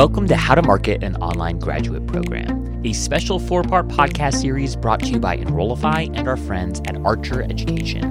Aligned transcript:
Welcome 0.00 0.28
to 0.28 0.34
How 0.34 0.54
to 0.54 0.62
Market 0.62 1.04
an 1.04 1.14
Online 1.16 1.58
Graduate 1.58 2.06
Program, 2.06 2.80
a 2.86 2.94
special 2.94 3.38
four 3.38 3.62
part 3.62 3.86
podcast 3.88 4.40
series 4.40 4.74
brought 4.74 5.00
to 5.00 5.08
you 5.08 5.20
by 5.20 5.36
Enrollify 5.36 6.06
and 6.14 6.26
our 6.26 6.38
friends 6.38 6.80
at 6.86 6.96
Archer 7.04 7.42
Education. 7.42 8.04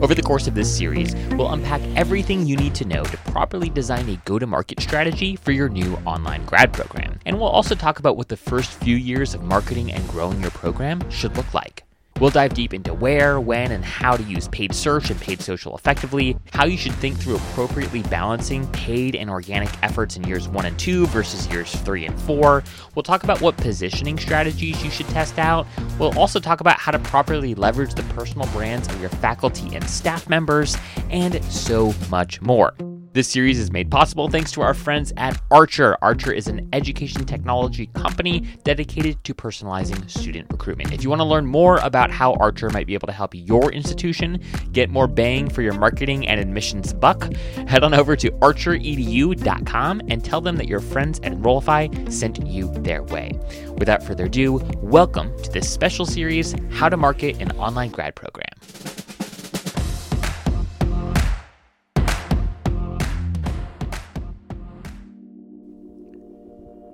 Over 0.00 0.14
the 0.14 0.22
course 0.22 0.46
of 0.46 0.54
this 0.54 0.74
series, 0.74 1.14
we'll 1.32 1.52
unpack 1.52 1.82
everything 1.96 2.46
you 2.46 2.56
need 2.56 2.74
to 2.76 2.86
know 2.86 3.04
to 3.04 3.16
properly 3.30 3.68
design 3.68 4.08
a 4.08 4.16
go 4.24 4.38
to 4.38 4.46
market 4.46 4.80
strategy 4.80 5.36
for 5.36 5.52
your 5.52 5.68
new 5.68 5.96
online 6.06 6.46
grad 6.46 6.72
program. 6.72 7.20
And 7.26 7.38
we'll 7.38 7.50
also 7.50 7.74
talk 7.74 7.98
about 7.98 8.16
what 8.16 8.28
the 8.28 8.38
first 8.38 8.70
few 8.82 8.96
years 8.96 9.34
of 9.34 9.42
marketing 9.42 9.92
and 9.92 10.08
growing 10.08 10.40
your 10.40 10.50
program 10.50 11.10
should 11.10 11.36
look 11.36 11.52
like. 11.52 11.83
We'll 12.20 12.30
dive 12.30 12.54
deep 12.54 12.72
into 12.72 12.94
where, 12.94 13.40
when, 13.40 13.72
and 13.72 13.84
how 13.84 14.16
to 14.16 14.22
use 14.22 14.46
paid 14.48 14.72
search 14.72 15.10
and 15.10 15.20
paid 15.20 15.40
social 15.42 15.76
effectively, 15.76 16.36
how 16.52 16.64
you 16.64 16.76
should 16.76 16.94
think 16.94 17.18
through 17.18 17.36
appropriately 17.36 18.02
balancing 18.04 18.68
paid 18.68 19.16
and 19.16 19.28
organic 19.28 19.68
efforts 19.82 20.16
in 20.16 20.22
years 20.24 20.48
one 20.48 20.64
and 20.64 20.78
two 20.78 21.06
versus 21.08 21.48
years 21.48 21.74
three 21.80 22.06
and 22.06 22.18
four. 22.22 22.62
We'll 22.94 23.02
talk 23.02 23.24
about 23.24 23.40
what 23.40 23.56
positioning 23.56 24.16
strategies 24.18 24.82
you 24.84 24.90
should 24.90 25.08
test 25.08 25.40
out. 25.40 25.66
We'll 25.98 26.16
also 26.16 26.38
talk 26.38 26.60
about 26.60 26.78
how 26.78 26.92
to 26.92 27.00
properly 27.00 27.54
leverage 27.56 27.94
the 27.94 28.04
personal 28.14 28.46
brands 28.48 28.86
of 28.88 29.00
your 29.00 29.10
faculty 29.10 29.74
and 29.74 29.84
staff 29.90 30.28
members, 30.28 30.76
and 31.10 31.44
so 31.44 31.92
much 32.10 32.40
more. 32.40 32.74
This 33.14 33.28
series 33.28 33.60
is 33.60 33.70
made 33.70 33.92
possible 33.92 34.26
thanks 34.26 34.50
to 34.50 34.60
our 34.60 34.74
friends 34.74 35.12
at 35.16 35.40
Archer. 35.52 35.96
Archer 36.02 36.32
is 36.32 36.48
an 36.48 36.68
education 36.72 37.24
technology 37.24 37.86
company 37.86 38.40
dedicated 38.64 39.22
to 39.22 39.32
personalizing 39.32 40.10
student 40.10 40.48
recruitment. 40.50 40.92
If 40.92 41.04
you 41.04 41.10
want 41.10 41.20
to 41.20 41.24
learn 41.24 41.46
more 41.46 41.76
about 41.76 42.10
how 42.10 42.32
Archer 42.32 42.70
might 42.70 42.88
be 42.88 42.94
able 42.94 43.06
to 43.06 43.12
help 43.12 43.30
your 43.32 43.70
institution 43.70 44.42
get 44.72 44.90
more 44.90 45.06
bang 45.06 45.48
for 45.48 45.62
your 45.62 45.74
marketing 45.74 46.26
and 46.26 46.40
admissions 46.40 46.92
buck, 46.92 47.32
head 47.68 47.84
on 47.84 47.94
over 47.94 48.16
to 48.16 48.32
archeredu.com 48.32 50.02
and 50.08 50.24
tell 50.24 50.40
them 50.40 50.56
that 50.56 50.66
your 50.66 50.80
friends 50.80 51.20
at 51.20 51.34
Enrollify 51.34 51.86
sent 52.08 52.44
you 52.44 52.68
their 52.78 53.04
way. 53.04 53.30
Without 53.78 54.02
further 54.02 54.24
ado, 54.24 54.54
welcome 54.82 55.32
to 55.44 55.52
this 55.52 55.70
special 55.70 56.04
series 56.04 56.56
How 56.72 56.88
to 56.88 56.96
Market 56.96 57.40
an 57.40 57.52
Online 57.58 57.92
Grad 57.92 58.16
Program. 58.16 59.03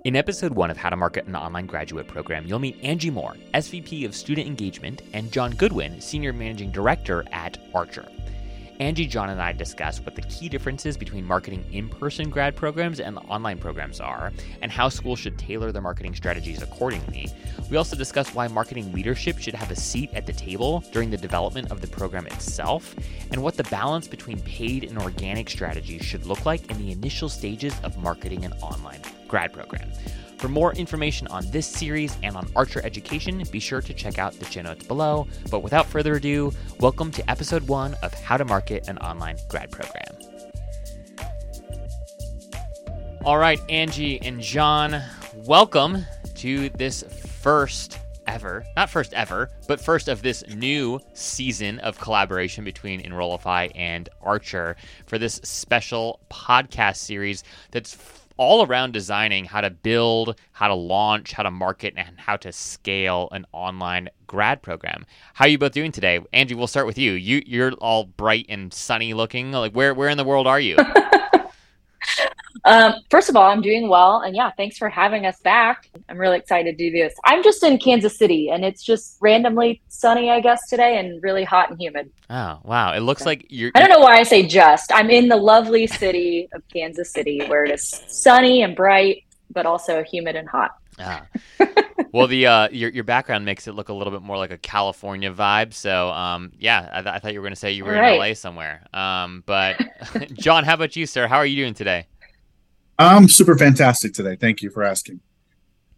In 0.02 0.16
episode 0.16 0.54
one 0.54 0.70
of 0.70 0.78
How 0.78 0.88
to 0.88 0.96
Market 0.96 1.26
an 1.26 1.36
Online 1.36 1.66
Graduate 1.66 2.08
Program, 2.08 2.46
you'll 2.46 2.58
meet 2.58 2.82
Angie 2.82 3.10
Mohr, 3.10 3.36
SVP 3.52 4.06
of 4.06 4.14
Student 4.14 4.46
Engagement, 4.46 5.02
and 5.12 5.30
John 5.30 5.50
Goodwin, 5.52 6.00
Senior 6.00 6.32
Managing 6.32 6.70
Director 6.70 7.22
at 7.32 7.58
Archer. 7.74 8.08
Angie, 8.78 9.06
John, 9.06 9.28
and 9.28 9.42
I 9.42 9.52
discuss 9.52 10.00
what 10.00 10.14
the 10.14 10.22
key 10.22 10.48
differences 10.48 10.96
between 10.96 11.22
marketing 11.26 11.66
in 11.70 11.90
person 11.90 12.30
grad 12.30 12.56
programs 12.56 12.98
and 12.98 13.18
online 13.28 13.58
programs 13.58 14.00
are, 14.00 14.32
and 14.62 14.72
how 14.72 14.88
schools 14.88 15.18
should 15.18 15.38
tailor 15.38 15.70
their 15.70 15.82
marketing 15.82 16.14
strategies 16.14 16.62
accordingly. 16.62 17.28
We 17.70 17.76
also 17.76 17.94
discuss 17.94 18.34
why 18.34 18.48
marketing 18.48 18.94
leadership 18.94 19.36
should 19.36 19.54
have 19.54 19.70
a 19.70 19.76
seat 19.76 20.08
at 20.14 20.24
the 20.24 20.32
table 20.32 20.82
during 20.92 21.10
the 21.10 21.18
development 21.18 21.70
of 21.70 21.82
the 21.82 21.88
program 21.88 22.26
itself, 22.28 22.96
and 23.32 23.42
what 23.42 23.58
the 23.58 23.64
balance 23.64 24.08
between 24.08 24.40
paid 24.40 24.84
and 24.84 24.96
organic 24.96 25.50
strategies 25.50 26.02
should 26.02 26.24
look 26.24 26.46
like 26.46 26.70
in 26.70 26.78
the 26.78 26.90
initial 26.90 27.28
stages 27.28 27.78
of 27.84 27.98
marketing 27.98 28.46
an 28.46 28.54
online 28.62 29.02
grad 29.30 29.52
program. 29.52 29.88
For 30.38 30.48
more 30.48 30.74
information 30.74 31.28
on 31.28 31.48
this 31.50 31.66
series 31.66 32.16
and 32.22 32.36
on 32.36 32.50
Archer 32.56 32.84
Education, 32.84 33.44
be 33.52 33.60
sure 33.60 33.80
to 33.80 33.94
check 33.94 34.18
out 34.18 34.32
the 34.34 34.44
show 34.46 34.62
notes 34.62 34.84
below. 34.84 35.28
But 35.50 35.62
without 35.62 35.86
further 35.86 36.16
ado, 36.16 36.52
welcome 36.80 37.12
to 37.12 37.30
episode 37.30 37.68
one 37.68 37.94
of 38.02 38.12
How 38.12 38.36
to 38.36 38.44
Market 38.44 38.88
an 38.88 38.98
Online 38.98 39.36
Grad 39.48 39.70
Program. 39.70 40.16
All 43.24 43.38
right, 43.38 43.60
Angie 43.68 44.20
and 44.22 44.40
John, 44.40 45.00
welcome 45.36 46.04
to 46.36 46.70
this 46.70 47.04
first 47.42 48.00
ever, 48.26 48.64
not 48.76 48.90
first 48.90 49.12
ever, 49.12 49.50
but 49.68 49.80
first 49.80 50.08
of 50.08 50.22
this 50.22 50.42
new 50.48 50.98
season 51.12 51.78
of 51.80 52.00
collaboration 52.00 52.64
between 52.64 53.00
Enrollify 53.00 53.68
and 53.74 54.08
Archer 54.22 54.76
for 55.06 55.18
this 55.18 55.34
special 55.44 56.18
podcast 56.30 56.96
series 56.96 57.44
that's 57.70 57.94
all 58.40 58.64
around 58.64 58.92
designing 58.92 59.44
how 59.44 59.60
to 59.60 59.68
build, 59.68 60.40
how 60.52 60.66
to 60.66 60.74
launch, 60.74 61.32
how 61.32 61.42
to 61.42 61.50
market, 61.50 61.92
and 61.98 62.18
how 62.18 62.38
to 62.38 62.50
scale 62.50 63.28
an 63.32 63.44
online 63.52 64.08
grad 64.26 64.62
program. 64.62 65.04
How 65.34 65.44
are 65.44 65.48
you 65.48 65.58
both 65.58 65.72
doing 65.72 65.92
today? 65.92 66.20
Angie, 66.32 66.54
we'll 66.54 66.66
start 66.66 66.86
with 66.86 66.96
you. 66.96 67.12
You 67.12 67.42
you're 67.44 67.72
all 67.72 68.04
bright 68.04 68.46
and 68.48 68.72
sunny 68.72 69.12
looking. 69.12 69.52
Like 69.52 69.72
where 69.72 69.92
where 69.92 70.08
in 70.08 70.16
the 70.16 70.24
world 70.24 70.46
are 70.46 70.58
you? 70.58 70.78
Um, 72.64 72.94
first 73.10 73.28
of 73.28 73.36
all, 73.36 73.50
I'm 73.50 73.62
doing 73.62 73.88
well. 73.88 74.20
And 74.20 74.34
yeah, 74.34 74.50
thanks 74.56 74.78
for 74.78 74.88
having 74.88 75.26
us 75.26 75.40
back. 75.40 75.88
I'm 76.08 76.18
really 76.18 76.38
excited 76.38 76.76
to 76.76 76.90
do 76.90 76.90
this. 76.90 77.14
I'm 77.24 77.42
just 77.42 77.62
in 77.62 77.78
Kansas 77.78 78.16
City 78.16 78.50
and 78.50 78.64
it's 78.64 78.82
just 78.82 79.16
randomly 79.20 79.80
sunny, 79.88 80.30
I 80.30 80.40
guess, 80.40 80.68
today 80.68 80.98
and 80.98 81.22
really 81.22 81.44
hot 81.44 81.70
and 81.70 81.80
humid. 81.80 82.10
Oh, 82.28 82.60
wow. 82.64 82.92
It 82.92 83.00
looks 83.00 83.26
like 83.26 83.46
you're. 83.48 83.72
I 83.74 83.80
don't 83.80 83.90
know 83.90 84.00
why 84.00 84.18
I 84.18 84.22
say 84.22 84.46
just. 84.46 84.92
I'm 84.92 85.10
in 85.10 85.28
the 85.28 85.36
lovely 85.36 85.86
city 85.86 86.48
of 86.52 86.62
Kansas 86.68 87.12
City 87.12 87.40
where 87.46 87.64
it 87.64 87.70
is 87.70 88.02
sunny 88.08 88.62
and 88.62 88.76
bright, 88.76 89.24
but 89.50 89.66
also 89.66 90.02
humid 90.02 90.36
and 90.36 90.48
hot. 90.48 90.72
Ah. 91.02 91.26
well, 92.12 92.26
the 92.26 92.46
uh, 92.46 92.68
your 92.70 92.90
your 92.90 93.04
background 93.04 93.44
makes 93.44 93.66
it 93.66 93.72
look 93.72 93.88
a 93.88 93.92
little 93.92 94.12
bit 94.12 94.22
more 94.22 94.36
like 94.36 94.50
a 94.50 94.58
California 94.58 95.32
vibe. 95.32 95.72
So, 95.72 96.10
um, 96.10 96.52
yeah, 96.58 96.88
I, 96.92 97.02
th- 97.02 97.14
I 97.14 97.18
thought 97.18 97.32
you 97.32 97.40
were 97.40 97.44
going 97.44 97.54
to 97.54 97.60
say 97.60 97.72
you 97.72 97.84
were 97.84 97.92
right. 97.92 98.14
in 98.14 98.18
LA 98.18 98.34
somewhere. 98.34 98.82
Um, 98.92 99.42
but 99.46 99.80
John, 100.34 100.64
how 100.64 100.74
about 100.74 100.96
you, 100.96 101.06
sir? 101.06 101.26
How 101.26 101.36
are 101.38 101.46
you 101.46 101.56
doing 101.56 101.74
today? 101.74 102.06
I'm 103.00 103.28
super 103.28 103.56
fantastic 103.56 104.12
today. 104.12 104.36
Thank 104.36 104.60
you 104.60 104.68
for 104.68 104.82
asking. 104.82 105.20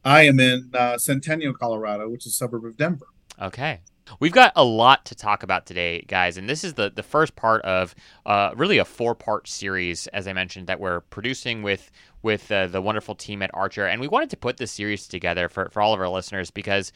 I 0.05 0.23
am 0.23 0.39
in 0.39 0.71
uh, 0.73 0.99
Centennial, 0.99 1.53
Colorado, 1.53 2.09
which 2.09 2.27
is 2.27 2.33
a 2.33 2.37
suburb 2.37 2.65
of 2.65 2.77
Denver. 2.77 3.07
Okay. 3.41 3.81
We've 4.21 4.33
got 4.33 4.53
a 4.55 4.63
lot 4.63 5.05
to 5.07 5.17
talk 5.17 5.43
about 5.43 5.67
today, 5.67 6.05
guys, 6.07 6.37
and 6.37 6.49
this 6.49 6.63
is 6.63 6.75
the, 6.75 6.93
the 6.95 7.03
first 7.03 7.35
part 7.35 7.63
of 7.63 7.97
uh, 8.25 8.53
really 8.55 8.79
a 8.79 8.85
four 8.85 9.17
part 9.17 9.49
series, 9.49 10.07
as 10.09 10.29
I 10.29 10.33
mentioned, 10.33 10.69
that 10.69 10.79
we're 10.79 11.01
producing 11.01 11.65
with 11.65 11.91
with 12.23 12.51
uh, 12.51 12.67
the 12.69 12.81
wonderful 12.81 13.15
team 13.15 13.43
at 13.43 13.51
Archer. 13.53 13.87
And 13.87 14.01
we 14.01 14.09
wanted 14.09 14.31
to 14.31 14.37
put 14.37 14.57
this 14.57 14.73
series 14.73 15.07
together 15.07 15.49
for, 15.49 15.69
for 15.71 15.83
all 15.83 15.93
of 15.93 16.01
our 16.01 16.09
listeners 16.09 16.51
because 16.51 16.93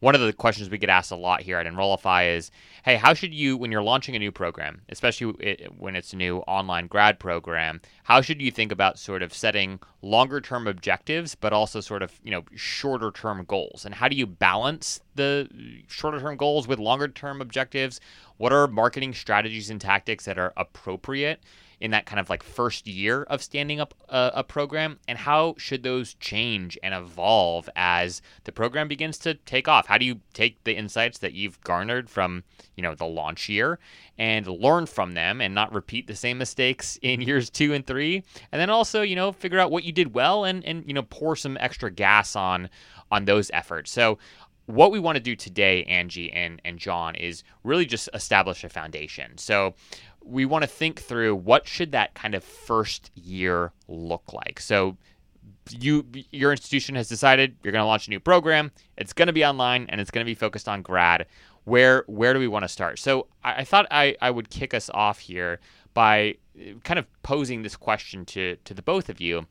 one 0.00 0.14
of 0.14 0.20
the 0.22 0.32
questions 0.32 0.70
we 0.70 0.78
get 0.78 0.88
asked 0.88 1.10
a 1.10 1.16
lot 1.16 1.42
here 1.42 1.58
at 1.58 1.66
Enrollify 1.66 2.24
is, 2.24 2.50
hey, 2.84 2.96
how 2.96 3.12
should 3.12 3.34
you, 3.34 3.56
when 3.56 3.70
you're 3.70 3.82
launching 3.82 4.16
a 4.16 4.18
new 4.18 4.32
program, 4.32 4.80
especially 4.88 5.32
when 5.78 5.94
it's 5.94 6.14
a 6.14 6.16
new 6.16 6.38
online 6.38 6.86
grad 6.86 7.18
program, 7.18 7.80
how 8.04 8.22
should 8.22 8.40
you 8.40 8.50
think 8.50 8.72
about 8.72 8.98
sort 8.98 9.22
of 9.22 9.34
setting 9.34 9.78
longer 10.00 10.40
term 10.40 10.66
objectives, 10.66 11.34
but 11.34 11.52
also 11.52 11.80
sort 11.80 12.02
of, 12.02 12.18
you 12.24 12.30
know, 12.30 12.44
shorter 12.54 13.10
term 13.10 13.44
goals? 13.44 13.84
And 13.84 13.94
how 13.94 14.08
do 14.08 14.16
you 14.16 14.26
balance 14.26 15.00
the 15.14 15.48
shorter 15.86 16.18
term 16.18 16.36
goals 16.36 16.66
with 16.66 16.78
longer 16.78 17.08
term 17.08 17.42
objectives? 17.42 18.00
What 18.38 18.54
are 18.54 18.66
marketing 18.66 19.12
strategies 19.12 19.68
and 19.68 19.80
tactics 19.80 20.24
that 20.24 20.38
are 20.38 20.54
appropriate? 20.56 21.42
In 21.80 21.90
that 21.92 22.06
kind 22.06 22.20
of 22.20 22.28
like 22.28 22.42
first 22.42 22.86
year 22.86 23.22
of 23.24 23.42
standing 23.42 23.80
up 23.80 23.94
a, 24.08 24.32
a, 24.36 24.44
program 24.44 24.98
and 25.08 25.16
how 25.16 25.54
should 25.56 25.82
those 25.82 26.14
change 26.14 26.78
and 26.82 26.92
evolve 26.92 27.68
as 27.74 28.20
the 28.44 28.52
program 28.52 28.86
begins 28.86 29.16
to 29.18 29.34
take 29.34 29.66
off? 29.66 29.86
How 29.86 29.96
do 29.96 30.04
you 30.04 30.20
take 30.34 30.62
the 30.64 30.76
insights 30.76 31.18
that 31.18 31.32
you've 31.32 31.60
garnered 31.62 32.10
from 32.10 32.44
you 32.76 32.82
know 32.82 32.94
the 32.94 33.06
launch 33.06 33.48
year 33.48 33.78
and 34.18 34.46
learn 34.46 34.86
from 34.86 35.12
them 35.12 35.40
and 35.40 35.54
not 35.54 35.72
repeat 35.72 36.06
the 36.06 36.16
same 36.16 36.38
mistakes 36.38 36.98
in 37.02 37.20
years 37.20 37.48
two 37.48 37.72
and 37.72 37.86
three? 37.86 38.22
And 38.52 38.60
then 38.60 38.70
also 38.70 39.02
you 39.02 39.16
know 39.16 39.32
figure 39.32 39.58
out 39.58 39.70
what 39.70 39.84
you 39.84 39.92
did 39.92 40.14
well 40.14 40.44
and 40.44 40.64
and 40.64 40.84
you 40.86 40.92
know 40.92 41.02
pour 41.02 41.34
some 41.36 41.56
extra 41.60 41.90
gas 41.90 42.36
on 42.36 42.68
on 43.10 43.24
those 43.24 43.50
efforts. 43.52 43.90
So 43.90 44.18
what 44.70 44.92
we 44.92 44.98
want 44.98 45.16
to 45.16 45.22
do 45.22 45.36
today, 45.36 45.84
Angie 45.84 46.32
and, 46.32 46.60
and 46.64 46.78
John, 46.78 47.14
is 47.16 47.42
really 47.64 47.86
just 47.86 48.08
establish 48.14 48.64
a 48.64 48.68
foundation. 48.68 49.36
So 49.36 49.74
we 50.30 50.44
want 50.44 50.62
to 50.62 50.68
think 50.68 51.00
through 51.00 51.34
what 51.34 51.66
should 51.66 51.92
that 51.92 52.14
kind 52.14 52.34
of 52.34 52.44
first 52.44 53.10
year 53.14 53.72
look 53.88 54.32
like. 54.32 54.60
So 54.60 54.96
you 55.70 56.06
your 56.30 56.50
institution 56.50 56.94
has 56.94 57.08
decided 57.08 57.56
you're 57.62 57.72
going 57.72 57.82
to 57.82 57.86
launch 57.86 58.06
a 58.06 58.10
new 58.10 58.20
program. 58.20 58.70
It's 58.96 59.12
going 59.12 59.26
to 59.26 59.32
be 59.32 59.44
online 59.44 59.86
and 59.88 60.00
it's 60.00 60.10
going 60.10 60.24
to 60.24 60.30
be 60.30 60.34
focused 60.34 60.68
on 60.68 60.82
grad. 60.82 61.26
Where 61.64 62.04
where 62.06 62.32
do 62.32 62.40
we 62.40 62.48
want 62.48 62.64
to 62.64 62.68
start? 62.68 62.98
So 62.98 63.26
I, 63.44 63.60
I 63.60 63.64
thought 63.64 63.86
I, 63.90 64.16
I 64.20 64.30
would 64.30 64.50
kick 64.50 64.74
us 64.74 64.90
off 64.94 65.18
here 65.18 65.60
by 65.94 66.36
uh, 66.58 66.74
kind 66.84 66.98
of 66.98 67.06
posing 67.22 67.62
this 67.62 67.76
question 67.76 68.24
to 68.26 68.56
to 68.64 68.74
the 68.74 68.82
both 68.82 69.08
of 69.08 69.20
you 69.20 69.46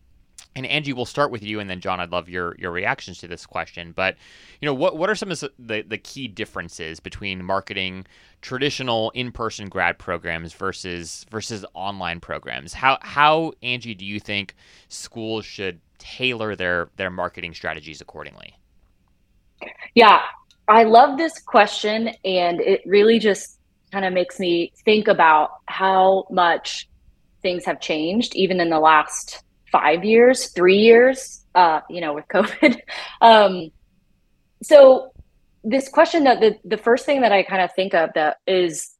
and 0.55 0.65
Angie, 0.65 0.93
we'll 0.93 1.05
start 1.05 1.31
with 1.31 1.43
you, 1.43 1.59
and 1.59 1.69
then 1.69 1.79
John, 1.79 1.99
I'd 1.99 2.11
love 2.11 2.27
your 2.27 2.55
your 2.57 2.71
reactions 2.71 3.19
to 3.19 3.27
this 3.27 3.45
question. 3.45 3.93
But 3.95 4.15
you 4.61 4.65
know, 4.65 4.73
what 4.73 4.97
what 4.97 5.09
are 5.09 5.15
some 5.15 5.31
of 5.31 5.39
the 5.39 5.83
the 5.87 5.97
key 5.97 6.27
differences 6.27 6.99
between 6.99 7.43
marketing 7.43 8.05
traditional 8.41 9.11
in 9.11 9.31
person 9.31 9.69
grad 9.69 9.99
programs 9.99 10.53
versus 10.53 11.25
versus 11.29 11.65
online 11.73 12.19
programs? 12.19 12.73
How 12.73 12.97
how 13.01 13.53
Angie, 13.61 13.93
do 13.93 14.05
you 14.05 14.19
think 14.19 14.55
schools 14.87 15.45
should 15.45 15.79
tailor 15.99 16.55
their 16.55 16.89
their 16.95 17.11
marketing 17.11 17.53
strategies 17.53 18.01
accordingly? 18.01 18.55
Yeah, 19.93 20.21
I 20.67 20.83
love 20.83 21.17
this 21.17 21.39
question, 21.39 22.09
and 22.25 22.59
it 22.59 22.81
really 22.85 23.19
just 23.19 23.59
kind 23.91 24.05
of 24.05 24.13
makes 24.13 24.39
me 24.39 24.71
think 24.83 25.07
about 25.07 25.51
how 25.65 26.25
much 26.31 26.87
things 27.41 27.65
have 27.65 27.79
changed, 27.79 28.35
even 28.35 28.59
in 28.59 28.69
the 28.69 28.79
last 28.79 29.43
five 29.71 30.03
years, 30.03 30.47
three 30.49 30.77
years, 30.77 31.45
uh, 31.55 31.81
you 31.89 32.01
know, 32.01 32.13
with 32.13 32.27
COVID. 32.27 32.79
Um, 33.21 33.71
so 34.61 35.11
this 35.63 35.89
question 35.89 36.23
that 36.23 36.39
the, 36.39 36.57
the 36.63 36.77
first 36.77 37.05
thing 37.05 37.21
that 37.21 37.31
I 37.31 37.43
kind 37.43 37.61
of 37.61 37.73
think 37.73 37.93
of 37.93 38.11
that 38.15 38.37
is 38.47 38.91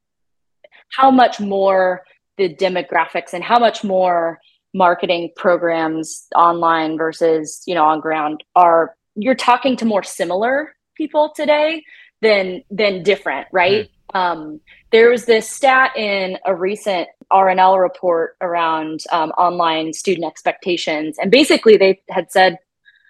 how 0.89 1.11
much 1.11 1.39
more 1.39 2.03
the 2.37 2.53
demographics 2.53 3.33
and 3.33 3.43
how 3.43 3.59
much 3.59 3.83
more 3.83 4.39
marketing 4.73 5.31
programs 5.35 6.27
online 6.35 6.97
versus, 6.97 7.61
you 7.65 7.75
know, 7.75 7.85
on 7.85 7.99
ground 7.99 8.43
are 8.55 8.95
you're 9.15 9.35
talking 9.35 9.75
to 9.77 9.85
more 9.85 10.03
similar 10.03 10.75
people 10.95 11.31
today 11.35 11.83
than 12.21 12.63
than 12.69 13.03
different, 13.03 13.47
right? 13.51 13.85
Mm. 13.85 13.89
Um, 14.13 14.59
there 14.91 15.09
was 15.09 15.25
this 15.25 15.49
stat 15.49 15.95
in 15.95 16.37
a 16.45 16.55
recent 16.55 17.07
RNL 17.31 17.79
report 17.79 18.35
around 18.41 19.03
um, 19.11 19.29
online 19.31 19.93
student 19.93 20.25
expectations, 20.25 21.17
and 21.19 21.29
basically 21.31 21.77
they 21.77 22.01
had 22.09 22.31
said 22.31 22.57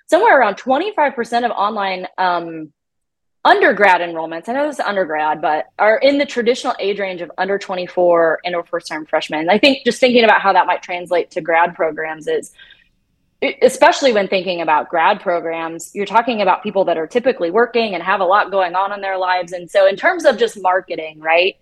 somewhere 0.07 0.40
around 0.40 0.56
25% 0.56 1.46
of 1.46 1.51
online 1.51 2.07
um, 2.18 2.74
undergrad 3.46 4.01
enrollments, 4.01 4.50
I 4.50 4.54
know 4.54 4.68
this 4.68 4.80
is 4.80 4.86
undergrad, 4.86 5.42
but 5.42 5.68
are 5.78 5.98
in 5.98 6.18
the 6.18 6.25
traditional 6.25 6.75
age 6.80 7.00
range 7.00 7.22
of 7.22 7.31
under 7.38 7.57
24 7.57 8.42
and 8.44 8.56
or 8.56 8.63
first 8.66 8.88
time 8.88 9.06
freshmen. 9.06 9.50
I 9.50 9.57
think 9.57 9.86
just 9.86 10.00
thinking 10.00 10.24
about 10.24 10.42
how 10.42 10.54
that 10.54 10.68
might 10.68 10.84
translate 10.84 11.31
to 11.31 11.42
grad 11.42 11.75
programs 11.75 12.28
is 12.28 12.51
especially 13.62 14.12
when 14.12 14.27
thinking 14.27 14.62
about 14.62 14.89
grad 14.89 15.21
programs, 15.21 15.91
you're 15.95 16.06
talking 16.06 16.41
about 16.41 16.62
people 16.62 16.83
that 16.86 16.97
are 16.97 17.07
typically 17.07 17.51
working 17.51 17.94
and 17.94 18.03
have 18.03 18.19
a 18.19 18.25
lot 18.25 18.51
going 18.51 18.75
on 18.75 18.91
in 18.91 19.01
their 19.01 19.18
lives. 19.18 19.53
And 19.53 19.69
so 19.71 19.88
in 19.88 19.95
terms 19.95 20.25
of 20.25 20.38
just 20.38 20.62
marketing, 20.62 21.19
right? 21.19 21.56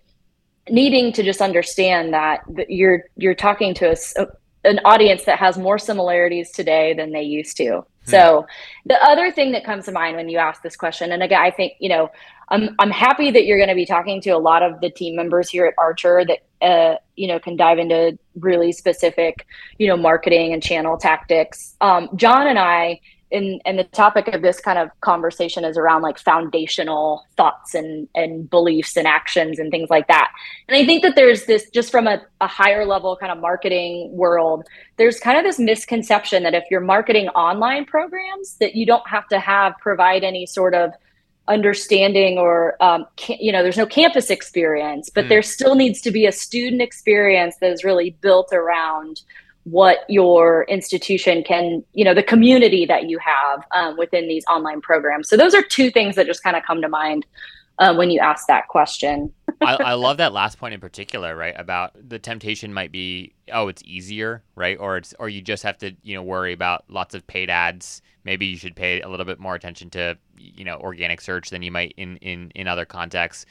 Needing 0.68 1.12
to 1.12 1.22
just 1.22 1.40
understand 1.40 2.12
that, 2.14 2.40
you're 2.68 3.04
you're 3.16 3.34
talking 3.34 3.74
to 3.74 3.96
a, 4.16 4.26
an 4.64 4.80
audience 4.84 5.24
that 5.24 5.38
has 5.38 5.56
more 5.56 5.78
similarities 5.78 6.50
today 6.50 6.94
than 6.94 7.12
they 7.12 7.22
used 7.22 7.56
to. 7.58 7.84
Hmm. 8.04 8.10
So 8.10 8.46
the 8.84 9.02
other 9.02 9.30
thing 9.30 9.52
that 9.52 9.64
comes 9.64 9.84
to 9.84 9.92
mind 9.92 10.16
when 10.16 10.28
you 10.28 10.38
ask 10.38 10.62
this 10.62 10.76
question, 10.76 11.12
and 11.12 11.22
again, 11.22 11.40
I 11.40 11.50
think, 11.50 11.74
you 11.78 11.88
know, 11.88 12.10
I'm, 12.50 12.74
I'm 12.78 12.90
happy 12.90 13.30
that 13.30 13.44
you're 13.44 13.58
going 13.58 13.68
to 13.68 13.74
be 13.74 13.86
talking 13.86 14.20
to 14.22 14.30
a 14.30 14.38
lot 14.38 14.62
of 14.62 14.80
the 14.80 14.90
team 14.90 15.16
members 15.16 15.50
here 15.50 15.66
at 15.66 15.74
Archer 15.78 16.24
that, 16.24 16.66
uh, 16.66 16.96
you 17.16 17.28
know, 17.28 17.38
can 17.38 17.56
dive 17.56 17.78
into 17.78 18.18
really 18.36 18.72
specific, 18.72 19.46
you 19.78 19.86
know, 19.86 19.96
marketing 19.96 20.52
and 20.52 20.62
channel 20.62 20.96
tactics. 20.96 21.76
Um, 21.80 22.08
John 22.16 22.46
and 22.46 22.58
I, 22.58 23.00
and 23.30 23.60
and 23.64 23.78
the 23.78 23.84
topic 23.84 24.28
of 24.28 24.42
this 24.42 24.60
kind 24.60 24.78
of 24.78 24.88
conversation 25.00 25.64
is 25.64 25.76
around 25.76 26.02
like 26.02 26.18
foundational 26.18 27.24
thoughts 27.36 27.74
and 27.74 28.08
and 28.14 28.48
beliefs 28.48 28.96
and 28.96 29.06
actions 29.06 29.58
and 29.58 29.70
things 29.70 29.90
like 29.90 30.06
that 30.08 30.30
and 30.68 30.76
i 30.76 30.84
think 30.84 31.02
that 31.02 31.14
there's 31.14 31.44
this 31.44 31.68
just 31.70 31.90
from 31.90 32.06
a, 32.06 32.20
a 32.40 32.46
higher 32.46 32.84
level 32.84 33.16
kind 33.16 33.30
of 33.30 33.38
marketing 33.38 34.10
world 34.12 34.64
there's 34.96 35.20
kind 35.20 35.36
of 35.36 35.44
this 35.44 35.58
misconception 35.58 36.42
that 36.42 36.54
if 36.54 36.64
you're 36.70 36.80
marketing 36.80 37.28
online 37.30 37.84
programs 37.84 38.54
that 38.60 38.74
you 38.74 38.86
don't 38.86 39.06
have 39.06 39.26
to 39.28 39.38
have 39.38 39.74
provide 39.80 40.24
any 40.24 40.46
sort 40.46 40.74
of 40.74 40.92
understanding 41.48 42.38
or 42.38 42.82
um, 42.82 43.06
you 43.28 43.50
know 43.50 43.62
there's 43.62 43.76
no 43.76 43.86
campus 43.86 44.30
experience 44.30 45.10
but 45.10 45.24
mm. 45.24 45.28
there 45.28 45.42
still 45.42 45.74
needs 45.74 46.00
to 46.00 46.10
be 46.10 46.26
a 46.26 46.32
student 46.32 46.82
experience 46.82 47.56
that 47.60 47.70
is 47.72 47.84
really 47.84 48.10
built 48.20 48.52
around 48.52 49.22
what 49.70 49.98
your 50.08 50.64
institution 50.64 51.42
can, 51.42 51.84
you 51.92 52.04
know, 52.04 52.14
the 52.14 52.22
community 52.22 52.86
that 52.86 53.08
you 53.08 53.18
have 53.18 53.66
um, 53.72 53.96
within 53.96 54.28
these 54.28 54.44
online 54.46 54.80
programs. 54.80 55.28
So 55.28 55.36
those 55.36 55.54
are 55.54 55.62
two 55.62 55.90
things 55.90 56.16
that 56.16 56.26
just 56.26 56.42
kind 56.42 56.56
of 56.56 56.62
come 56.62 56.80
to 56.80 56.88
mind 56.88 57.26
uh, 57.78 57.94
when 57.94 58.10
you 58.10 58.20
ask 58.20 58.46
that 58.48 58.68
question. 58.68 59.32
I, 59.60 59.74
I, 59.76 59.94
love 59.94 60.18
that 60.18 60.32
last 60.32 60.58
point 60.58 60.74
in 60.74 60.80
particular, 60.80 61.36
right? 61.36 61.54
About 61.56 61.92
the 62.08 62.18
temptation 62.18 62.72
might 62.72 62.92
be, 62.92 63.34
oh, 63.52 63.68
it's 63.68 63.82
easier, 63.84 64.42
right? 64.54 64.76
Or 64.78 64.96
it's, 64.96 65.14
or 65.18 65.28
you 65.28 65.42
just 65.42 65.62
have 65.62 65.78
to, 65.78 65.94
you 66.02 66.14
know, 66.14 66.22
worry 66.22 66.52
about 66.52 66.84
lots 66.88 67.14
of 67.14 67.26
paid 67.26 67.50
ads. 67.50 68.02
Maybe 68.24 68.46
you 68.46 68.56
should 68.56 68.76
pay 68.76 69.00
a 69.00 69.08
little 69.08 69.26
bit 69.26 69.38
more 69.38 69.54
attention 69.54 69.90
to, 69.90 70.18
you 70.36 70.64
know, 70.64 70.76
organic 70.76 71.20
search 71.20 71.50
than 71.50 71.62
you 71.62 71.72
might 71.72 71.94
in 71.96 72.16
in 72.18 72.50
in 72.54 72.68
other 72.68 72.84
contexts. 72.84 73.46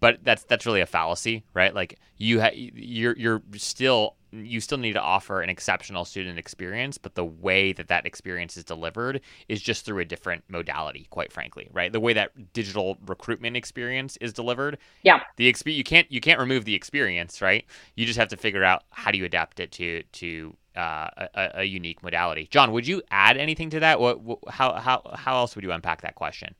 But 0.00 0.22
that's 0.22 0.44
that's 0.44 0.66
really 0.66 0.80
a 0.80 0.86
fallacy, 0.86 1.44
right? 1.54 1.74
Like 1.74 1.98
you 2.18 2.40
ha- 2.40 2.50
you're 2.54 3.16
you're 3.16 3.42
still 3.56 4.16
you 4.32 4.60
still 4.60 4.78
need 4.78 4.94
to 4.94 5.00
offer 5.00 5.42
an 5.42 5.50
exceptional 5.50 6.04
student 6.04 6.38
experience, 6.38 6.96
but 6.98 7.14
the 7.14 7.24
way 7.24 7.72
that 7.72 7.88
that 7.88 8.06
experience 8.06 8.56
is 8.56 8.64
delivered 8.64 9.20
is 9.48 9.60
just 9.60 9.84
through 9.84 9.98
a 9.98 10.04
different 10.04 10.44
modality, 10.48 11.06
quite 11.10 11.32
frankly, 11.32 11.68
right? 11.72 11.92
The 11.92 12.00
way 12.00 12.12
that 12.14 12.52
digital 12.52 12.96
recruitment 13.06 13.56
experience 13.56 14.16
is 14.18 14.32
delivered. 14.32 14.78
Yeah. 15.02 15.20
The 15.36 15.52
exp- 15.52 15.74
you 15.74 15.84
can't 15.84 16.10
you 16.10 16.20
can't 16.20 16.40
remove 16.40 16.64
the 16.64 16.74
experience, 16.74 17.42
right? 17.42 17.66
You 17.94 18.06
just 18.06 18.18
have 18.18 18.28
to 18.28 18.36
figure 18.36 18.64
out 18.64 18.84
how 18.90 19.10
do 19.10 19.18
you 19.18 19.24
adapt 19.24 19.60
it 19.60 19.70
to 19.72 20.02
to 20.02 20.56
uh, 20.74 21.08
a, 21.34 21.50
a, 21.56 21.64
unique 21.64 22.02
modality. 22.02 22.48
John, 22.50 22.72
would 22.72 22.86
you 22.86 23.02
add 23.10 23.36
anything 23.36 23.68
to 23.70 23.80
that? 23.80 24.00
What, 24.00 24.20
what 24.20 24.38
how 24.48 24.72
how 24.74 25.02
how 25.14 25.36
else 25.36 25.54
would 25.54 25.64
you 25.64 25.72
unpack 25.72 26.00
that 26.00 26.14
question? 26.14 26.54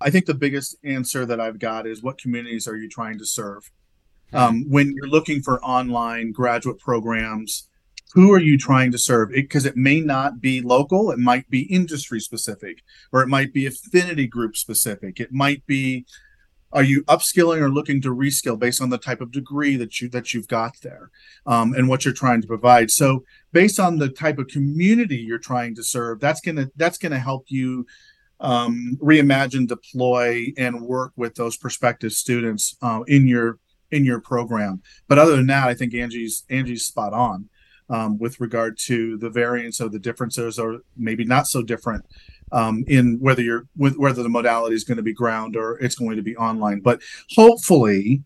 I 0.00 0.10
think 0.10 0.26
the 0.26 0.34
biggest 0.34 0.76
answer 0.84 1.26
that 1.26 1.40
I've 1.40 1.58
got 1.58 1.86
is 1.86 2.02
what 2.02 2.18
communities 2.18 2.68
are 2.68 2.76
you 2.76 2.88
trying 2.88 3.18
to 3.18 3.26
serve? 3.26 3.72
Um, 4.32 4.64
when 4.68 4.92
you're 4.94 5.08
looking 5.08 5.40
for 5.42 5.62
online 5.64 6.32
graduate 6.32 6.78
programs 6.78 7.68
who 8.16 8.32
are 8.32 8.40
you 8.40 8.56
trying 8.56 8.90
to 8.92 8.98
serve? 8.98 9.30
Because 9.30 9.66
it, 9.66 9.70
it, 9.70 9.76
may 9.76 10.00
not 10.00 10.40
be 10.40 10.62
local 10.62 11.10
it 11.10 11.18
might 11.18 11.50
be 11.50 11.62
industry 11.62 12.18
specific 12.18 12.82
or 13.12 13.20
it 13.20 13.28
might 13.28 13.52
be 13.52 13.66
affinity 13.66 14.26
group 14.26 14.56
specific. 14.56 15.20
It 15.20 15.32
might 15.32 15.66
be 15.66 16.06
are 16.72 16.82
you 16.82 17.04
upskilling 17.04 17.60
or 17.60 17.70
looking 17.70 18.00
to 18.02 18.08
reskill 18.08 18.58
based 18.58 18.80
on 18.80 18.90
the 18.90 18.98
type 18.98 19.20
of 19.20 19.32
degree 19.32 19.76
that 19.76 20.00
you 20.00 20.08
that 20.08 20.32
you've 20.32 20.48
got 20.48 20.76
there 20.82 21.10
um, 21.46 21.74
and 21.74 21.88
what 21.88 22.04
you're 22.04 22.14
trying 22.14 22.40
to 22.40 22.46
provide. 22.46 22.90
So 22.90 23.24
based 23.52 23.78
on 23.78 23.98
the 23.98 24.08
type 24.08 24.38
of 24.38 24.48
community 24.48 25.16
you're 25.16 25.38
trying 25.38 25.74
to 25.74 25.84
serve 25.84 26.18
that's 26.18 26.40
gonna 26.40 26.70
that's 26.76 26.98
gonna 26.98 27.18
help 27.18 27.44
you 27.48 27.86
um, 28.40 28.98
reimagine 29.02 29.66
deploy 29.66 30.52
and 30.56 30.80
work 30.82 31.12
with 31.16 31.34
those 31.34 31.56
prospective 31.56 32.12
students 32.12 32.76
uh, 32.82 33.02
in 33.06 33.26
your 33.26 33.58
in 33.90 34.04
your 34.04 34.20
program. 34.20 34.82
But 35.08 35.18
other 35.18 35.36
than 35.36 35.46
that, 35.46 35.68
I 35.68 35.74
think 35.74 35.94
Angie's 35.94 36.44
Angie's 36.50 36.84
spot 36.84 37.12
on 37.12 37.48
um, 37.88 38.18
with 38.18 38.40
regard 38.40 38.78
to 38.86 39.16
the 39.18 39.30
variance 39.30 39.80
of 39.80 39.92
the 39.92 39.98
differences, 39.98 40.58
or 40.58 40.80
maybe 40.96 41.24
not 41.24 41.46
so 41.46 41.62
different 41.62 42.04
um, 42.52 42.84
in 42.86 43.18
whether 43.20 43.42
you're 43.42 43.66
with 43.76 43.96
whether 43.96 44.22
the 44.22 44.28
modality 44.28 44.74
is 44.74 44.84
going 44.84 44.96
to 44.96 45.02
be 45.02 45.12
ground 45.12 45.56
or 45.56 45.78
it's 45.78 45.94
going 45.94 46.16
to 46.16 46.22
be 46.22 46.36
online. 46.36 46.80
But 46.80 47.00
hopefully, 47.34 48.22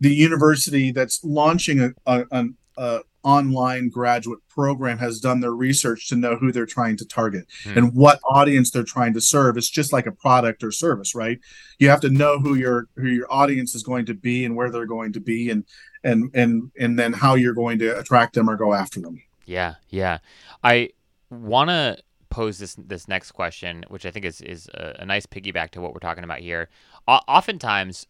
the 0.00 0.14
university 0.14 0.90
that's 0.92 1.22
launching 1.24 1.80
a, 1.80 1.90
a, 2.06 2.24
a, 2.30 2.44
a 2.76 3.00
online 3.26 3.88
graduate 3.88 4.38
program 4.48 4.98
has 4.98 5.18
done 5.18 5.40
their 5.40 5.54
research 5.54 6.08
to 6.08 6.14
know 6.14 6.36
who 6.36 6.52
they're 6.52 6.64
trying 6.64 6.96
to 6.96 7.04
target 7.04 7.44
hmm. 7.64 7.76
and 7.76 7.92
what 7.92 8.20
audience 8.24 8.70
they're 8.70 8.84
trying 8.84 9.12
to 9.12 9.20
serve. 9.20 9.56
It's 9.56 9.68
just 9.68 9.92
like 9.92 10.06
a 10.06 10.12
product 10.12 10.62
or 10.62 10.70
service 10.70 11.12
right? 11.14 11.40
You 11.80 11.88
have 11.88 12.00
to 12.02 12.08
know 12.08 12.38
who 12.38 12.54
your 12.54 12.86
who 12.94 13.08
your 13.08 13.26
audience 13.28 13.74
is 13.74 13.82
going 13.82 14.06
to 14.06 14.14
be 14.14 14.44
and 14.44 14.54
where 14.54 14.70
they're 14.70 14.86
going 14.86 15.12
to 15.14 15.20
be 15.20 15.50
and 15.50 15.64
and 16.04 16.30
and 16.34 16.70
and 16.78 16.96
then 16.96 17.12
how 17.12 17.34
you're 17.34 17.52
going 17.52 17.80
to 17.80 17.98
attract 17.98 18.34
them 18.34 18.48
or 18.48 18.56
go 18.56 18.72
after 18.72 19.00
them. 19.00 19.20
Yeah 19.44 19.74
yeah. 19.90 20.18
I 20.62 20.90
want 21.28 21.70
to 21.70 21.98
pose 22.30 22.58
this 22.58 22.76
this 22.76 23.08
next 23.08 23.32
question 23.32 23.84
which 23.88 24.04
i 24.04 24.10
think 24.10 24.24
is 24.24 24.40
is 24.40 24.68
a, 24.74 24.96
a 24.98 25.06
nice 25.06 25.26
piggyback 25.26 25.70
to 25.70 25.80
what 25.80 25.92
we're 25.92 25.98
talking 25.98 26.24
about 26.24 26.38
here. 26.38 26.68
O- 27.08 27.20
oftentimes 27.26 28.06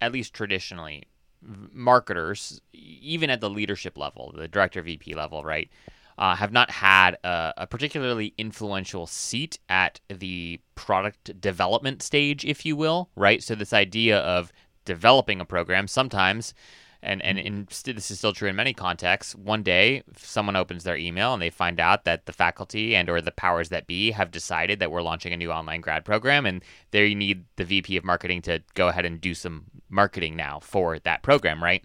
at 0.00 0.12
least 0.12 0.34
traditionally 0.34 1.04
marketers, 1.42 2.60
even 2.72 3.30
at 3.30 3.40
the 3.40 3.50
leadership 3.50 3.96
level, 3.96 4.34
the 4.36 4.48
director 4.48 4.82
VP 4.82 5.14
level, 5.14 5.44
right, 5.44 5.70
uh, 6.18 6.34
have 6.34 6.52
not 6.52 6.70
had 6.70 7.16
a, 7.22 7.54
a, 7.58 7.66
particularly 7.66 8.34
influential 8.36 9.06
seat 9.06 9.58
at 9.68 10.00
the 10.08 10.60
product 10.74 11.40
development 11.40 12.02
stage, 12.02 12.44
if 12.44 12.66
you 12.66 12.74
will, 12.74 13.08
right? 13.14 13.42
So 13.42 13.54
this 13.54 13.72
idea 13.72 14.18
of 14.18 14.52
developing 14.84 15.40
a 15.40 15.44
program 15.44 15.86
sometimes 15.86 16.54
and 17.02 17.22
and 17.22 17.38
hmm. 17.38 17.46
in, 17.46 17.66
this 17.68 18.10
is 18.10 18.18
still 18.18 18.32
true 18.32 18.48
in 18.48 18.56
many 18.56 18.72
contexts. 18.72 19.34
One 19.34 19.62
day 19.62 20.02
someone 20.16 20.56
opens 20.56 20.84
their 20.84 20.96
email 20.96 21.32
and 21.32 21.42
they 21.42 21.50
find 21.50 21.80
out 21.80 22.04
that 22.04 22.26
the 22.26 22.32
faculty 22.32 22.96
and 22.96 23.08
or 23.08 23.20
the 23.20 23.30
powers 23.30 23.68
that 23.68 23.86
be 23.86 24.10
have 24.10 24.30
decided 24.30 24.80
that 24.80 24.90
we're 24.90 25.02
launching 25.02 25.32
a 25.32 25.36
new 25.36 25.52
online 25.52 25.80
grad 25.80 26.04
program 26.04 26.46
and 26.46 26.62
they 26.90 27.14
need 27.14 27.44
the 27.56 27.64
vp 27.64 27.96
of 27.96 28.04
marketing 28.04 28.42
to 28.42 28.62
go 28.74 28.88
ahead 28.88 29.04
and 29.04 29.20
do 29.20 29.34
some 29.34 29.64
marketing 29.88 30.36
now 30.36 30.58
for 30.60 30.98
that 31.00 31.22
program 31.22 31.62
right? 31.62 31.84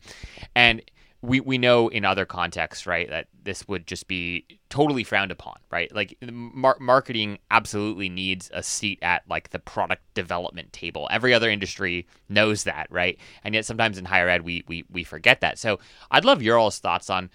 And 0.56 0.82
we, 1.24 1.40
we 1.40 1.58
know 1.58 1.88
in 1.88 2.04
other 2.04 2.26
contexts, 2.26 2.86
right, 2.86 3.10
that 3.10 3.28
this 3.44 3.66
would 3.70 3.88
just 3.88 4.10
be 4.10 4.46
totally 4.68 5.06
frowned 5.06 5.32
upon, 5.32 5.56
right? 5.72 5.90
Like 5.96 6.18
mar- 6.22 6.78
marketing 6.82 7.40
absolutely 7.50 8.10
needs 8.10 8.52
a 8.54 8.62
seat 8.62 9.00
at 9.02 9.24
like 9.30 9.52
the 9.52 9.60
product 9.60 10.02
development 10.16 10.74
table. 10.74 11.08
Every 11.10 11.34
other 11.34 11.50
industry 11.50 12.08
knows 12.28 12.66
that, 12.66 12.88
right? 12.90 13.18
And 13.46 13.56
yet 13.56 13.66
sometimes 13.66 13.98
in 13.98 14.04
higher 14.04 14.28
ed 14.28 14.42
we 14.42 14.66
we 14.68 14.84
we 14.92 15.06
forget 15.06 15.40
that. 15.40 15.58
So 15.58 15.80
I'd 16.12 16.26
love 16.26 16.42
your 16.42 16.58
all's 16.58 16.80
thoughts 16.80 17.10
on 17.10 17.30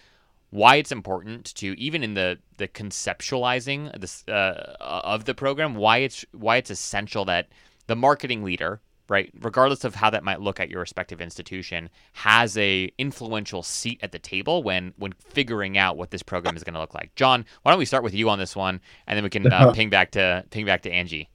why 0.51 0.77
it's 0.77 0.93
important 0.93 1.55
to 1.55 1.79
even 1.81 2.05
in 2.05 2.13
the 2.13 2.39
the 2.59 2.69
conceptualizing 2.69 3.99
this 3.99 4.23
uh, 4.29 4.77
of 4.81 5.25
the 5.25 5.35
program, 5.35 5.75
why 5.75 5.99
it's 5.99 6.27
why 6.33 6.59
it's 6.59 6.71
essential 6.71 7.25
that 7.25 7.49
the 7.87 7.97
marketing 7.97 8.45
leader 8.45 8.83
right, 9.09 9.33
regardless 9.41 9.85
of 9.85 9.95
how 9.95 10.11
that 10.11 10.25
might 10.25 10.41
look 10.41 10.61
at 10.61 10.69
your 10.69 10.81
respective 10.81 11.21
institution, 11.21 11.89
has 12.13 12.57
a 12.57 12.91
influential 12.99 13.63
seat 13.63 13.99
at 14.03 14.13
the 14.13 14.19
table 14.19 14.63
when 14.63 14.93
when 14.97 15.13
figuring 15.13 15.79
out 15.79 15.97
what 15.97 16.11
this 16.11 16.23
program 16.23 16.57
is 16.57 16.65
going 16.65 16.75
to 16.75 16.81
look 16.81 16.95
like. 16.95 17.15
John, 17.15 17.45
why 17.63 17.73
don't 17.73 17.79
we 17.79 17.85
start 17.85 18.05
with 18.05 18.15
you 18.15 18.29
on 18.29 18.39
this 18.39 18.55
one, 18.55 18.81
and 19.07 19.17
then 19.17 19.25
we 19.25 19.31
can 19.31 19.51
uh, 19.51 19.73
ping 19.75 19.91
back 19.91 20.13
to 20.13 20.45
ping 20.51 20.67
back 20.67 20.83
to 20.83 20.91
Angie. 20.91 21.29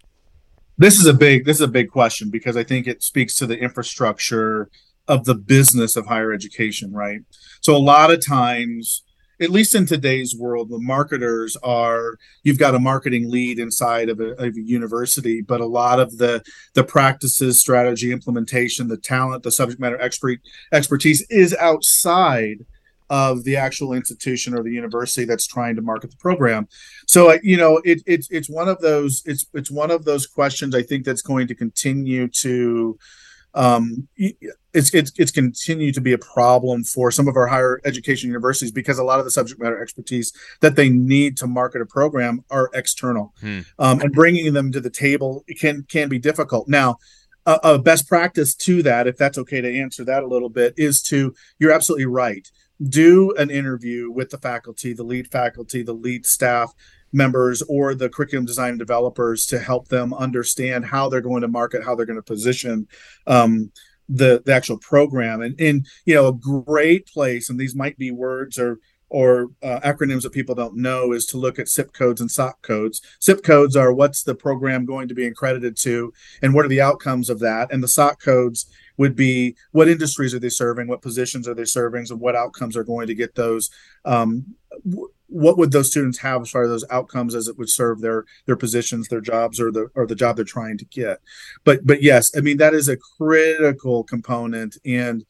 This 0.77 0.99
is 0.99 1.05
a 1.05 1.13
big 1.13 1.45
this 1.45 1.57
is 1.57 1.61
a 1.61 1.67
big 1.67 1.89
question 1.89 2.29
because 2.29 2.57
I 2.57 2.63
think 2.63 2.87
it 2.87 3.03
speaks 3.03 3.35
to 3.37 3.45
the 3.45 3.57
infrastructure 3.57 4.69
of 5.07 5.25
the 5.25 5.35
business 5.35 5.95
of 5.95 6.07
higher 6.07 6.31
education, 6.31 6.93
right? 6.93 7.21
So 7.61 7.75
a 7.75 7.77
lot 7.77 8.11
of 8.11 8.25
times 8.25 9.03
at 9.41 9.49
least 9.49 9.75
in 9.75 9.85
today's 9.85 10.35
world, 10.35 10.69
the 10.69 10.79
marketers 10.79 11.57
are 11.63 12.17
you've 12.43 12.59
got 12.59 12.75
a 12.75 12.79
marketing 12.79 13.29
lead 13.29 13.59
inside 13.59 14.09
of 14.09 14.19
a, 14.19 14.31
of 14.33 14.55
a, 14.55 14.61
university, 14.61 15.41
but 15.41 15.61
a 15.61 15.65
lot 15.65 15.99
of 15.99 16.17
the 16.17 16.43
the 16.73 16.83
practices, 16.83 17.59
strategy, 17.59 18.11
implementation, 18.11 18.87
the 18.87 18.97
talent, 18.97 19.43
the 19.43 19.51
subject 19.51 19.79
matter 19.79 19.99
expert 19.99 20.39
expertise 20.71 21.25
is 21.29 21.53
outside 21.55 22.65
of 23.09 23.43
the 23.43 23.55
actual 23.55 23.93
institution 23.93 24.57
or 24.57 24.63
the 24.63 24.71
university 24.71 25.25
that's 25.25 25.45
trying 25.45 25.75
to 25.75 25.81
market 25.81 26.09
the 26.09 26.17
program. 26.17 26.67
So 27.07 27.37
you 27.43 27.57
know, 27.57 27.81
it, 27.83 28.01
it's 28.05 28.27
it's 28.31 28.49
one 28.49 28.69
of 28.69 28.79
those 28.81 29.21
it's 29.25 29.45
it's 29.53 29.71
one 29.71 29.91
of 29.91 30.05
those 30.05 30.25
questions 30.25 30.75
I 30.75 30.83
think 30.83 31.05
that's 31.05 31.21
going 31.21 31.47
to 31.47 31.55
continue 31.55 32.27
to 32.27 32.97
um, 33.55 34.07
it's, 34.15 34.93
it's 34.93 35.11
it's 35.17 35.31
continued 35.31 35.93
to 35.93 36.01
be 36.01 36.13
a 36.13 36.17
problem 36.17 36.83
for 36.83 37.11
some 37.11 37.27
of 37.27 37.35
our 37.35 37.47
higher 37.47 37.79
education 37.85 38.27
universities 38.27 38.71
because 38.71 38.97
a 38.97 39.03
lot 39.03 39.19
of 39.19 39.25
the 39.25 39.31
subject 39.31 39.61
matter 39.61 39.81
expertise 39.81 40.33
that 40.61 40.75
they 40.75 40.89
need 40.89 41.37
to 41.37 41.47
market 41.47 41.81
a 41.81 41.85
program 41.85 42.43
are 42.49 42.69
external, 42.73 43.33
hmm. 43.39 43.59
um, 43.79 44.01
and 44.01 44.11
bringing 44.11 44.53
them 44.53 44.71
to 44.71 44.79
the 44.79 44.89
table 44.89 45.43
can 45.59 45.83
can 45.83 46.09
be 46.09 46.17
difficult. 46.17 46.67
Now, 46.67 46.97
a, 47.45 47.59
a 47.63 47.79
best 47.79 48.07
practice 48.07 48.55
to 48.55 48.81
that, 48.83 49.07
if 49.07 49.17
that's 49.17 49.37
okay 49.37 49.61
to 49.61 49.79
answer 49.79 50.03
that 50.05 50.23
a 50.23 50.27
little 50.27 50.49
bit, 50.49 50.73
is 50.77 51.01
to 51.03 51.33
you're 51.59 51.71
absolutely 51.71 52.07
right. 52.07 52.49
Do 52.81 53.33
an 53.35 53.51
interview 53.51 54.09
with 54.11 54.31
the 54.31 54.39
faculty, 54.39 54.93
the 54.93 55.03
lead 55.03 55.31
faculty, 55.31 55.83
the 55.83 55.93
lead 55.93 56.25
staff, 56.25 56.73
members 57.13 57.61
or 57.63 57.95
the 57.95 58.09
curriculum 58.09 58.45
design 58.45 58.77
developers 58.77 59.45
to 59.45 59.59
help 59.59 59.87
them 59.87 60.13
understand 60.13 60.85
how 60.85 61.07
they're 61.07 61.21
going 61.21 61.41
to 61.41 61.47
market, 61.47 61.83
how 61.83 61.95
they're 61.95 62.05
going 62.05 62.17
to 62.17 62.23
position 62.23 62.87
um, 63.27 63.71
the 64.09 64.41
the 64.45 64.53
actual 64.53 64.77
program. 64.77 65.41
And 65.41 65.59
in 65.59 65.85
you 66.05 66.15
know 66.15 66.27
a 66.27 66.33
great 66.33 67.07
place, 67.07 67.49
and 67.49 67.59
these 67.59 67.75
might 67.75 67.97
be 67.97 68.11
words 68.11 68.59
or 68.59 68.79
or 69.13 69.51
uh, 69.61 69.79
acronyms 69.85 70.23
that 70.23 70.31
people 70.31 70.55
don't 70.55 70.75
know 70.75 71.13
is 71.13 71.27
to 71.27 71.37
look 71.37 71.59
at 71.59 71.69
CIP 71.69 71.93
codes 71.93 72.19
and 72.19 72.31
SOC 72.31 72.59
codes. 72.63 72.99
CIP 73.19 73.43
codes 73.43 73.75
are 73.77 73.93
what's 73.93 74.23
the 74.23 74.33
program 74.33 74.85
going 74.85 75.07
to 75.07 75.13
be 75.13 75.27
accredited 75.27 75.77
to, 75.77 76.11
and 76.41 76.55
what 76.55 76.65
are 76.65 76.69
the 76.69 76.81
outcomes 76.81 77.29
of 77.29 77.39
that. 77.39 77.71
And 77.71 77.83
the 77.83 77.87
SOC 77.87 78.19
codes 78.19 78.65
would 78.97 79.15
be 79.15 79.55
what 79.71 79.87
industries 79.87 80.33
are 80.33 80.39
they 80.39 80.49
serving, 80.49 80.87
what 80.87 81.03
positions 81.03 81.47
are 81.47 81.53
they 81.53 81.63
serving, 81.63 82.07
and 82.09 82.19
what 82.19 82.35
outcomes 82.35 82.75
are 82.75 82.83
going 82.83 83.05
to 83.05 83.13
get 83.13 83.35
those. 83.35 83.69
Um, 84.03 84.55
what 85.27 85.57
would 85.57 85.71
those 85.71 85.91
students 85.91 86.17
have 86.19 86.41
as 86.41 86.49
far 86.49 86.63
as 86.63 86.69
those 86.69 86.85
outcomes 86.89 87.35
as 87.35 87.47
it 87.47 87.57
would 87.57 87.69
serve 87.69 88.01
their 88.01 88.25
their 88.45 88.55
positions 88.55 89.07
their 89.07 89.21
jobs 89.21 89.59
or 89.59 89.71
the 89.71 89.87
or 89.95 90.05
the 90.05 90.13
job 90.13 90.35
they're 90.35 90.45
trying 90.45 90.77
to 90.77 90.85
get 90.85 91.19
but 91.63 91.79
but 91.87 92.03
yes 92.03 92.31
i 92.37 92.39
mean 92.39 92.57
that 92.57 92.75
is 92.75 92.87
a 92.87 92.97
critical 93.17 94.03
component 94.03 94.77
and 94.85 95.25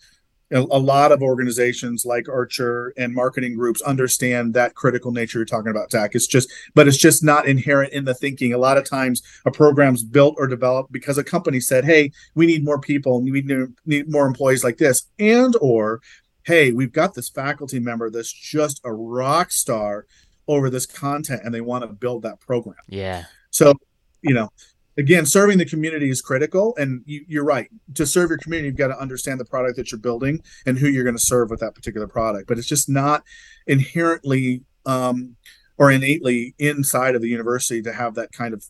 a, 0.52 0.60
lot 0.62 1.12
of 1.12 1.22
organizations 1.24 2.06
like 2.06 2.30
archer 2.30 2.94
and 2.98 3.14
marketing 3.14 3.56
groups 3.56 3.82
understand 3.82 4.54
that 4.54 4.76
critical 4.76 5.12
nature 5.12 5.40
you're 5.40 5.46
talking 5.46 5.72
about 5.72 5.90
Zach. 5.90 6.14
it's 6.14 6.28
just 6.28 6.52
but 6.76 6.88
it's 6.88 6.98
just 6.98 7.24
not 7.24 7.48
inherent 7.48 7.92
in 7.94 8.06
the 8.06 8.14
thinking 8.14 8.54
a 8.54 8.58
lot 8.58 8.78
of 8.78 8.88
times 8.88 9.24
a 9.46 9.52
program's 9.52 10.04
built 10.04 10.36
or 10.38 10.46
developed 10.46 10.92
because 10.92 11.18
a 11.18 11.24
company 11.24 11.60
said 11.60 11.86
hey 11.86 12.12
we 12.36 12.46
need 12.46 12.64
more 12.64 12.80
people 12.80 13.22
we 13.22 13.42
need, 13.42 13.68
need 13.86 14.12
more 14.12 14.28
employees 14.28 14.64
like 14.64 14.78
this 14.78 15.08
and 15.18 15.56
or 15.62 16.02
hey, 16.44 16.72
we've 16.72 16.92
got 16.92 17.14
this 17.14 17.30
faculty 17.30 17.80
member 17.80 18.10
that's 18.10 18.32
just 18.32 18.82
a 18.84 18.92
rock 18.92 19.52
star 19.52 20.06
over 20.48 20.70
this 20.70 20.86
content 20.86 21.42
and 21.44 21.54
they 21.54 21.62
want 21.62 21.84
to 21.84 21.88
build 21.88 22.24
that 22.24 22.40
program. 22.40 22.76
Yeah. 22.88 23.24
So, 23.50 23.74
you 24.22 24.34
know, 24.34 24.50
again, 24.98 25.26
serving 25.26 25.58
the 25.58 25.66
community 25.66 26.10
is 26.10 26.22
critical. 26.22 26.76
And 26.78 27.04
you, 27.06 27.42
are 27.42 27.46
right. 27.46 27.70
To 27.96 28.06
serve 28.06 28.30
your 28.30 28.40
community, 28.40 28.68
you've 28.68 28.78
got 28.78 28.88
to 28.88 29.00
understand 29.00 29.40
the 29.40 29.46
product 29.46 29.78
that 29.78 29.92
you're 29.92 30.00
building 30.00 30.42
and 30.66 30.78
who 30.78 30.88
you're 30.88 31.04
going 31.04 31.16
to 31.16 31.22
serve 31.22 31.50
with 31.50 31.60
that 31.60 31.76
particular 31.76 32.08
product. 32.08 32.48
But 32.48 32.58
it's 32.58 32.68
just 32.68 32.90
not 32.90 33.24
inherently 33.68 34.64
um, 34.86 35.36
or 35.78 35.92
innately 35.92 36.54
inside 36.60 37.16
of 37.16 37.22
the 37.22 37.30
university 37.30 37.82
to 37.82 37.94
have 37.94 38.16
that 38.16 38.32
kind 38.32 38.54
of 38.54 38.66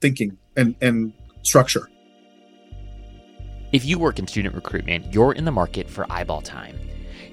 thinking 0.00 0.38
and, 0.56 0.74
and 0.80 1.12
structure. 1.42 1.88
If 3.72 3.84
you 3.84 3.98
work 3.98 4.18
in 4.18 4.26
student 4.26 4.54
recruitment, 4.54 5.12
you're 5.12 5.32
in 5.32 5.44
the 5.44 5.52
market 5.52 5.90
for 5.90 6.10
eyeball 6.10 6.40
time. 6.40 6.78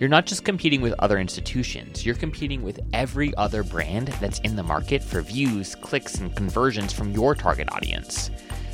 You're 0.03 0.09
not 0.09 0.25
just 0.25 0.43
competing 0.43 0.81
with 0.81 0.93
other 0.99 1.17
institutions, 1.17 2.05
you're 2.05 2.13
competing 2.13 2.61
with 2.61 2.81
every 2.91 3.33
other 3.35 3.63
brand 3.63 4.09
that's 4.19 4.39
in 4.39 4.57
the 4.57 4.61
market 4.61 5.01
for 5.01 5.21
views, 5.21 5.75
clicks, 5.75 6.15
and 6.15 6.35
conversions 6.35 6.91
from 6.91 7.13
your 7.13 7.33
target 7.35 7.71
audience. 7.71 8.29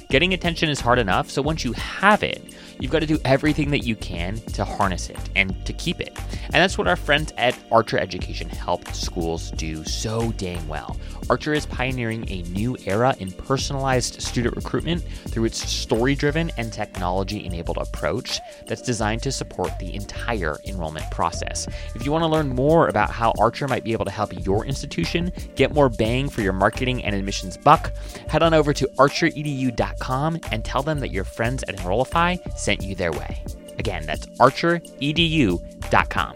Getting 0.09 0.33
attention 0.33 0.69
is 0.69 0.79
hard 0.79 0.97
enough, 0.97 1.29
so 1.29 1.43
once 1.43 1.63
you 1.63 1.73
have 1.73 2.23
it, 2.23 2.55
you've 2.79 2.91
got 2.91 3.01
to 3.01 3.05
do 3.05 3.19
everything 3.25 3.69
that 3.69 3.85
you 3.85 3.95
can 3.95 4.37
to 4.53 4.65
harness 4.65 5.11
it 5.11 5.19
and 5.35 5.63
to 5.67 5.73
keep 5.73 6.01
it. 6.01 6.17
And 6.45 6.55
that's 6.55 6.79
what 6.79 6.87
our 6.87 6.95
friends 6.95 7.31
at 7.37 7.55
Archer 7.71 7.99
Education 7.99 8.49
helped 8.49 8.95
schools 8.95 9.51
do 9.51 9.85
so 9.85 10.31
dang 10.31 10.67
well. 10.67 10.97
Archer 11.29 11.53
is 11.53 11.65
pioneering 11.65 12.25
a 12.29 12.41
new 12.49 12.77
era 12.85 13.15
in 13.19 13.31
personalized 13.31 14.21
student 14.21 14.55
recruitment 14.55 15.03
through 15.27 15.45
its 15.45 15.69
story 15.69 16.15
driven 16.15 16.51
and 16.57 16.73
technology 16.73 17.45
enabled 17.45 17.77
approach 17.77 18.39
that's 18.67 18.81
designed 18.81 19.21
to 19.23 19.31
support 19.31 19.71
the 19.79 19.93
entire 19.93 20.57
enrollment 20.65 21.09
process. 21.11 21.67
If 21.95 22.05
you 22.05 22.11
want 22.11 22.23
to 22.23 22.27
learn 22.27 22.49
more 22.49 22.87
about 22.87 23.11
how 23.11 23.33
Archer 23.39 23.67
might 23.67 23.83
be 23.83 23.93
able 23.93 24.05
to 24.05 24.11
help 24.11 24.33
your 24.45 24.65
institution 24.65 25.31
get 25.55 25.73
more 25.73 25.89
bang 25.89 26.29
for 26.29 26.41
your 26.41 26.53
marketing 26.53 27.03
and 27.03 27.15
admissions 27.15 27.57
buck, 27.57 27.93
head 28.27 28.43
on 28.43 28.53
over 28.53 28.73
to 28.73 28.89
archeredu.com 28.97 30.39
and 30.51 30.65
tell 30.65 30.81
them 30.81 30.99
that 30.99 31.11
your 31.11 31.23
friends 31.23 31.63
at 31.67 31.79
Enrollify 31.79 32.37
sent 32.55 32.81
you 32.81 32.95
their 32.95 33.11
way. 33.11 33.43
Again, 33.77 34.05
that's 34.05 34.25
archeredu.com. 34.25 36.35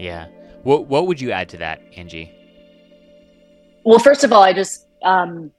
Yeah. 0.00 0.28
What 0.62 0.86
what 0.86 1.06
would 1.06 1.20
you 1.20 1.30
add 1.30 1.48
to 1.50 1.58
that, 1.58 1.82
Angie? 1.96 2.32
Well, 3.84 3.98
first 3.98 4.24
of 4.24 4.32
all, 4.32 4.42
I 4.42 4.52
just 4.52 4.86
um, 5.02 5.50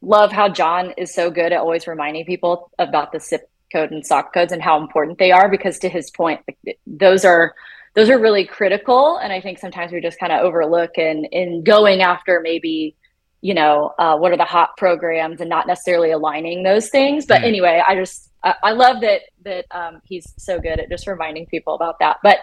love 0.00 0.32
how 0.32 0.48
John 0.48 0.92
is 0.96 1.14
so 1.14 1.30
good 1.30 1.52
at 1.52 1.58
always 1.58 1.86
reminding 1.86 2.24
people 2.24 2.70
about 2.78 3.12
the 3.12 3.20
CIP 3.20 3.48
code 3.72 3.90
and 3.90 4.04
SOC 4.04 4.32
codes 4.34 4.52
and 4.52 4.62
how 4.62 4.80
important 4.80 5.18
they 5.18 5.32
are. 5.32 5.48
Because 5.48 5.78
to 5.80 5.88
his 5.88 6.10
point, 6.10 6.40
like, 6.48 6.78
those 6.86 7.24
are 7.24 7.54
those 7.94 8.10
are 8.10 8.18
really 8.18 8.44
critical, 8.44 9.18
and 9.18 9.32
I 9.32 9.40
think 9.40 9.58
sometimes 9.58 9.92
we 9.92 10.00
just 10.00 10.18
kind 10.18 10.32
of 10.32 10.40
overlook 10.40 10.98
and 10.98 11.26
in 11.30 11.62
going 11.62 12.02
after 12.02 12.40
maybe 12.40 12.96
you 13.40 13.54
know 13.54 13.94
uh, 13.98 14.16
what 14.16 14.32
are 14.32 14.38
the 14.38 14.44
hot 14.44 14.76
programs 14.76 15.40
and 15.40 15.50
not 15.50 15.66
necessarily 15.66 16.10
aligning 16.10 16.62
those 16.62 16.88
things. 16.88 17.26
But 17.26 17.42
mm. 17.42 17.48
anyway, 17.48 17.82
I 17.86 17.94
just 17.94 18.30
I, 18.42 18.54
I 18.62 18.72
love 18.72 19.00
that 19.02 19.22
that 19.44 19.66
um, 19.70 20.00
he's 20.04 20.32
so 20.38 20.58
good 20.58 20.80
at 20.80 20.88
just 20.88 21.06
reminding 21.06 21.46
people 21.46 21.74
about 21.74 21.98
that. 22.00 22.18
But 22.22 22.38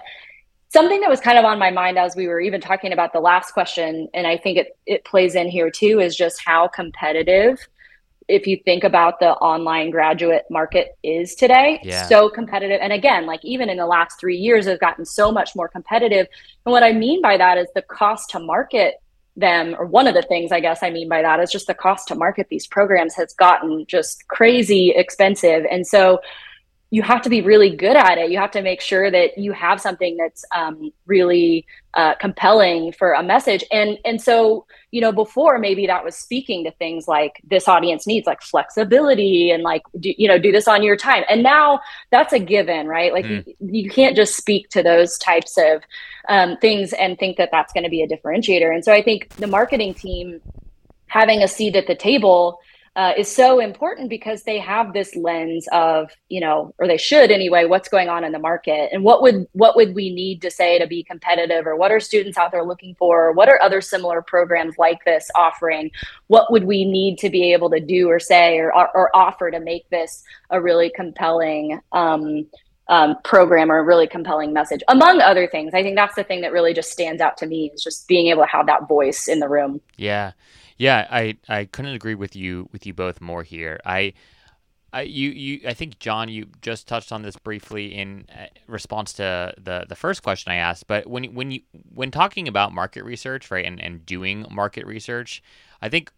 something 0.72 1.02
that 1.02 1.10
was 1.10 1.20
kind 1.20 1.38
of 1.38 1.46
on 1.46 1.60
my 1.60 1.70
mind 1.70 1.98
as 1.98 2.16
we 2.16 2.28
were 2.28 2.40
even 2.40 2.62
talking 2.62 2.94
about 2.94 3.14
the 3.14 3.20
last 3.20 3.52
question 3.52 4.08
and 4.14 4.26
i 4.28 4.38
think 4.38 4.58
it, 4.58 4.78
it 4.86 5.04
plays 5.06 5.36
in 5.36 5.48
here 5.48 5.70
too 5.70 6.00
is 6.00 6.16
just 6.16 6.42
how 6.44 6.68
competitive 6.68 7.60
if 8.28 8.48
you 8.48 8.58
think 8.64 8.84
about 8.84 9.20
the 9.20 9.32
online 9.38 9.90
graduate 9.90 10.46
market 10.50 10.98
is 11.04 11.36
today 11.36 11.82
yeah. 11.84 12.08
so 12.08 12.30
competitive. 12.30 12.80
And 12.82 12.94
again 12.94 13.26
like 13.26 13.44
even 13.44 13.70
in 13.70 13.78
the 13.78 13.86
last 13.86 14.20
three 14.20 14.38
years 14.38 14.66
has 14.66 14.80
gotten 14.80 15.06
so 15.06 15.32
much 15.32 15.56
more 15.56 15.68
competitive. 15.68 16.28
And 16.66 16.72
what 16.72 16.84
i 16.84 16.94
mean 16.94 17.22
by 17.22 17.38
that 17.38 17.58
is 17.58 17.68
the 17.76 17.82
cost 17.82 18.30
to 18.32 18.40
market 18.40 18.96
them 19.36 19.76
or 19.78 19.86
one 19.86 20.08
of 20.08 20.14
the 20.14 20.22
things 20.22 20.52
i 20.52 20.60
guess 20.60 20.84
i 20.84 20.90
mean 20.90 21.08
by 21.08 21.22
that 21.22 21.40
is 21.40 21.50
just 21.50 21.66
the 21.68 21.74
cost 21.74 22.06
to 22.10 22.16
market 22.16 22.48
these 22.50 22.68
programs 22.68 23.16
has 23.16 23.34
gotten 23.34 23.86
just 23.88 24.28
crazy 24.28 24.92
expensive. 24.96 25.66
And 25.70 25.86
so 25.86 26.20
you 26.94 27.02
have 27.02 27.22
to 27.22 27.30
be 27.30 27.42
really 27.42 27.74
good 27.74 27.96
at 27.96 28.18
it. 28.18 28.32
You 28.32 28.38
have 28.38 28.52
to 28.52 28.62
make 28.62 28.82
sure 28.82 29.10
that 29.10 29.38
you 29.38 29.54
have 29.54 29.80
something 29.80 30.18
that's 30.18 30.44
um, 30.54 30.92
really 31.06 31.66
uh, 31.94 32.16
compelling 32.16 32.92
for 32.92 33.14
a 33.14 33.24
message. 33.24 33.64
And 33.72 33.98
and 34.04 34.22
so 34.22 34.66
you 34.92 35.00
know 35.00 35.14
before 35.14 35.58
maybe 35.58 35.88
that 35.88 36.04
was 36.04 36.16
speaking 36.16 36.66
to 36.66 36.72
things 36.72 37.08
like 37.08 37.42
this 37.50 37.70
audience 37.70 38.06
needs 38.06 38.28
like 38.28 38.42
flexibility 38.42 39.52
and 39.52 39.64
like 39.64 39.84
do, 40.00 40.14
you 40.18 40.28
know 40.28 40.38
do 40.38 40.52
this 40.52 40.68
on 40.68 40.84
your 40.84 40.98
time. 40.98 41.24
And 41.30 41.42
now 41.42 41.80
that's 42.12 42.34
a 42.34 42.40
given, 42.40 42.88
right? 42.88 43.14
Like 43.14 43.26
mm. 43.26 43.48
you, 43.48 43.84
you, 43.84 43.90
can't 43.90 44.16
just 44.16 44.36
speak 44.36 44.70
to 44.70 44.84
those 44.84 45.18
types 45.18 45.58
of 45.58 45.84
um, 46.28 46.58
things 46.58 46.92
and 46.94 47.18
think 47.18 47.38
that 47.38 47.50
that's 47.54 47.72
going 47.72 47.86
to 47.86 47.90
be 47.90 48.04
a 48.04 48.08
differentiator. 48.08 48.74
And 48.74 48.84
so 48.84 48.92
I 48.92 49.02
think 49.02 49.30
the 49.38 49.48
marketing 49.48 49.94
team 49.94 50.42
having 51.08 51.42
a 51.42 51.48
seat 51.48 51.76
at 51.76 51.88
the 51.88 51.96
table 51.96 52.60
uh, 52.96 53.14
is 53.18 53.34
so 53.34 53.60
important 53.60 54.10
because 54.10 54.44
they 54.44 54.60
have 54.60 54.92
this 54.92 55.16
lens 55.16 55.66
of 55.72 56.12
you 56.28 56.42
know 56.42 56.74
or 56.78 56.88
they 56.88 56.98
should 56.98 57.32
anyway 57.32 57.64
what's 57.64 57.88
going 57.88 58.10
on 58.10 58.26
in 58.26 58.34
the 58.34 58.40
market 58.40 58.90
and 58.92 59.04
what 59.04 59.22
would 59.22 59.48
what 59.54 59.78
would 59.78 59.96
we 59.96 60.14
need 60.14 60.42
to 60.42 60.52
say 60.52 60.78
to 60.78 60.86
be 60.86 61.02
competitive 61.04 61.66
or 61.66 61.76
what 61.78 61.92
are 61.92 62.02
students 62.02 62.38
out 62.38 62.52
there 62.52 62.66
looking 62.66 62.94
for? 62.96 63.32
What 63.32 63.48
are 63.48 63.62
other 63.62 63.80
similar 63.80 64.22
programs 64.22 64.78
like 64.78 65.06
this 65.06 65.30
offering? 65.36 65.92
What 66.28 66.52
would 66.52 66.66
we 66.66 66.84
need 66.84 67.18
to 67.20 67.30
be 67.30 67.54
able 67.54 67.70
to 67.70 67.80
do 67.80 68.10
or 68.10 68.20
say 68.20 68.58
or, 68.58 68.74
or 68.74 69.16
offer 69.16 69.50
to 69.52 69.60
make 69.62 69.90
this 69.90 70.24
a 70.50 70.62
really 70.62 70.92
compelling 70.94 71.80
um, 71.94 72.46
um, 72.90 73.16
program 73.24 73.72
or 73.72 73.78
a 73.78 73.84
really 73.84 74.08
compelling 74.08 74.52
message 74.52 74.84
among 74.90 75.22
other 75.22 75.48
things. 75.48 75.74
I 75.74 75.82
think 75.82 75.96
that's 75.96 76.16
the 76.16 76.26
thing 76.26 76.42
that 76.42 76.52
really 76.52 76.74
just 76.74 76.92
stands 76.92 77.22
out 77.22 77.38
to 77.38 77.48
me 77.48 77.72
is 77.74 77.82
just 77.82 78.06
being 78.06 78.28
able 78.28 78.44
to 78.44 78.50
have 78.50 78.66
that 78.66 78.90
voice 78.90 79.30
in 79.30 79.40
the 79.40 79.48
room. 79.48 79.80
Yeah 79.96 80.34
yeah, 80.82 81.06
I, 81.12 81.38
I 81.48 81.66
couldn't 81.66 81.94
agree 81.94 82.16
with 82.16 82.36
you 82.36 82.68
with 82.72 82.88
you 82.88 82.94
both 82.96 83.22
more 83.22 83.44
here. 83.44 83.80
I, 83.86 84.14
I 84.92 85.04
you 85.04 85.30
you 85.30 85.62
I 85.68 85.76
think 85.76 86.00
John 86.00 86.28
you 86.28 86.48
just 86.64 86.88
touched 86.88 87.12
on 87.12 87.22
this 87.22 87.36
briefly 87.36 87.94
in 87.94 88.26
uh, 88.36 88.48
response 88.66 89.14
to 89.14 89.54
the 89.62 89.86
the 89.88 89.96
first 89.96 90.24
question 90.24 90.52
I 90.52 90.56
asked. 90.56 90.88
But 90.88 91.06
when 91.06 91.36
when 91.36 91.52
you 91.52 91.62
when 91.94 92.10
talking 92.10 92.48
about 92.48 92.74
market 92.74 93.04
research, 93.04 93.52
right, 93.52 93.64
and 93.64 93.80
and 93.80 94.04
doing 94.08 94.48
market 94.50 94.88
research, 94.88 95.44
I 95.84 95.90
think 95.90 96.12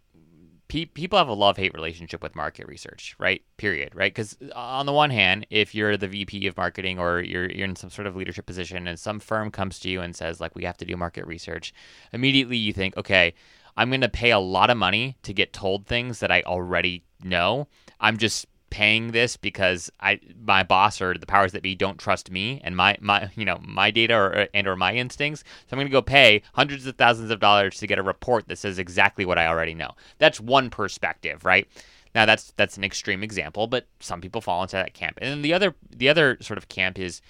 people 0.70 1.20
have 1.20 1.28
a 1.28 1.34
love 1.34 1.58
hate 1.58 1.74
relationship 1.74 2.24
with 2.24 2.36
market 2.36 2.68
research, 2.68 3.16
right? 3.20 3.44
Period, 3.58 3.94
right? 3.94 4.12
Because 4.12 4.38
uh, 4.42 4.58
on 4.58 4.86
the 4.88 4.94
one 4.94 5.12
hand, 5.12 5.46
if 5.52 5.76
you're 5.76 5.98
the 5.98 6.08
VP 6.08 6.48
of 6.48 6.58
marketing 6.58 6.98
or 6.98 7.22
you're, 7.22 7.48
you're 7.52 7.68
in 7.68 7.76
some 7.76 7.92
sort 7.92 8.08
of 8.08 8.16
leadership 8.16 8.48
position 8.48 8.88
and 8.88 8.98
some 8.98 9.20
firm 9.20 9.52
comes 9.52 9.78
to 9.80 9.90
you 9.90 10.02
and 10.02 10.16
says, 10.16 10.42
like, 10.42 10.56
we 10.56 10.64
have 10.64 10.78
to 10.78 10.86
do 10.86 10.98
market 10.98 11.28
research, 11.28 11.74
immediately 12.12 12.58
you 12.58 12.74
think, 12.74 12.98
okay, 12.98 13.36
I'm 13.76 13.90
going 13.90 14.02
to 14.02 14.10
pay 14.10 14.32
a 14.32 14.40
lot 14.40 14.70
of 14.70 14.78
money 14.78 15.18
to 15.24 15.34
get 15.34 15.54
told 15.54 15.86
things 15.86 16.20
that 16.20 16.32
I 16.32 16.42
already 16.44 17.04
know. 17.24 17.68
I'm 18.00 18.18
just 18.18 18.48
paying 18.74 19.12
this 19.12 19.38
because 19.38 19.92
I 20.00 20.20
my 20.44 20.64
boss 20.64 21.00
or 21.00 21.14
the 21.14 21.28
powers 21.28 21.52
that 21.52 21.62
be 21.62 21.76
don't 21.76 22.00
trust 22.00 22.32
me 22.32 22.60
and 22.64 22.76
my 22.76 22.98
my 23.00 23.30
you 23.36 23.46
know 23.46 23.60
my 23.64 23.92
data 23.92 24.16
or 24.16 24.48
and 24.52 24.68
or 24.68 24.76
my 24.76 24.96
instincts. 24.96 25.44
So 25.68 25.74
I'm 25.74 25.78
going 25.78 25.88
to 25.88 25.92
go 25.92 26.02
pay 26.02 26.42
hundreds 26.54 26.88
of 26.88 26.96
thousands 26.96 27.30
of 27.30 27.40
dollars 27.40 27.78
to 27.78 27.88
get 27.88 28.00
a 28.00 28.04
report 28.04 28.48
that 28.48 28.58
says 28.58 28.80
exactly 28.80 29.26
what 29.26 29.38
I 29.38 29.46
already 29.46 29.76
know. 29.76 29.92
That's 30.18 30.40
one 30.40 30.72
perspective, 30.72 31.46
right? 31.46 31.68
Now 32.16 32.26
that's 32.26 32.52
that's 32.58 32.78
an 32.78 32.84
extreme 32.84 33.24
example, 33.24 33.68
but 33.68 33.86
some 34.00 34.22
people 34.22 34.42
fall 34.42 34.64
into 34.64 34.76
that 34.76 34.96
camp. 34.96 35.20
And 35.22 35.32
then 35.32 35.42
the 35.44 35.54
other 35.54 35.76
the 35.92 36.10
other 36.10 36.38
sort 36.42 36.58
of 36.58 36.68
camp 36.68 36.98
is, 36.98 37.22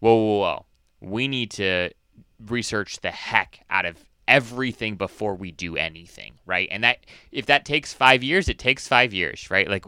whoa, 0.00 0.14
whoa, 0.14 0.38
whoa. 0.40 0.66
We 1.00 1.28
need 1.28 1.50
to 1.52 1.90
research 2.46 3.00
the 3.00 3.10
heck 3.10 3.64
out 3.70 3.86
of 3.86 4.04
everything 4.30 4.94
before 4.94 5.34
we 5.34 5.50
do 5.50 5.76
anything, 5.76 6.34
right? 6.46 6.68
And 6.70 6.84
that 6.84 7.04
if 7.32 7.46
that 7.46 7.64
takes 7.64 7.92
5 7.92 8.22
years, 8.22 8.48
it 8.48 8.58
takes 8.58 8.88
5 8.88 9.12
years, 9.12 9.50
right? 9.50 9.68
Like 9.68 9.84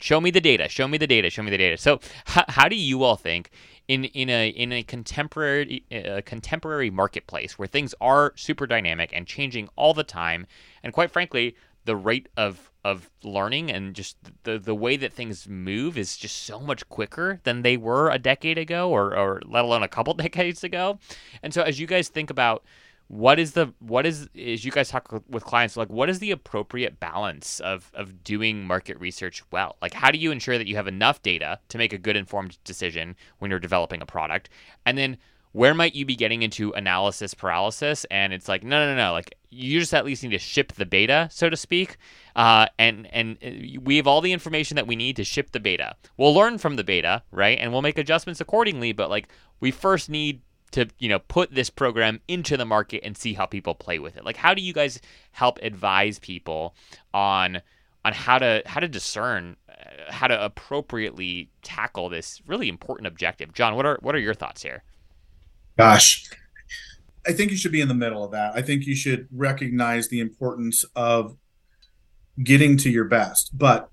show 0.00 0.20
me 0.20 0.30
the 0.30 0.40
data, 0.40 0.68
show 0.68 0.88
me 0.88 0.96
the 0.96 1.06
data, 1.06 1.28
show 1.28 1.42
me 1.42 1.50
the 1.50 1.58
data. 1.58 1.76
So 1.76 2.00
how, 2.26 2.44
how 2.48 2.68
do 2.68 2.76
you 2.76 3.02
all 3.02 3.16
think 3.16 3.50
in 3.88 4.04
in 4.04 4.30
a 4.30 4.48
in 4.48 4.72
a 4.72 4.82
contemporary 4.84 5.84
a 5.90 6.22
contemporary 6.22 6.90
marketplace 6.90 7.58
where 7.58 7.68
things 7.68 7.94
are 8.00 8.32
super 8.36 8.66
dynamic 8.66 9.10
and 9.12 9.26
changing 9.26 9.68
all 9.76 9.92
the 9.92 10.04
time 10.04 10.46
and 10.82 10.92
quite 10.92 11.10
frankly, 11.10 11.56
the 11.84 11.96
rate 11.96 12.28
of 12.36 12.70
of 12.84 13.10
learning 13.22 13.70
and 13.70 13.94
just 13.94 14.16
the 14.44 14.58
the 14.58 14.74
way 14.74 14.96
that 14.96 15.12
things 15.12 15.48
move 15.48 15.98
is 15.98 16.16
just 16.16 16.42
so 16.44 16.60
much 16.60 16.88
quicker 16.88 17.40
than 17.44 17.62
they 17.62 17.76
were 17.76 18.10
a 18.10 18.18
decade 18.18 18.58
ago 18.58 18.90
or 18.90 19.16
or 19.16 19.42
let 19.44 19.64
alone 19.64 19.82
a 19.82 19.88
couple 19.88 20.14
decades 20.26 20.62
ago. 20.64 20.98
And 21.42 21.52
so 21.52 21.62
as 21.62 21.80
you 21.80 21.86
guys 21.86 22.08
think 22.08 22.30
about 22.30 22.64
what 23.12 23.38
is 23.38 23.52
the 23.52 23.70
what 23.78 24.06
is 24.06 24.26
as 24.34 24.64
you 24.64 24.72
guys 24.72 24.88
talk 24.88 25.22
with 25.28 25.44
clients 25.44 25.76
like 25.76 25.90
what 25.90 26.08
is 26.08 26.18
the 26.18 26.30
appropriate 26.30 26.98
balance 26.98 27.60
of 27.60 27.90
of 27.92 28.24
doing 28.24 28.66
market 28.66 28.98
research 28.98 29.42
well? 29.52 29.76
Like 29.82 29.92
how 29.92 30.10
do 30.10 30.16
you 30.16 30.32
ensure 30.32 30.56
that 30.56 30.66
you 30.66 30.76
have 30.76 30.86
enough 30.86 31.20
data 31.20 31.60
to 31.68 31.76
make 31.76 31.92
a 31.92 31.98
good 31.98 32.16
informed 32.16 32.56
decision 32.64 33.14
when 33.38 33.50
you're 33.50 33.60
developing 33.60 34.00
a 34.00 34.06
product? 34.06 34.48
And 34.86 34.96
then 34.96 35.18
where 35.52 35.74
might 35.74 35.94
you 35.94 36.06
be 36.06 36.16
getting 36.16 36.42
into 36.42 36.72
analysis 36.72 37.34
paralysis? 37.34 38.06
And 38.10 38.32
it's 38.32 38.48
like 38.48 38.64
no 38.64 38.78
no 38.78 38.94
no 38.94 39.08
no, 39.08 39.12
like 39.12 39.36
you 39.50 39.78
just 39.78 39.92
at 39.92 40.06
least 40.06 40.22
need 40.22 40.30
to 40.30 40.38
ship 40.38 40.72
the 40.72 40.86
beta 40.86 41.28
so 41.30 41.50
to 41.50 41.56
speak. 41.56 41.98
Uh, 42.34 42.64
and 42.78 43.06
and 43.12 43.36
uh, 43.44 43.78
we 43.82 43.98
have 43.98 44.06
all 44.06 44.22
the 44.22 44.32
information 44.32 44.76
that 44.76 44.86
we 44.86 44.96
need 44.96 45.16
to 45.16 45.24
ship 45.24 45.52
the 45.52 45.60
beta. 45.60 45.96
We'll 46.16 46.32
learn 46.32 46.56
from 46.56 46.76
the 46.76 46.84
beta 46.84 47.24
right? 47.30 47.58
And 47.60 47.72
we'll 47.72 47.82
make 47.82 47.98
adjustments 47.98 48.40
accordingly. 48.40 48.92
But 48.92 49.10
like 49.10 49.28
we 49.60 49.70
first 49.70 50.08
need 50.08 50.40
to 50.72 50.88
you 50.98 51.08
know 51.08 51.18
put 51.18 51.54
this 51.54 51.70
program 51.70 52.20
into 52.28 52.56
the 52.56 52.64
market 52.64 53.02
and 53.04 53.16
see 53.16 53.34
how 53.34 53.46
people 53.46 53.74
play 53.74 53.98
with 53.98 54.16
it. 54.16 54.24
Like 54.24 54.36
how 54.36 54.54
do 54.54 54.62
you 54.62 54.72
guys 54.72 55.00
help 55.32 55.58
advise 55.62 56.18
people 56.18 56.74
on 57.14 57.62
on 58.04 58.12
how 58.12 58.38
to 58.38 58.62
how 58.66 58.80
to 58.80 58.88
discern 58.88 59.56
uh, 59.68 60.12
how 60.12 60.26
to 60.26 60.44
appropriately 60.44 61.50
tackle 61.62 62.08
this 62.08 62.42
really 62.46 62.68
important 62.68 63.06
objective? 63.06 63.52
John 63.52 63.76
what 63.76 63.86
are 63.86 63.98
what 64.02 64.14
are 64.14 64.20
your 64.20 64.34
thoughts 64.34 64.62
here? 64.62 64.82
Gosh. 65.78 66.28
I 67.26 67.32
think 67.32 67.52
you 67.52 67.56
should 67.56 67.72
be 67.72 67.80
in 67.80 67.86
the 67.86 67.94
middle 67.94 68.24
of 68.24 68.32
that. 68.32 68.52
I 68.56 68.62
think 68.62 68.84
you 68.84 68.96
should 68.96 69.28
recognize 69.30 70.08
the 70.08 70.18
importance 70.18 70.84
of 70.96 71.36
getting 72.42 72.76
to 72.78 72.90
your 72.90 73.04
best. 73.04 73.56
But 73.56 73.88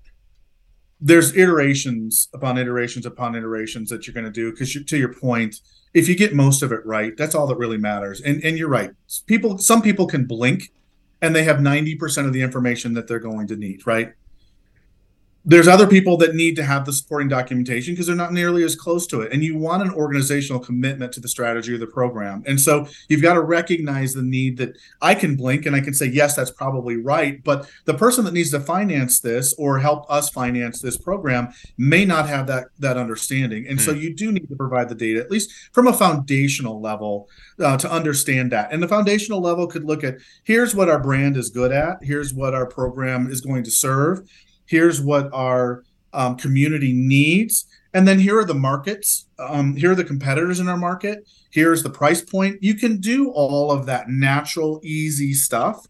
there's 1.00 1.34
iterations 1.36 2.28
upon 2.34 2.58
iterations 2.58 3.06
upon 3.06 3.34
iterations 3.34 3.88
that 3.90 4.06
you're 4.06 4.14
going 4.14 4.26
to 4.26 4.32
do 4.32 4.50
because 4.50 4.72
to 4.84 4.98
your 4.98 5.14
point 5.14 5.56
if 5.92 6.08
you 6.08 6.16
get 6.16 6.34
most 6.34 6.62
of 6.62 6.72
it 6.72 6.84
right, 6.84 7.16
that's 7.16 7.34
all 7.34 7.46
that 7.48 7.56
really 7.56 7.78
matters. 7.78 8.20
And 8.20 8.42
and 8.44 8.58
you're 8.58 8.68
right. 8.68 8.92
People 9.26 9.58
some 9.58 9.82
people 9.82 10.06
can 10.06 10.24
blink 10.24 10.72
and 11.22 11.36
they 11.36 11.44
have 11.44 11.58
90% 11.58 12.26
of 12.26 12.32
the 12.32 12.40
information 12.40 12.94
that 12.94 13.06
they're 13.06 13.18
going 13.18 13.46
to 13.48 13.56
need, 13.56 13.86
right? 13.86 14.14
There's 15.44 15.66
other 15.66 15.86
people 15.86 16.18
that 16.18 16.34
need 16.34 16.54
to 16.56 16.62
have 16.62 16.84
the 16.84 16.92
supporting 16.92 17.28
documentation 17.28 17.94
because 17.94 18.06
they're 18.06 18.16
not 18.16 18.32
nearly 18.32 18.62
as 18.62 18.76
close 18.76 19.06
to 19.06 19.22
it. 19.22 19.32
And 19.32 19.42
you 19.42 19.56
want 19.56 19.82
an 19.82 19.90
organizational 19.90 20.60
commitment 20.60 21.12
to 21.14 21.20
the 21.20 21.28
strategy 21.28 21.72
of 21.72 21.80
the 21.80 21.86
program. 21.86 22.42
And 22.46 22.60
so 22.60 22.86
you've 23.08 23.22
got 23.22 23.34
to 23.34 23.40
recognize 23.40 24.12
the 24.12 24.22
need 24.22 24.58
that 24.58 24.76
i 25.00 25.14
can 25.14 25.36
blink 25.36 25.64
and 25.64 25.74
i 25.74 25.80
can 25.80 25.94
say 25.94 26.06
yes 26.06 26.36
that's 26.36 26.50
probably 26.50 26.96
right. 26.96 27.42
But 27.42 27.68
the 27.86 27.94
person 27.94 28.24
that 28.26 28.34
needs 28.34 28.50
to 28.50 28.60
finance 28.60 29.20
this 29.20 29.54
or 29.54 29.78
help 29.78 30.10
us 30.10 30.28
finance 30.28 30.80
this 30.80 30.98
program 30.98 31.48
may 31.78 32.04
not 32.04 32.28
have 32.28 32.46
that 32.48 32.68
that 32.78 32.98
understanding. 32.98 33.66
And 33.66 33.80
hmm. 33.80 33.84
so 33.84 33.92
you 33.92 34.14
do 34.14 34.30
need 34.32 34.48
to 34.48 34.56
provide 34.56 34.88
the 34.88 34.94
data 34.94 35.20
at 35.20 35.30
least 35.30 35.50
from 35.72 35.86
a 35.86 35.92
foundational 35.92 36.80
level 36.80 37.28
uh, 37.58 37.78
to 37.78 37.90
understand 37.90 38.52
that. 38.52 38.72
And 38.72 38.82
the 38.82 38.88
foundational 38.88 39.40
level 39.40 39.66
could 39.66 39.84
look 39.84 40.04
at 40.04 40.18
here's 40.44 40.74
what 40.74 40.90
our 40.90 41.00
brand 41.00 41.36
is 41.38 41.48
good 41.48 41.72
at. 41.72 41.98
Here's 42.02 42.34
what 42.34 42.54
our 42.54 42.66
program 42.66 43.30
is 43.30 43.40
going 43.40 43.64
to 43.64 43.70
serve 43.70 44.28
here's 44.70 45.00
what 45.00 45.28
our 45.32 45.82
um, 46.12 46.36
community 46.36 46.92
needs. 46.92 47.66
And 47.92 48.06
then 48.06 48.20
here 48.20 48.38
are 48.38 48.44
the 48.44 48.54
markets 48.54 49.26
um, 49.40 49.74
here 49.74 49.92
are 49.92 49.96
the 49.96 50.04
competitors 50.04 50.60
in 50.60 50.68
our 50.68 50.76
market. 50.76 51.26
Here's 51.50 51.82
the 51.82 51.90
price 51.90 52.22
point. 52.22 52.62
You 52.62 52.74
can 52.74 52.98
do 52.98 53.30
all 53.30 53.72
of 53.72 53.86
that 53.86 54.08
natural 54.08 54.80
easy 54.84 55.32
stuff 55.32 55.86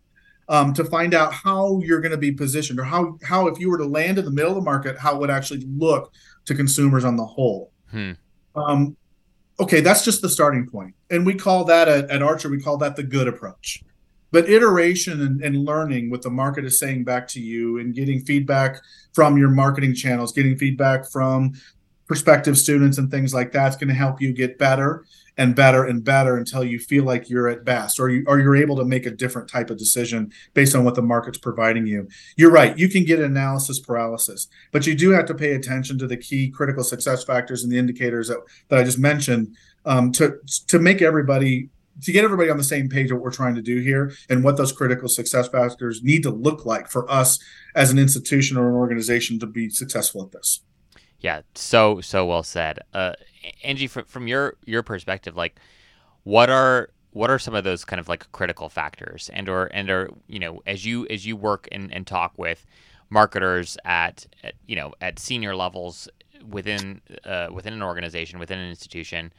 um, 0.49 0.73
to 0.75 0.85
find 0.85 1.15
out 1.15 1.33
how 1.33 1.81
you're 1.85 2.01
going 2.01 2.13
to 2.13 2.19
be 2.19 2.33
positioned 2.33 2.81
or 2.81 2.85
how 2.85 3.19
how 3.23 3.49
if 3.49 3.59
you 3.61 3.69
were 3.69 3.79
to 3.79 3.87
land 3.87 4.19
in 4.19 4.25
the 4.25 4.31
middle 4.31 4.51
of 4.51 4.57
the 4.57 4.63
market 4.63 4.99
how 4.99 5.15
it 5.15 5.19
would 5.19 5.31
actually 5.31 5.65
look 5.67 6.13
to 6.47 6.55
consumers 6.55 7.05
on 7.05 7.17
the 7.17 7.27
whole. 7.27 7.73
Hmm. 7.91 8.13
um, 8.55 8.97
okay 9.59 9.81
that's 9.81 10.05
just 10.05 10.23
the 10.23 10.29
starting 10.29 10.67
point. 10.67 10.95
And 11.11 11.27
we 11.27 11.35
call 11.35 11.65
that 11.65 11.89
at, 11.89 12.09
at 12.09 12.23
archer 12.23 12.49
we 12.49 12.63
call 12.63 12.79
that 12.79 12.97
the 12.97 13.03
good 13.03 13.29
approach 13.29 13.83
but 14.31 14.49
iteration 14.49 15.21
and, 15.21 15.43
and, 15.43 15.65
learning 15.65 16.11
what 16.11 16.23
the 16.23 16.31
market 16.31 16.65
is 16.65 16.79
saying 16.79 17.05
back 17.05 17.27
to 17.29 17.41
you 17.41 17.79
and 17.79 17.95
getting 17.95 18.21
feedback 18.21 18.81
from 19.13 19.37
your 19.37 19.51
marketing 19.51 19.95
channels 19.95 20.33
getting 20.33 20.57
feedback 20.57 21.09
from 21.11 21.53
prospective 22.07 22.59
students 22.59 22.99
and 22.99 23.11
things 23.11 23.33
like 23.33 23.53
that's 23.53 23.77
going 23.77 23.89
to 23.89 23.95
help 23.95 24.21
you 24.21 24.33
get 24.33 24.59
better 24.59 25.05
and 25.37 25.55
better 25.55 25.85
and 25.85 26.03
better 26.05 26.37
until 26.37 26.65
you 26.65 26.79
feel 26.79 27.05
like 27.05 27.31
you're 27.31 27.49
at 27.49 27.65
best 27.65 28.01
or 28.01 28.11
you 28.11 28.25
or 28.27 28.41
you're 28.41 28.57
able 28.57 28.77
to 28.77 28.85
make 28.85 29.07
a 29.07 29.11
different 29.11 29.49
type 29.49 29.71
of 29.71 29.79
decision 29.79 30.31
based 30.53 30.75
on 30.75 30.85
what 30.85 30.95
the 30.95 31.03
market's 31.03 31.39
providing 31.39 31.87
you. 31.87 32.09
You're 32.37 32.51
right 32.51 32.77
you 32.77 32.89
can 32.89 33.05
get 33.05 33.21
analysis 33.21 33.79
paralysis 33.79 34.49
but 34.73 34.87
you 34.87 34.95
do 34.95 35.11
have 35.11 35.27
to 35.27 35.35
pay 35.35 35.53
attention 35.53 35.99
to 35.99 36.07
the 36.07 36.17
key 36.17 36.51
critical 36.51 36.83
success 36.83 37.23
factors 37.23 37.63
and 37.63 37.73
the 37.73 37.79
indicators 37.79 38.29
that, 38.29 38.39
that 38.69 38.79
i 38.79 38.83
just 38.83 38.99
mentioned 38.99 39.57
um, 39.85 40.13
to 40.13 40.39
to 40.67 40.79
make 40.79 41.01
everybody 41.01 41.69
to 42.03 42.13
get 42.13 42.25
everybody 42.25 42.51
on 42.51 42.57
the 42.57 42.65
same 42.65 42.89
page 42.89 43.11
of 43.11 43.19
what 43.19 43.25
we're 43.25 43.31
trying 43.31 43.55
to 43.55 43.63
do 43.63 43.81
here 43.81 44.13
and 44.29 44.45
what 44.45 44.57
those 44.57 44.73
critical 44.73 45.09
success 45.09 45.49
factors 45.49 46.03
need 46.03 46.23
to 46.23 46.31
look 46.31 46.67
like 46.67 46.89
for 46.89 47.11
us 47.11 47.39
as 47.75 47.91
an 47.91 47.99
institution 47.99 48.57
or 48.57 48.69
an 48.69 48.75
organization 48.75 49.39
to 49.39 49.47
be 49.47 49.71
successful 49.71 50.23
at 50.23 50.33
this. 50.33 50.61
Yeah, 51.21 51.43
so 51.55 52.01
so 52.01 52.25
well 52.25 52.43
said, 52.43 52.79
uh, 52.95 53.13
Angie. 53.63 53.87
From, 53.89 54.05
from 54.07 54.27
your 54.27 54.57
your 54.65 54.83
perspective, 54.83 55.37
like, 55.37 55.61
what 56.25 56.49
are 56.49 56.91
what 57.11 57.29
are 57.29 57.39
some 57.39 57.55
of 57.55 57.65
those 57.65 57.85
kind 57.85 58.01
of 58.01 58.09
like 58.09 58.31
critical 58.33 58.71
factors, 58.71 59.31
and 59.33 59.49
or 59.49 59.67
and 59.67 59.91
or 59.91 60.11
you 60.29 60.39
know, 60.39 60.63
as 60.67 60.87
you 60.87 61.07
as 61.11 61.27
you 61.27 61.37
work 61.37 61.69
and, 61.71 61.93
and 61.93 62.07
talk 62.07 62.33
with 62.39 62.65
marketers 63.11 63.77
at, 63.85 64.27
at 64.43 64.55
you 64.67 64.77
know 64.77 64.95
at 65.01 65.19
senior 65.19 65.55
levels 65.55 66.09
within 66.49 67.01
uh, 67.25 67.49
within 67.53 67.73
an 67.73 67.83
organization 67.83 68.39
within 68.39 68.59
an 68.59 68.71
institution 68.71 69.33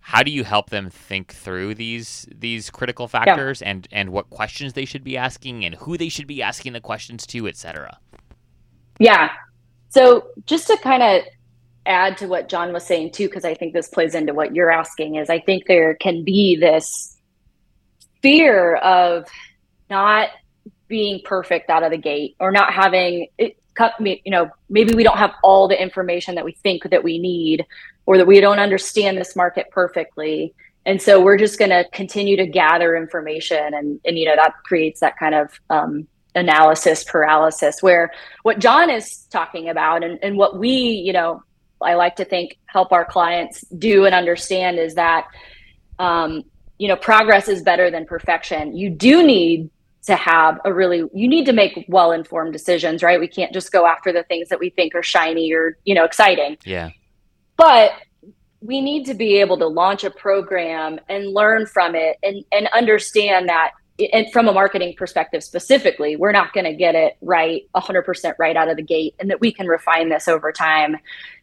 how 0.00 0.22
do 0.22 0.30
you 0.30 0.44
help 0.44 0.70
them 0.70 0.90
think 0.90 1.32
through 1.32 1.74
these 1.74 2.26
these 2.34 2.70
critical 2.70 3.06
factors 3.06 3.60
yeah. 3.60 3.70
and 3.70 3.88
and 3.92 4.10
what 4.10 4.30
questions 4.30 4.72
they 4.72 4.84
should 4.84 5.04
be 5.04 5.16
asking 5.16 5.64
and 5.64 5.74
who 5.76 5.96
they 5.96 6.08
should 6.08 6.26
be 6.26 6.42
asking 6.42 6.72
the 6.72 6.80
questions 6.80 7.26
to, 7.26 7.46
etc. 7.46 7.98
Yeah. 8.98 9.30
So 9.90 10.28
just 10.46 10.66
to 10.68 10.76
kind 10.78 11.02
of 11.02 11.22
add 11.86 12.16
to 12.18 12.26
what 12.26 12.48
John 12.48 12.72
was 12.72 12.86
saying 12.86 13.12
too, 13.12 13.28
because 13.28 13.44
I 13.44 13.54
think 13.54 13.72
this 13.72 13.88
plays 13.88 14.14
into 14.14 14.32
what 14.32 14.54
you're 14.54 14.70
asking, 14.70 15.16
is 15.16 15.28
I 15.28 15.40
think 15.40 15.66
there 15.66 15.94
can 15.94 16.24
be 16.24 16.56
this 16.56 17.16
fear 18.22 18.76
of 18.76 19.26
not 19.88 20.30
being 20.88 21.20
perfect 21.24 21.70
out 21.70 21.82
of 21.82 21.90
the 21.90 21.98
gate 21.98 22.36
or 22.40 22.50
not 22.50 22.72
having 22.72 23.28
it 23.38 23.59
you 24.00 24.30
know 24.30 24.50
maybe 24.68 24.94
we 24.94 25.02
don't 25.02 25.18
have 25.18 25.32
all 25.42 25.68
the 25.68 25.80
information 25.80 26.34
that 26.34 26.44
we 26.44 26.52
think 26.52 26.88
that 26.90 27.02
we 27.02 27.18
need 27.18 27.64
or 28.06 28.16
that 28.18 28.26
we 28.26 28.40
don't 28.40 28.58
understand 28.58 29.16
this 29.16 29.36
market 29.36 29.70
perfectly. 29.70 30.54
And 30.86 31.00
so 31.00 31.22
we're 31.22 31.36
just 31.36 31.58
going 31.58 31.70
to 31.70 31.84
continue 31.92 32.36
to 32.36 32.46
gather 32.46 32.96
information 32.96 33.74
and 33.74 34.00
and 34.04 34.18
you 34.18 34.26
know 34.26 34.36
that 34.36 34.54
creates 34.64 35.00
that 35.00 35.18
kind 35.18 35.34
of 35.34 35.60
um, 35.70 36.06
analysis 36.36 37.02
paralysis 37.02 37.82
where 37.82 38.12
what 38.44 38.60
john 38.60 38.88
is 38.88 39.26
talking 39.30 39.68
about 39.68 40.04
and, 40.04 40.16
and 40.22 40.36
what 40.36 40.56
we 40.56 40.70
you 40.70 41.12
know 41.12 41.42
i 41.82 41.94
like 41.94 42.14
to 42.14 42.24
think 42.24 42.56
help 42.66 42.92
our 42.92 43.04
clients 43.04 43.62
do 43.76 44.04
and 44.04 44.14
understand 44.14 44.78
is 44.78 44.94
that 44.94 45.26
um, 45.98 46.44
you 46.80 46.88
know 46.88 46.96
progress 46.96 47.46
is 47.46 47.62
better 47.62 47.90
than 47.90 48.06
perfection. 48.06 48.74
You 48.74 48.90
do 48.90 49.22
need 49.22 49.70
to 50.02 50.16
have 50.16 50.58
a 50.64 50.72
really 50.72 51.04
you 51.12 51.28
need 51.28 51.44
to 51.46 51.52
make 51.52 51.84
well 51.88 52.12
informed 52.12 52.52
decisions 52.52 53.02
right? 53.02 53.20
We 53.20 53.28
can't 53.28 53.52
just 53.52 53.72
go 53.72 53.86
after 53.86 54.12
the 54.12 54.22
things 54.24 54.48
that 54.48 54.58
we 54.58 54.70
think 54.70 54.94
are 54.94 55.02
shiny 55.02 55.52
or 55.52 55.76
you 55.84 55.94
know 55.94 56.04
exciting. 56.04 56.56
Yeah. 56.64 56.90
But 57.56 57.92
we 58.60 58.80
need 58.80 59.06
to 59.06 59.14
be 59.14 59.38
able 59.40 59.58
to 59.58 59.66
launch 59.66 60.04
a 60.04 60.10
program 60.10 61.00
and 61.08 61.32
learn 61.32 61.66
from 61.66 61.94
it 61.94 62.16
and 62.22 62.44
and 62.52 62.68
understand 62.68 63.48
that 63.48 63.72
and 64.12 64.30
from 64.32 64.48
a 64.48 64.52
marketing 64.52 64.94
perspective 64.96 65.42
specifically, 65.42 66.16
we're 66.16 66.32
not 66.32 66.52
going 66.52 66.64
to 66.64 66.74
get 66.74 66.94
it 66.94 67.16
right 67.20 67.62
100% 67.74 68.34
right 68.38 68.56
out 68.56 68.68
of 68.68 68.76
the 68.76 68.82
gate, 68.82 69.14
and 69.18 69.30
that 69.30 69.40
we 69.40 69.52
can 69.52 69.66
refine 69.66 70.08
this 70.08 70.28
over 70.28 70.52
time, 70.52 70.96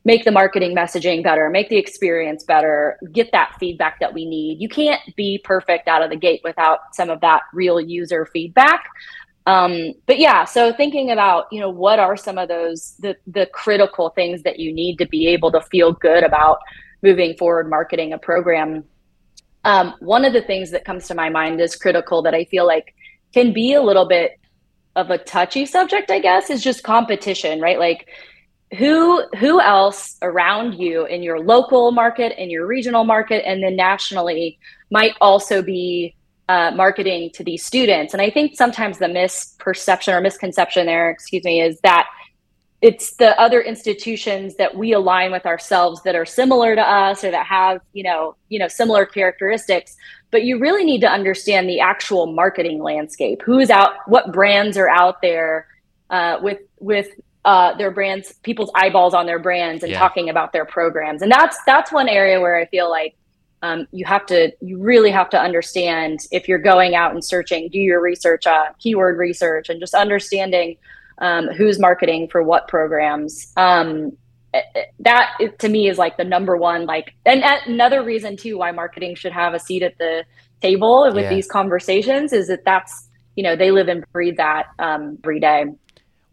make 0.06 0.26
the 0.26 0.32
marketing 0.32 0.76
messaging 0.76 1.24
better, 1.24 1.50
make 1.50 1.70
the 1.70 1.78
experience 1.78 2.44
better, 2.44 2.98
get 3.12 3.32
that 3.32 3.56
feedback 3.60 4.00
that 4.00 4.14
we 4.14 4.26
need. 4.26 4.62
You 4.62 4.70
can't 4.70 5.02
be 5.16 5.40
perfect 5.44 5.88
out 5.88 6.04
of 6.04 6.10
the 6.10 6.16
gate 6.16 6.42
without 6.44 6.96
some 6.96 7.10
of 7.10 7.22
that 7.22 7.44
real 7.54 7.80
user 7.80 8.26
feedback. 8.26 8.90
Um, 9.46 9.94
but 10.06 10.20
yeah, 10.20 10.44
so 10.44 10.74
thinking 10.74 11.12
about 11.12 11.46
you 11.52 11.62
know 11.62 11.70
what 11.70 12.00
are 12.00 12.18
some 12.18 12.38
of 12.38 12.50
those 12.50 12.96
the 13.00 13.16
the 13.28 13.46
critical 13.48 14.10
things 14.10 14.44
that 14.44 14.60
you 14.60 14.74
need 14.74 14.98
to 14.98 15.08
be 15.08 15.28
able 15.28 15.52
to 15.54 15.62
feel 15.62 15.94
good 15.94 16.24
about 16.24 16.60
moving 17.02 17.38
forward 17.38 17.70
marketing 17.70 18.12
a 18.12 18.18
program 18.18 18.84
um, 19.68 19.94
one 20.00 20.24
of 20.24 20.32
the 20.32 20.42
things 20.42 20.72
that 20.72 20.86
comes 20.86 21.08
to 21.08 21.14
my 21.14 21.30
mind 21.30 21.60
is 21.60 21.76
critical 21.76 22.22
that 22.22 22.34
I 22.34 22.46
feel 22.46 22.66
like 22.66 22.96
can 23.34 23.52
be 23.52 23.74
a 23.74 23.82
little 23.82 24.08
bit 24.08 24.40
of 24.96 25.12
a 25.12 25.18
touchy 25.18 25.66
subject, 25.66 26.10
I 26.10 26.20
guess, 26.20 26.50
is 26.50 26.64
just 26.64 26.84
competition, 26.84 27.60
right? 27.60 27.78
Like 27.78 28.08
who 28.78 29.28
who 29.38 29.60
else 29.60 30.16
around 30.22 30.76
you 30.76 31.06
in 31.06 31.22
your 31.22 31.42
local 31.42 31.92
market, 31.92 32.42
in 32.42 32.50
your 32.50 32.66
regional 32.66 33.04
market, 33.04 33.46
and 33.46 33.62
then 33.62 33.76
nationally 33.76 34.58
might 34.90 35.16
also 35.20 35.62
be 35.62 36.16
uh, 36.48 36.72
marketing 36.72 37.30
to 37.34 37.44
these 37.44 37.66
students. 37.66 38.14
And 38.14 38.22
I 38.22 38.30
think 38.30 38.56
sometimes 38.56 39.00
the 39.00 39.08
misperception 39.08 40.14
or 40.14 40.22
misconception 40.22 40.86
there, 40.86 41.10
excuse 41.10 41.44
me, 41.44 41.62
is 41.62 41.78
that 41.82 42.08
it's 42.82 43.16
the 43.16 43.40
other 43.40 43.62
institutions 43.62 44.56
that 44.56 44.76
we 44.76 44.94
align 44.94 45.32
with 45.32 45.46
ourselves 45.46 46.04
that 46.04 46.16
are 46.16 46.26
similar 46.26 46.76
to 46.76 46.82
us 46.82 47.24
or 47.24 47.32
that 47.32 47.46
have 47.46 47.82
you 47.94 48.04
know 48.04 48.36
you 48.50 48.60
know 48.60 48.68
similar 48.68 49.06
characteristics. 49.06 49.96
But 50.30 50.44
you 50.44 50.60
really 50.60 50.84
need 50.84 51.02
to 51.02 51.08
understand 51.08 51.70
the 51.70 51.80
actual 51.80 52.28
marketing 52.28 52.84
landscape. 52.84 53.42
Who's 53.44 53.70
out 53.70 53.94
what 54.08 54.32
brands 54.32 54.78
are 54.78 54.90
out 54.90 55.22
there 55.22 55.68
uh, 56.10 56.38
with 56.42 56.60
with 56.80 57.10
uh, 57.46 57.74
their 57.78 57.92
brands 57.92 58.34
people's 58.44 58.72
eyeballs 58.76 59.14
on 59.14 59.26
their 59.26 59.40
brands 59.40 59.82
and 59.82 59.92
yeah. 59.92 60.00
talking 60.00 60.30
about 60.30 60.52
their 60.52 60.66
programs. 60.66 61.22
And 61.22 61.32
that's 61.32 61.58
that's 61.66 61.92
one 61.92 62.10
area 62.10 62.40
where 62.42 62.58
i 62.58 62.66
feel 62.66 62.90
like 62.90 63.16
um, 63.64 63.88
you 63.92 64.06
have 64.06 64.26
to 64.28 64.52
you 64.62 64.78
really 64.78 65.10
have 65.10 65.30
to 65.32 65.40
understand 65.40 66.20
if 66.32 66.48
you're 66.48 66.60
going 66.60 66.94
out 66.94 67.14
and 67.14 67.24
searching 67.24 67.70
do 67.70 67.80
your 67.80 68.02
research 68.02 68.46
uh, 68.46 68.68
keyword 68.80 69.18
research 69.18 69.70
and 69.70 69.80
just 69.80 69.94
understanding 69.94 70.78
um, 71.20 71.48
who's 71.48 71.80
marketing 71.80 72.28
for 72.30 72.44
what 72.44 72.68
programs. 72.68 73.52
Um, 73.58 74.12
eh, 74.54 74.62
eh, 74.76 74.84
that 75.00 75.38
to 75.60 75.70
me 75.70 75.90
is 75.90 75.98
like 75.98 76.18
the 76.18 76.24
number 76.24 76.58
one 76.58 76.86
like 76.86 77.14
and 77.26 77.44
another 77.66 78.04
reason 78.04 78.38
too 78.38 78.58
why 78.58 78.72
marketing 78.72 79.16
should 79.16 79.32
have 79.32 79.54
a 79.54 79.60
seat 79.60 79.84
at 79.84 79.98
the 79.98 80.24
table 80.62 81.12
with 81.14 81.24
yeah. 81.24 81.30
these 81.30 81.48
conversations 81.48 82.34
is 82.34 82.48
that 82.48 82.64
that's 82.66 83.10
you 83.36 83.44
know 83.44 83.56
they 83.56 83.72
live 83.72 83.88
and 83.88 84.04
breathe 84.12 84.38
that 84.38 84.68
um, 84.80 85.18
every 85.24 85.40
day 85.40 85.66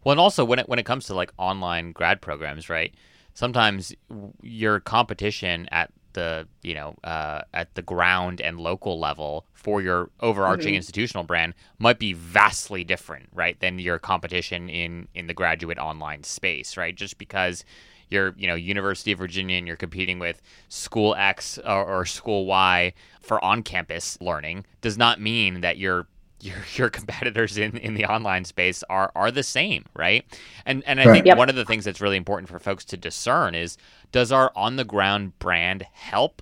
well 0.03 0.11
and 0.11 0.19
also 0.19 0.43
when 0.45 0.59
it 0.59 0.69
when 0.69 0.79
it 0.79 0.85
comes 0.85 1.05
to 1.05 1.13
like 1.13 1.31
online 1.37 1.91
grad 1.91 2.21
programs 2.21 2.69
right 2.69 2.93
sometimes 3.33 3.93
your 4.41 4.79
competition 4.79 5.67
at 5.71 5.91
the 6.15 6.47
you 6.63 6.73
know 6.73 6.95
uh, 7.03 7.41
at 7.53 7.75
the 7.75 7.83
ground 7.83 8.41
and 8.41 8.59
local 8.59 8.99
level 8.99 9.45
for 9.53 9.81
your 9.81 10.09
overarching 10.21 10.69
mm-hmm. 10.69 10.77
institutional 10.77 11.23
brand 11.23 11.53
might 11.77 11.99
be 11.99 12.13
vastly 12.13 12.83
different, 12.83 13.29
right, 13.33 13.59
than 13.59 13.77
your 13.77 13.99
competition 13.99 14.67
in 14.67 15.07
in 15.13 15.27
the 15.27 15.33
graduate 15.35 15.77
online 15.77 16.23
space, 16.23 16.75
right? 16.75 16.95
Just 16.95 17.19
because 17.19 17.63
you're 18.09 18.33
you 18.37 18.47
know 18.47 18.55
University 18.55 19.11
of 19.11 19.19
Virginia 19.19 19.57
and 19.57 19.67
you're 19.67 19.75
competing 19.75 20.17
with 20.17 20.41
school 20.69 21.13
X 21.15 21.59
or, 21.59 21.85
or 21.85 22.05
school 22.05 22.45
Y 22.45 22.93
for 23.21 23.43
on-campus 23.43 24.19
learning 24.21 24.65
does 24.81 24.97
not 24.97 25.19
mean 25.19 25.61
that 25.61 25.77
you're 25.77 26.07
your 26.45 26.57
your 26.75 26.89
competitors 26.89 27.57
in, 27.57 27.77
in 27.77 27.95
the 27.95 28.05
online 28.05 28.45
space 28.45 28.83
are 28.89 29.11
are 29.15 29.31
the 29.31 29.43
same, 29.43 29.85
right? 29.95 30.23
And 30.65 30.83
and 30.85 31.01
I 31.01 31.05
right. 31.05 31.13
think 31.13 31.25
yep. 31.25 31.37
one 31.37 31.49
of 31.49 31.55
the 31.55 31.65
things 31.65 31.85
that's 31.85 32.01
really 32.01 32.17
important 32.17 32.49
for 32.49 32.59
folks 32.59 32.85
to 32.85 32.97
discern 32.97 33.55
is 33.55 33.77
does 34.11 34.31
our 34.31 34.51
on 34.55 34.75
the 34.75 34.85
ground 34.85 35.37
brand 35.39 35.83
help 35.91 36.41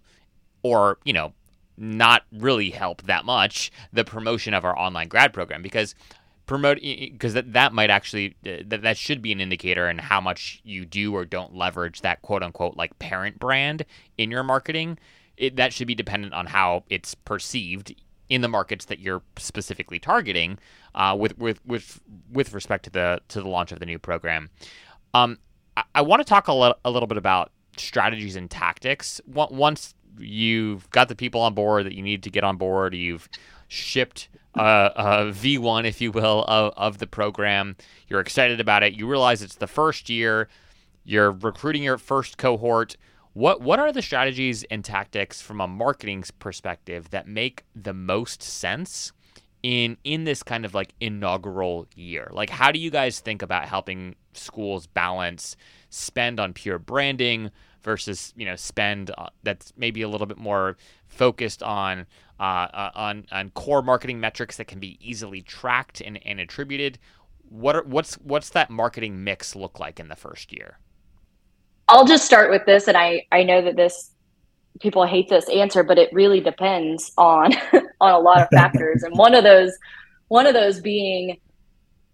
or, 0.62 0.98
you 1.04 1.14
know, 1.14 1.34
not 1.78 2.24
really 2.32 2.70
help 2.70 3.02
that 3.04 3.26
much 3.26 3.72
the 3.92 4.04
promotion 4.04 4.54
of 4.54 4.64
our 4.64 4.78
online 4.78 5.08
grad 5.08 5.34
program 5.34 5.62
because 5.62 5.96
promote 6.46 6.80
because 6.82 7.34
that, 7.34 7.54
that 7.54 7.74
might 7.74 7.90
actually 7.90 8.36
uh, 8.46 8.58
that, 8.66 8.82
that 8.82 8.98
should 8.98 9.22
be 9.22 9.32
an 9.32 9.42
indicator 9.42 9.90
in 9.90 9.98
how 9.98 10.22
much 10.22 10.62
you 10.64 10.86
do 10.86 11.16
or 11.16 11.26
don't 11.26 11.56
leverage 11.56 12.02
that 12.02 12.22
quote 12.22 12.44
unquote 12.44 12.76
like 12.78 12.98
parent 13.00 13.40
brand 13.40 13.86
in 14.18 14.30
your 14.30 14.44
marketing 14.44 14.98
it, 15.38 15.56
that 15.56 15.74
should 15.74 15.88
be 15.88 15.96
dependent 15.96 16.34
on 16.34 16.46
how 16.46 16.84
it's 16.90 17.16
perceived 17.16 17.96
in 18.30 18.42
the 18.42 18.48
markets 18.48 18.86
that 18.86 19.00
you're 19.00 19.22
specifically 19.38 20.00
targeting 20.00 20.58
uh, 20.96 21.16
with, 21.18 21.38
with 21.38 21.66
with 21.66 22.00
with 22.32 22.54
respect 22.54 22.86
to 22.86 22.90
the 22.90 23.22
to 23.28 23.42
the 23.42 23.48
launch 23.48 23.72
of 23.72 23.80
the 23.80 23.86
new 23.86 24.00
program. 24.00 24.50
Um, 25.14 25.38
I, 25.78 25.84
I 25.96 26.02
want 26.02 26.22
to 26.22 26.26
talk 26.26 26.48
a, 26.48 26.54
lo- 26.54 26.76
a 26.86 26.92
little 26.92 27.08
bit 27.08 27.18
about 27.18 27.52
strategies 27.78 28.36
and 28.36 28.50
tactics. 28.50 29.22
Once 29.28 29.96
you've 30.18 30.90
got 30.92 31.10
the 31.10 31.16
people 31.16 31.42
on 31.42 31.54
board 31.54 31.86
that 31.86 31.94
you 31.94 32.04
need 32.04 32.24
to 32.24 32.30
get 32.30 32.44
on 32.44 32.58
board, 32.58 32.94
you've 32.94 33.28
shipped 33.68 34.30
uh, 34.58 34.90
a 34.96 35.06
V1, 35.32 35.86
if 35.86 36.00
you 36.00 36.12
will, 36.12 36.46
of, 36.48 36.74
of 36.78 36.98
the 37.00 37.08
program. 37.08 37.76
You're 38.08 38.20
excited 38.20 38.60
about 38.60 38.84
it. 38.84 38.94
You 38.94 39.08
realize 39.08 39.42
it's 39.42 39.56
the 39.56 39.68
first 39.68 40.10
year. 40.10 40.48
You're 41.04 41.32
recruiting 41.32 41.84
your 41.84 41.98
first 41.98 42.38
cohort. 42.38 42.96
What 43.34 43.62
what 43.62 43.80
are 43.80 43.92
the 43.92 44.04
strategies 44.04 44.64
and 44.66 44.86
tactics 44.86 45.42
from 45.42 45.60
a 45.60 45.68
marketing 45.68 46.24
perspective 46.38 47.10
that 47.10 47.28
make 47.28 47.64
the 47.76 47.94
most 47.94 48.44
sense 48.44 49.12
in 49.64 49.98
in 50.04 50.26
this 50.26 50.44
kind 50.44 50.66
of 50.66 50.76
like 50.76 50.94
inaugural 51.00 51.88
year? 51.96 52.30
Like 52.32 52.52
how 52.52 52.72
do 52.72 52.78
you 52.78 52.92
guys 52.92 53.20
think 53.20 53.42
about 53.42 53.68
helping 53.68 54.16
schools 54.34 54.86
balance 54.86 55.56
spend 55.90 56.40
on 56.40 56.54
pure 56.54 56.78
branding 56.78 57.50
versus, 57.82 58.34
you 58.38 58.46
know, 58.46 58.56
spend 58.56 59.10
uh, 59.18 59.30
that's 59.42 59.74
maybe 59.76 60.04
a 60.04 60.08
little 60.08 60.28
bit 60.28 60.38
more 60.38 60.78
focused 61.08 61.64
on 61.64 62.06
uh, 62.40 62.68
uh, 62.72 62.92
on 62.94 63.26
on 63.32 63.50
core 63.52 63.82
marketing 63.82 64.20
metrics 64.20 64.58
that 64.58 64.66
can 64.66 64.80
be 64.80 65.00
easily 65.02 65.42
tracked 65.42 66.02
and, 66.02 66.20
and 66.24 66.40
attributed? 66.40 67.00
What 67.50 67.76
are, 67.76 67.84
what's 67.84 68.14
what's 68.16 68.50
that 68.52 68.70
marketing 68.70 69.24
mix 69.24 69.56
look 69.56 69.80
like 69.80 70.00
in 70.00 70.08
the 70.08 70.16
first 70.16 70.54
year? 70.54 70.78
I'll 71.88 72.06
just 72.06 72.26
start 72.26 72.50
with 72.50 72.66
this, 72.66 72.88
and 72.88 72.98
I 72.98 73.26
I 73.32 73.44
know 73.44 73.62
that 73.62 73.76
this 73.76 74.12
people 74.80 75.06
hate 75.06 75.30
this 75.30 75.48
answer, 75.50 75.84
but 75.84 75.98
it 75.98 76.12
really 76.14 76.40
depends 76.40 77.12
on 77.18 77.54
on 78.02 78.14
a 78.14 78.20
lot 78.20 78.42
of 78.42 78.50
factors, 78.50 79.04
and 79.04 79.18
one 79.18 79.36
of 79.36 79.44
those 79.44 79.78
one 80.28 80.48
of 80.48 80.54
those 80.54 80.80
being 80.80 81.40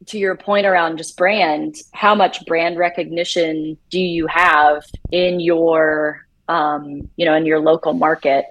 to 0.07 0.17
your 0.17 0.35
point 0.35 0.65
around 0.65 0.97
just 0.97 1.17
brand, 1.17 1.75
how 1.93 2.15
much 2.15 2.45
brand 2.45 2.77
recognition 2.77 3.77
do 3.89 3.99
you 3.99 4.27
have 4.27 4.83
in 5.11 5.39
your 5.39 6.25
um, 6.47 7.09
you 7.15 7.25
know 7.25 7.35
in 7.35 7.45
your 7.45 7.59
local 7.59 7.93
market? 7.93 8.45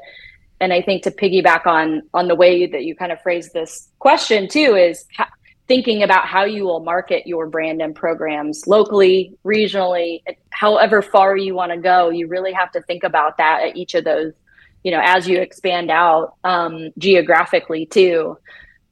And 0.61 0.73
I 0.73 0.83
think 0.83 1.05
to 1.05 1.11
piggyback 1.11 1.67
on 1.67 2.03
on 2.15 2.29
the 2.29 2.35
way 2.35 2.67
that 2.67 2.85
you 2.85 2.95
kind 2.95 3.13
of 3.13 3.21
phrased 3.23 3.53
this 3.53 3.89
question 3.99 4.49
too 4.49 4.75
is 4.75 5.05
thinking 5.69 6.03
about 6.03 6.27
how 6.27 6.45
you 6.45 6.65
will 6.65 6.81
market 6.81 7.27
your 7.27 7.47
brand 7.47 7.83
and 7.83 7.95
programs 7.95 8.67
locally, 8.67 9.37
regionally, 9.45 10.23
however 10.51 11.03
far 11.03 11.37
you 11.37 11.55
want 11.55 11.71
to 11.71 11.79
go. 11.79 12.09
You 12.09 12.27
really 12.27 12.53
have 12.53 12.73
to 12.73 12.83
think 12.83 13.05
about 13.05 13.37
that 13.37 13.69
at 13.69 13.77
each 13.77 13.95
of 13.95 14.05
those, 14.05 14.33
you 14.83 14.91
know, 14.91 15.01
as 15.05 15.29
you 15.29 15.39
expand 15.39 15.91
out 15.91 16.35
um, 16.43 16.89
geographically 16.97 17.85
too. 17.85 18.39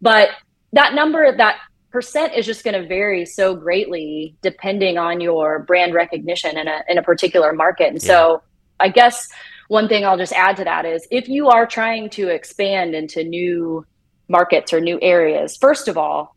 But 0.03 0.29
that 0.75 0.95
number, 0.95 1.35
that 1.35 1.57
percent 1.91 2.35
is 2.35 2.45
just 2.45 2.63
going 2.63 2.81
to 2.81 2.87
vary 2.87 3.25
so 3.25 3.57
greatly 3.57 4.37
depending 4.43 4.99
on 4.99 5.19
your 5.19 5.61
brand 5.61 5.95
recognition 5.95 6.59
in 6.59 6.69
a 6.69 6.83
in 6.91 6.99
a 6.99 7.03
particular 7.03 7.55
market. 7.55 7.89
And 7.89 8.03
yeah. 8.03 8.07
so 8.07 8.43
I 8.79 8.91
guess 8.91 9.29
one 9.69 9.89
thing 9.89 10.05
I'll 10.05 10.19
just 10.19 10.35
add 10.35 10.59
to 10.59 10.65
that 10.65 10.85
is 10.85 11.09
if 11.11 11.27
you 11.27 11.49
are 11.49 11.67
trying 11.67 12.11
to 12.11 12.29
expand 12.29 12.95
into 12.95 13.25
new 13.25 13.87
markets 14.29 14.75
or 14.75 14.81
new 14.81 14.99
areas, 15.01 15.57
first 15.57 15.89
of 15.89 15.97
all, 15.97 16.36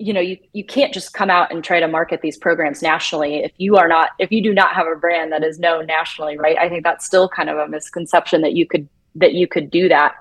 you 0.00 0.14
know, 0.14 0.20
you, 0.20 0.38
you 0.54 0.64
can't 0.64 0.94
just 0.94 1.12
come 1.12 1.28
out 1.28 1.52
and 1.52 1.62
try 1.62 1.78
to 1.78 1.86
market 1.86 2.22
these 2.22 2.38
programs 2.38 2.80
nationally 2.80 3.36
if 3.36 3.52
you 3.58 3.76
are 3.76 3.86
not 3.86 4.10
if 4.18 4.32
you 4.32 4.42
do 4.42 4.54
not 4.54 4.74
have 4.74 4.86
a 4.86 4.96
brand 4.96 5.30
that 5.30 5.44
is 5.44 5.58
known 5.58 5.86
nationally, 5.86 6.38
right? 6.38 6.56
I 6.58 6.68
think 6.70 6.84
that's 6.84 7.04
still 7.04 7.28
kind 7.28 7.50
of 7.50 7.58
a 7.58 7.68
misconception 7.68 8.40
that 8.40 8.54
you 8.54 8.66
could 8.66 8.88
that 9.16 9.34
you 9.34 9.46
could 9.46 9.70
do 9.70 9.88
that. 9.88 10.14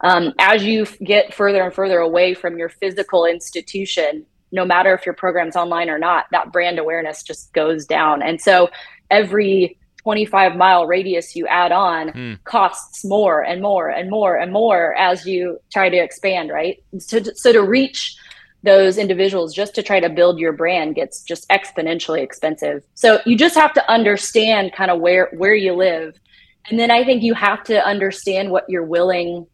Um, 0.00 0.32
as 0.38 0.64
you 0.64 0.86
get 1.04 1.32
further 1.32 1.62
and 1.62 1.72
further 1.72 1.98
away 1.98 2.34
from 2.34 2.58
your 2.58 2.70
physical 2.70 3.24
institution, 3.24 4.26
no 4.50 4.64
matter 4.64 4.94
if 4.94 5.06
your 5.06 5.14
program's 5.14 5.54
online 5.54 5.88
or 5.88 5.98
not, 5.98 6.26
that 6.32 6.52
brand 6.52 6.78
awareness 6.78 7.22
just 7.22 7.52
goes 7.52 7.86
down. 7.86 8.22
And 8.22 8.40
so 8.40 8.70
every 9.10 9.78
25 10.02 10.56
mile 10.56 10.86
radius 10.86 11.36
you 11.36 11.46
add 11.46 11.72
on 11.72 12.08
mm. 12.08 12.44
costs 12.44 13.04
more 13.04 13.42
and 13.42 13.60
more 13.60 13.90
and 13.90 14.10
more 14.10 14.36
and 14.36 14.52
more 14.52 14.94
as 14.96 15.26
you 15.26 15.58
try 15.70 15.90
to 15.90 15.96
expand, 15.96 16.50
right? 16.50 16.82
So, 16.98 17.22
so 17.22 17.52
to 17.52 17.62
reach 17.62 18.16
those 18.62 18.98
individuals 18.98 19.54
just 19.54 19.74
to 19.74 19.82
try 19.82 20.00
to 20.00 20.08
build 20.08 20.38
your 20.38 20.52
brand 20.52 20.94
gets 20.94 21.22
just 21.22 21.48
exponentially 21.48 22.22
expensive. 22.22 22.84
So 22.94 23.20
you 23.24 23.36
just 23.36 23.56
have 23.56 23.72
to 23.74 23.90
understand 23.90 24.72
kind 24.72 24.90
of 24.90 25.00
where 25.00 25.30
where 25.36 25.54
you 25.54 25.74
live. 25.74 26.20
And 26.68 26.78
then 26.78 26.90
I 26.90 27.04
think 27.04 27.22
you 27.22 27.34
have 27.34 27.64
to 27.64 27.84
understand 27.84 28.50
what 28.50 28.68
you're 28.68 28.84
willing 28.84 29.46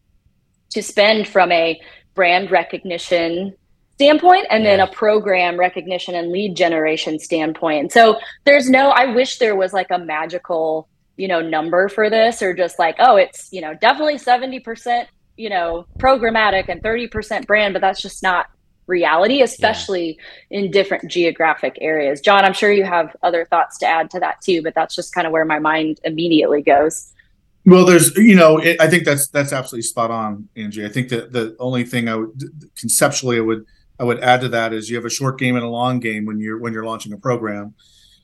to 0.71 0.83
spend 0.83 1.27
from 1.27 1.51
a 1.51 1.79
brand 2.15 2.51
recognition 2.51 3.55
standpoint 3.97 4.45
and 4.51 4.65
then 4.65 4.79
a 4.79 4.87
program 4.87 5.57
recognition 5.57 6.13
and 6.13 6.31
lead 6.31 6.55
generation 6.55 7.17
standpoint. 7.17 7.91
So 7.91 8.19
there's 8.43 8.69
no, 8.69 8.89
I 8.89 9.05
wish 9.05 9.39
there 9.39 9.55
was 9.55 9.73
like 9.73 9.89
a 9.89 9.97
magical, 9.97 10.87
you 11.15 11.27
know, 11.27 11.41
number 11.41 11.89
for 11.89 12.09
this 12.09 12.41
or 12.41 12.53
just 12.53 12.77
like, 12.77 12.97
oh, 12.99 13.15
it's, 13.15 13.51
you 13.51 13.61
know, 13.61 13.73
definitely 13.73 14.17
70%, 14.17 15.07
you 15.35 15.49
know, 15.49 15.87
programmatic 15.97 16.69
and 16.69 16.83
30% 16.83 17.47
brand, 17.47 17.73
but 17.73 17.81
that's 17.81 18.01
just 18.01 18.21
not 18.21 18.47
reality, 18.87 19.41
especially 19.41 20.17
yeah. 20.49 20.59
in 20.59 20.71
different 20.71 21.09
geographic 21.09 21.77
areas. 21.81 22.21
John, 22.21 22.43
I'm 22.45 22.53
sure 22.53 22.71
you 22.71 22.85
have 22.85 23.15
other 23.21 23.45
thoughts 23.45 23.77
to 23.79 23.85
add 23.85 24.09
to 24.11 24.19
that 24.19 24.41
too, 24.41 24.61
but 24.63 24.73
that's 24.73 24.95
just 24.95 25.13
kind 25.13 25.27
of 25.27 25.33
where 25.33 25.45
my 25.45 25.59
mind 25.59 25.99
immediately 26.03 26.61
goes. 26.61 27.13
Well, 27.65 27.85
there's, 27.85 28.15
you 28.15 28.35
know, 28.35 28.59
it, 28.59 28.79
I 28.79 28.87
think 28.87 29.03
that's 29.03 29.27
that's 29.27 29.51
absolutely 29.51 29.83
spot 29.83 30.09
on, 30.09 30.47
Angie. 30.55 30.85
I 30.85 30.89
think 30.89 31.09
that 31.09 31.33
the 31.33 31.55
only 31.59 31.83
thing 31.83 32.07
I 32.07 32.15
would 32.15 32.71
conceptually 32.77 33.37
I 33.37 33.41
would 33.41 33.65
I 33.99 34.05
would 34.05 34.21
add 34.21 34.39
to 34.41 34.49
that 34.49 34.71
is 34.71 34.89
you 34.89 34.95
have 34.95 35.05
a 35.05 35.09
short 35.09 35.37
game 35.37 35.55
and 35.55 35.65
a 35.65 35.69
long 35.69 35.99
game 35.99 36.25
when 36.25 36.39
you're 36.39 36.59
when 36.59 36.71
you're 36.71 36.85
launching 36.85 37.11
a 37.11 37.17
program, 37.17 37.73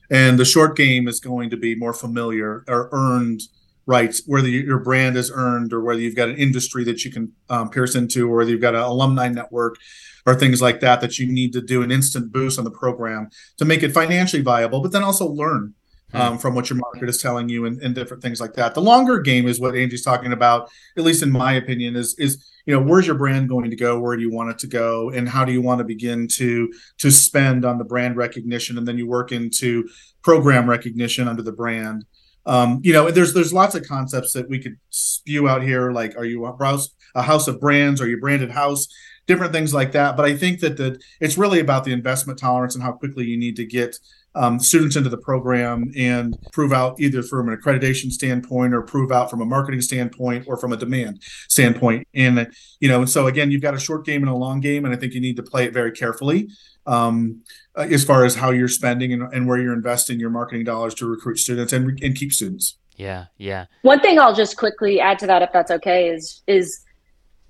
and 0.10 0.40
the 0.40 0.46
short 0.46 0.78
game 0.78 1.10
is 1.10 1.20
going 1.20 1.50
to 1.50 1.58
be 1.58 1.76
more 1.76 1.94
familiar 1.94 2.64
or 2.70 2.88
earned 2.94 3.42
rights, 3.86 4.22
whether 4.26 4.48
your 4.48 4.80
brand 4.80 5.18
is 5.18 5.30
earned 5.30 5.74
or 5.74 5.82
whether 5.82 6.00
you've 6.00 6.16
got 6.16 6.30
an 6.30 6.38
industry 6.38 6.86
that 6.86 7.04
you 7.04 7.12
can 7.12 7.34
um, 7.50 7.70
pierce 7.70 7.96
into, 7.96 8.32
or 8.32 8.38
whether 8.38 8.50
you've 8.50 8.62
got 8.62 8.76
an 8.76 8.82
alumni 8.82 9.28
network 9.28 9.76
or 10.26 10.36
things 10.36 10.62
like 10.62 10.80
that 10.80 11.02
that 11.02 11.20
you 11.20 11.32
need 11.32 11.54
to 11.54 11.62
do 11.62 11.82
an 11.82 11.92
instant 11.92 12.32
boost 12.32 12.58
on 12.58 12.66
the 12.66 12.72
program 12.72 13.30
to 13.58 13.66
make 13.66 13.84
it 13.84 13.92
financially 13.92 14.42
viable, 14.42 14.82
but 14.82 14.92
then 14.92 15.04
also 15.04 15.28
learn 15.28 15.74
Hmm. 16.14 16.22
um, 16.22 16.38
from 16.38 16.54
what 16.54 16.70
your 16.70 16.78
market 16.78 17.10
is 17.10 17.20
telling 17.22 17.50
you 17.50 17.66
and, 17.66 17.82
and, 17.82 17.96
different 17.96 18.22
things 18.22 18.40
like 18.40 18.54
that. 18.54 18.76
The 18.76 18.82
longer 18.82 19.20
game 19.20 19.48
is 19.48 19.60
what 19.60 19.76
Angie's 19.76 20.04
talking 20.04 20.32
about, 20.32 20.70
at 20.96 21.04
least 21.04 21.24
in 21.24 21.32
my 21.32 21.54
opinion, 21.54 21.96
is 21.96 22.14
is 22.20 22.48
you 22.68 22.74
know 22.74 22.82
where's 22.82 23.08
your 23.08 23.18
brand 23.18 23.50
going 23.50 23.72
to 23.72 23.76
go? 23.76 24.00
Where 24.00 24.16
do 24.16 24.22
you 24.22 24.32
want 24.32 24.52
it 24.52 24.60
to 24.60 24.68
go? 24.68 25.10
And 25.10 25.28
how 25.28 25.44
do 25.44 25.52
you 25.52 25.62
want 25.62 25.80
to 25.80 25.84
begin 25.84 26.28
to 26.34 26.72
to 27.00 27.10
spend 27.10 27.66
on 27.66 27.80
the 27.80 27.84
brand 27.84 28.16
recognition? 28.16 28.78
And 28.78 28.88
then 28.88 28.98
you 28.98 29.08
work 29.08 29.32
into 29.32 29.90
program 30.22 30.70
recognition 30.70 31.28
under 31.28 31.42
the 31.42 31.52
brand. 31.52 32.06
Um, 32.46 32.80
you 32.84 32.94
know, 32.94 33.10
there's 33.10 33.34
there's 33.34 33.54
lots 33.54 33.74
of 33.74 33.88
concepts 33.88 34.34
that 34.34 34.48
we 34.48 34.60
could 34.60 34.78
spew 34.92 35.50
out 35.50 35.64
here. 35.64 35.92
Like, 35.92 36.16
are 36.16 36.26
you 36.26 36.46
a 36.46 36.56
house 36.64 36.90
a 37.16 37.24
house 37.24 37.48
of 37.48 37.60
brands? 37.60 38.00
Are 38.02 38.08
you 38.08 38.20
branded 38.20 38.52
house? 38.52 38.88
Different 39.26 39.54
things 39.54 39.74
like 39.74 39.94
that. 39.94 40.18
But 40.18 40.26
I 40.26 40.36
think 40.36 40.60
that 40.60 40.78
the 40.78 41.00
it's 41.20 41.38
really 41.38 41.60
about 41.60 41.86
the 41.86 41.94
investment 41.94 42.40
tolerance 42.40 42.76
and 42.76 42.84
how 42.84 42.92
quickly 42.92 43.26
you 43.26 43.38
need 43.38 43.56
to 43.56 43.66
get 43.66 43.98
um, 44.36 44.60
students 44.60 44.96
into 44.96 45.10
the 45.10 45.18
program 45.18 45.92
and 45.96 46.36
prove 46.52 46.74
out 46.74 47.00
either 47.00 47.22
from 47.22 47.50
an 47.50 47.58
accreditation 47.58 48.12
standpoint 48.12 48.74
or 48.74 48.82
prove 48.82 49.12
out 49.12 49.30
from 49.30 49.42
a 49.42 49.46
marketing 49.46 49.82
standpoint 49.82 50.46
or 50.48 50.58
from 50.58 50.74
a 50.74 50.78
demand 50.78 51.22
standpoint. 51.48 52.08
And, 52.14 52.52
you 52.80 52.90
know, 52.90 53.06
so 53.06 53.28
again, 53.28 53.52
you've 53.52 53.62
got 53.62 53.76
a 53.76 53.80
short 53.80 54.06
game 54.06 54.24
and 54.24 54.32
a 54.32 54.36
long 54.36 54.60
game, 54.60 54.86
and 54.86 54.94
I 54.94 54.98
think 54.98 55.14
you 55.14 55.22
need 55.22 55.36
to 55.38 55.44
play 55.44 55.66
it 55.66 55.74
very 55.74 55.92
carefully 55.92 56.50
um, 56.86 57.44
as 57.76 58.04
far 58.04 58.26
as 58.26 58.36
how 58.36 58.50
you're 58.52 58.68
spending 58.68 59.14
and, 59.14 59.32
and 59.34 59.48
where 59.48 59.60
you're 59.60 59.74
investing 59.74 60.20
your 60.20 60.32
marketing 60.32 60.66
dollars 60.66 60.96
to 60.96 61.06
recruit 61.06 61.38
students 61.38 61.72
and, 61.72 62.00
and 62.04 62.16
keep 62.16 62.34
students. 62.34 62.78
Yeah, 62.96 63.26
yeah. 63.38 63.66
One 63.82 64.00
thing 64.00 64.20
I'll 64.20 64.36
just 64.36 64.58
quickly 64.58 65.00
add 65.00 65.20
to 65.20 65.28
that, 65.28 65.42
if 65.42 65.52
that's 65.52 65.72
okay, 65.72 66.10
is 66.10 66.44
is 66.46 66.84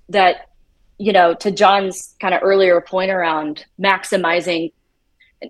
that 0.08 0.48
you 0.98 1.12
know 1.12 1.34
to 1.34 1.50
John's 1.50 2.14
kind 2.20 2.34
of 2.34 2.40
earlier 2.42 2.80
point 2.80 3.10
around 3.10 3.64
maximizing 3.80 4.72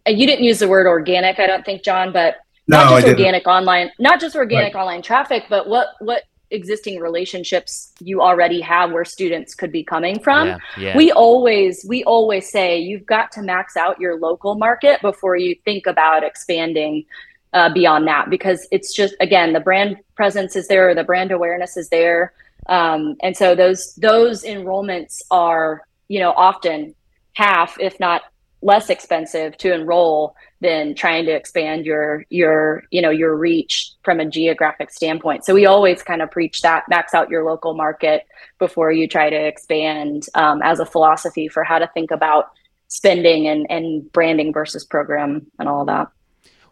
you 0.07 0.27
didn't 0.27 0.45
use 0.45 0.59
the 0.59 0.69
word 0.69 0.87
organic, 0.87 1.39
I 1.39 1.47
don't 1.47 1.65
think, 1.65 1.83
John, 1.83 2.13
but 2.13 2.37
not 2.67 2.91
no, 2.91 2.97
just 2.97 3.09
organic 3.09 3.47
online, 3.47 3.91
not 3.99 4.21
just 4.21 4.37
organic 4.37 4.75
right. 4.75 4.81
online 4.81 5.03
traffic, 5.03 5.45
but 5.49 5.69
what 5.69 5.89
what 6.01 6.23
existing 6.51 7.01
relationships 7.01 7.93
you 8.01 8.23
already 8.23 8.61
have 8.61 8.93
where 8.93 9.05
students 9.05 9.55
could 9.55 9.73
be 9.73 9.83
coming 9.83 10.19
from. 10.21 10.49
Yeah, 10.49 10.59
yeah. 10.79 10.97
We 10.97 11.13
always 11.13 11.85
we 11.89 12.05
always 12.05 12.51
say 12.51 12.79
you've 12.79 13.07
got 13.07 13.33
to 13.33 13.43
max 13.43 13.77
out 13.77 14.01
your 14.01 14.19
local 14.19 14.55
market 14.55 15.01
before 15.03 15.37
you 15.37 15.55
think 15.65 15.87
about 15.87 16.23
expanding 16.23 17.05
uh, 17.53 17.73
beyond 17.73 18.07
that 18.09 18.31
because 18.31 18.67
it's 18.73 18.95
just 18.95 19.15
again 19.21 19.53
the 19.53 19.61
brand 19.61 19.97
presence 20.15 20.57
is 20.57 20.69
there, 20.69 20.95
the 20.95 21.05
brand 21.05 21.33
awareness 21.33 21.77
is 21.77 21.89
there, 21.91 22.33
um, 22.67 23.17
and 23.23 23.37
so 23.37 23.55
those 23.55 23.95
those 23.97 24.45
enrollments 24.45 25.23
are 25.31 25.83
you 26.09 26.21
know 26.21 26.33
often 26.33 26.95
half 27.35 27.79
if 27.81 27.99
not 28.01 28.23
less 28.65 28.89
expensive 28.89 29.57
to 29.59 29.75
enroll 29.75 30.35
than 30.63 30.95
trying 30.95 31.27
to 31.27 31.31
expand 31.31 31.85
your 31.85 32.25
your 32.31 32.85
you 32.91 33.03
know 33.03 33.11
your 33.11 33.37
reach 33.37 33.93
from 34.03 34.19
a 34.19 34.25
geographic 34.25 34.91
standpoint. 34.91 35.45
So 35.45 35.55
we 35.55 35.67
always 35.67 36.03
kind 36.03 36.23
of 36.23 36.31
preach 36.31 36.63
that 36.63 36.85
max 36.89 37.13
out 37.13 37.29
your 37.29 37.45
local 37.45 37.75
market 37.75 38.27
before 38.59 38.91
you 38.91 39.07
try 39.07 39.29
to 39.29 39.37
expand 39.37 40.27
um, 40.35 40.63
as 40.63 40.81
a 40.81 40.87
philosophy 40.87 41.47
for 41.47 41.63
how 41.63 41.79
to 41.79 41.87
think 41.89 42.11
about 42.11 42.51
spending 42.89 43.47
and, 43.47 43.67
and 43.69 44.11
branding 44.13 44.53
versus 44.53 44.85
program 44.85 45.47
and 45.59 45.69
all 45.69 45.85
that. 45.85 46.09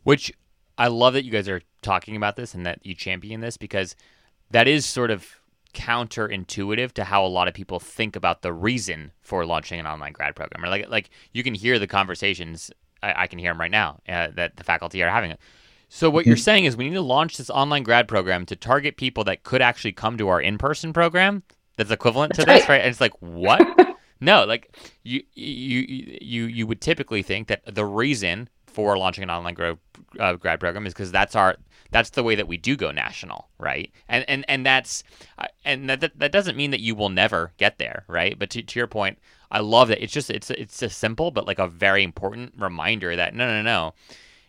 Which 0.02 0.32
i 0.78 0.88
love 0.88 1.12
that 1.12 1.24
you 1.24 1.30
guys 1.30 1.50
are 1.50 1.60
talking 1.82 2.16
about 2.16 2.34
this 2.34 2.54
and 2.54 2.64
that 2.64 2.78
you 2.82 2.94
champion 2.94 3.42
this 3.42 3.58
because 3.58 3.94
that 4.50 4.66
is 4.66 4.86
sort 4.86 5.10
of 5.10 5.26
counterintuitive 5.74 6.92
to 6.92 7.04
how 7.04 7.24
a 7.24 7.28
lot 7.28 7.48
of 7.48 7.54
people 7.54 7.80
think 7.80 8.16
about 8.16 8.42
the 8.42 8.52
reason 8.52 9.12
for 9.20 9.44
launching 9.46 9.80
an 9.80 9.86
online 9.86 10.12
grad 10.12 10.36
program. 10.36 10.64
Or 10.64 10.68
like 10.68 10.88
like 10.88 11.10
you 11.32 11.42
can 11.42 11.54
hear 11.54 11.78
the 11.78 11.86
conversations. 11.86 12.70
I, 13.02 13.22
I 13.22 13.26
can 13.26 13.38
hear 13.38 13.50
them 13.50 13.60
right 13.60 13.70
now 13.70 14.00
uh, 14.08 14.28
that 14.34 14.56
the 14.56 14.64
faculty 14.64 15.02
are 15.02 15.10
having. 15.10 15.36
So 15.88 16.08
what 16.08 16.24
you're 16.24 16.36
mm-hmm. 16.36 16.42
saying 16.42 16.64
is 16.64 16.76
we 16.76 16.88
need 16.88 16.94
to 16.94 17.02
launch 17.02 17.36
this 17.36 17.50
online 17.50 17.82
grad 17.82 18.08
program 18.08 18.46
to 18.46 18.56
target 18.56 18.96
people 18.96 19.24
that 19.24 19.42
could 19.42 19.60
actually 19.60 19.92
come 19.92 20.16
to 20.16 20.28
our 20.28 20.40
in-person 20.40 20.94
program 20.94 21.42
that's 21.76 21.90
equivalent 21.90 22.34
to 22.36 22.46
this, 22.46 22.66
right? 22.68 22.80
And 22.80 22.88
it's 22.88 23.00
like 23.00 23.12
what? 23.20 23.96
no, 24.20 24.44
like 24.44 24.74
you 25.02 25.22
you 25.34 25.84
you 26.20 26.44
you 26.44 26.66
would 26.66 26.80
typically 26.80 27.22
think 27.22 27.48
that 27.48 27.62
the 27.66 27.84
reason 27.84 28.48
for 28.72 28.96
launching 28.98 29.22
an 29.22 29.30
online 29.30 29.54
grad, 29.54 29.78
uh, 30.18 30.34
grad 30.34 30.60
program 30.60 30.86
is 30.86 30.92
because 30.92 31.12
that's 31.12 31.36
our 31.36 31.56
that's 31.90 32.10
the 32.10 32.22
way 32.22 32.34
that 32.34 32.48
we 32.48 32.56
do 32.56 32.76
go 32.76 32.90
national, 32.90 33.48
right? 33.58 33.92
And 34.08 34.24
and 34.28 34.44
and 34.48 34.66
that's 34.66 35.04
uh, 35.38 35.46
and 35.64 35.88
that 35.90 36.18
that 36.18 36.32
doesn't 36.32 36.56
mean 36.56 36.70
that 36.70 36.80
you 36.80 36.94
will 36.94 37.10
never 37.10 37.52
get 37.58 37.78
there, 37.78 38.04
right? 38.08 38.38
But 38.38 38.50
to, 38.50 38.62
to 38.62 38.78
your 38.78 38.86
point, 38.86 39.18
I 39.50 39.60
love 39.60 39.88
that 39.88 40.02
it's 40.02 40.12
just 40.12 40.30
it's 40.30 40.50
it's 40.50 40.82
a 40.82 40.88
simple 40.88 41.30
but 41.30 41.46
like 41.46 41.58
a 41.58 41.68
very 41.68 42.02
important 42.02 42.54
reminder 42.56 43.14
that 43.14 43.34
no 43.34 43.46
no 43.46 43.62
no, 43.62 43.94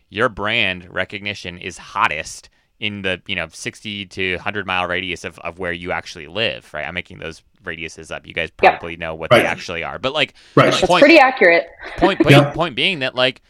your 0.08 0.28
brand 0.28 0.92
recognition 0.92 1.58
is 1.58 1.78
hottest 1.78 2.48
in 2.80 3.02
the 3.02 3.22
you 3.26 3.36
know 3.36 3.46
60 3.48 4.06
to 4.06 4.34
100 4.34 4.66
mile 4.66 4.88
radius 4.88 5.24
of, 5.24 5.38
of 5.40 5.58
where 5.58 5.72
you 5.72 5.92
actually 5.92 6.26
live 6.26 6.68
right 6.74 6.86
i'm 6.86 6.94
making 6.94 7.18
those 7.18 7.42
radiuses 7.64 8.14
up 8.14 8.26
you 8.26 8.34
guys 8.34 8.50
probably 8.50 8.92
yeah. 8.92 8.98
know 8.98 9.14
what 9.14 9.30
right. 9.30 9.42
they 9.42 9.46
actually 9.46 9.84
are 9.84 9.98
but 9.98 10.12
like 10.12 10.34
right. 10.56 10.72
point, 10.72 10.82
it's 10.82 10.98
pretty 10.98 11.18
accurate 11.18 11.68
point 11.96 12.20
point, 12.20 12.32
yeah. 12.32 12.50
point 12.52 12.74
being 12.74 12.98
that 12.98 13.14
like 13.14 13.42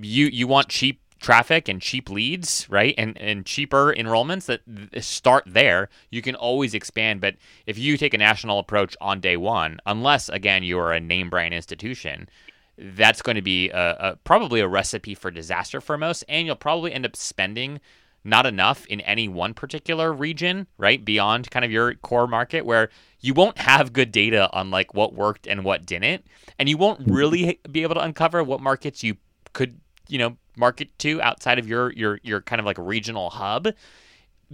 you 0.00 0.26
you 0.26 0.46
want 0.46 0.68
cheap 0.68 1.00
traffic 1.20 1.68
and 1.68 1.82
cheap 1.82 2.10
leads, 2.10 2.66
right? 2.70 2.94
And 2.96 3.18
and 3.18 3.44
cheaper 3.44 3.94
enrollments 3.94 4.46
that 4.46 5.02
start 5.02 5.44
there. 5.46 5.88
You 6.10 6.22
can 6.22 6.34
always 6.34 6.74
expand, 6.74 7.20
but 7.20 7.36
if 7.66 7.78
you 7.78 7.96
take 7.96 8.14
a 8.14 8.18
national 8.18 8.58
approach 8.58 8.96
on 9.00 9.20
day 9.20 9.36
one, 9.36 9.80
unless 9.86 10.28
again 10.28 10.62
you 10.62 10.78
are 10.78 10.92
a 10.92 11.00
name 11.00 11.30
brand 11.30 11.54
institution, 11.54 12.28
that's 12.76 13.22
going 13.22 13.36
to 13.36 13.42
be 13.42 13.70
a, 13.70 13.96
a, 13.98 14.16
probably 14.24 14.60
a 14.60 14.68
recipe 14.68 15.14
for 15.14 15.30
disaster 15.30 15.80
for 15.80 15.98
most, 15.98 16.24
and 16.28 16.46
you'll 16.46 16.56
probably 16.56 16.92
end 16.92 17.04
up 17.04 17.16
spending 17.16 17.80
not 18.24 18.46
enough 18.46 18.86
in 18.86 19.00
any 19.02 19.28
one 19.28 19.54
particular 19.54 20.12
region, 20.12 20.66
right? 20.76 21.04
Beyond 21.04 21.50
kind 21.50 21.64
of 21.64 21.70
your 21.70 21.94
core 21.94 22.26
market 22.26 22.64
where 22.64 22.90
you 23.20 23.32
won't 23.32 23.58
have 23.58 23.92
good 23.92 24.12
data 24.12 24.50
on 24.52 24.70
like 24.70 24.94
what 24.94 25.14
worked 25.14 25.46
and 25.46 25.64
what 25.64 25.86
didn't. 25.86 26.24
And 26.58 26.68
you 26.68 26.76
won't 26.76 27.00
really 27.06 27.60
be 27.70 27.82
able 27.82 27.94
to 27.94 28.02
uncover 28.02 28.42
what 28.42 28.60
markets 28.60 29.02
you 29.02 29.16
could, 29.52 29.80
you 30.08 30.18
know, 30.18 30.36
market 30.56 30.96
to 30.98 31.20
outside 31.22 31.58
of 31.58 31.68
your 31.68 31.92
your 31.92 32.20
your 32.22 32.40
kind 32.42 32.60
of 32.60 32.66
like 32.66 32.78
regional 32.78 33.30
hub 33.30 33.68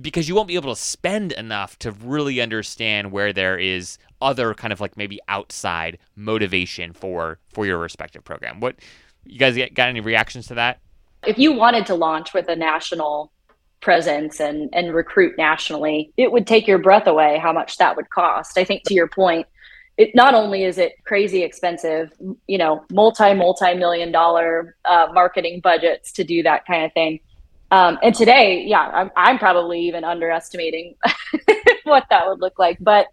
because 0.01 0.29
you 0.29 0.35
won't 0.35 0.49
be 0.49 0.57
able 0.57 0.75
to 0.75 0.81
spend 0.81 1.33
enough 1.33 1.79
to 1.79 1.93
really 1.93 2.41
understand 2.41 3.13
where 3.13 3.33
there 3.33 3.59
is 3.59 3.99
other 4.21 4.55
kind 4.55 4.73
of 4.73 4.81
like 4.81 4.97
maybe 4.97 5.21
outside 5.29 5.99
motivation 6.17 6.93
for 6.93 7.39
for 7.53 7.67
your 7.67 7.79
respective 7.79 8.25
program. 8.25 8.61
What 8.61 8.77
you 9.25 9.39
guys 9.39 9.57
got 9.75 9.89
any 9.89 10.01
reactions 10.01 10.47
to 10.49 10.55
that? 10.55 10.81
If 11.27 11.39
you 11.39 11.53
wanted 11.53 11.87
to 11.87 11.95
launch 11.95 12.35
with 12.35 12.49
a 12.49 12.57
national 12.57 13.31
presence 13.81 14.41
and 14.41 14.69
and 14.73 14.95
recruit 14.95 15.37
nationally, 15.39 16.13
it 16.17 16.33
would 16.33 16.47
take 16.47 16.67
your 16.67 16.79
breath 16.79 17.07
away 17.07 17.39
how 17.39 17.53
much 17.53 17.77
that 17.79 17.97
would 17.97 18.11
cost. 18.11 18.59
I 18.59 18.65
think 18.65 18.83
to 18.85 18.95
your 18.95 19.09
point, 19.09 19.47
it 19.97 20.15
not 20.15 20.35
only 20.35 20.65
is 20.65 20.79
it 20.79 20.93
crazy 21.05 21.43
expensive, 21.43 22.13
you 22.47 22.59
know, 22.59 22.85
multi 22.91 23.35
multi 23.35 23.75
million 23.75 24.11
dollar 24.11 24.77
uh, 24.85 25.09
marketing 25.13 25.61
budgets 25.61 26.13
to 26.13 26.25
do 26.25 26.43
that 26.43 26.67
kind 26.67 26.85
of 26.85 26.93
thing. 26.93 27.21
Um, 27.71 27.99
and 28.03 28.15
today, 28.15 28.65
yeah, 28.67 28.81
I'm, 28.81 29.11
I'm 29.17 29.39
probably 29.39 29.81
even 29.81 30.05
underestimating 30.05 30.95
what 31.85 32.07
that 32.11 32.27
would 32.29 32.41
look 32.41 32.59
like. 32.59 32.79
But 32.81 33.07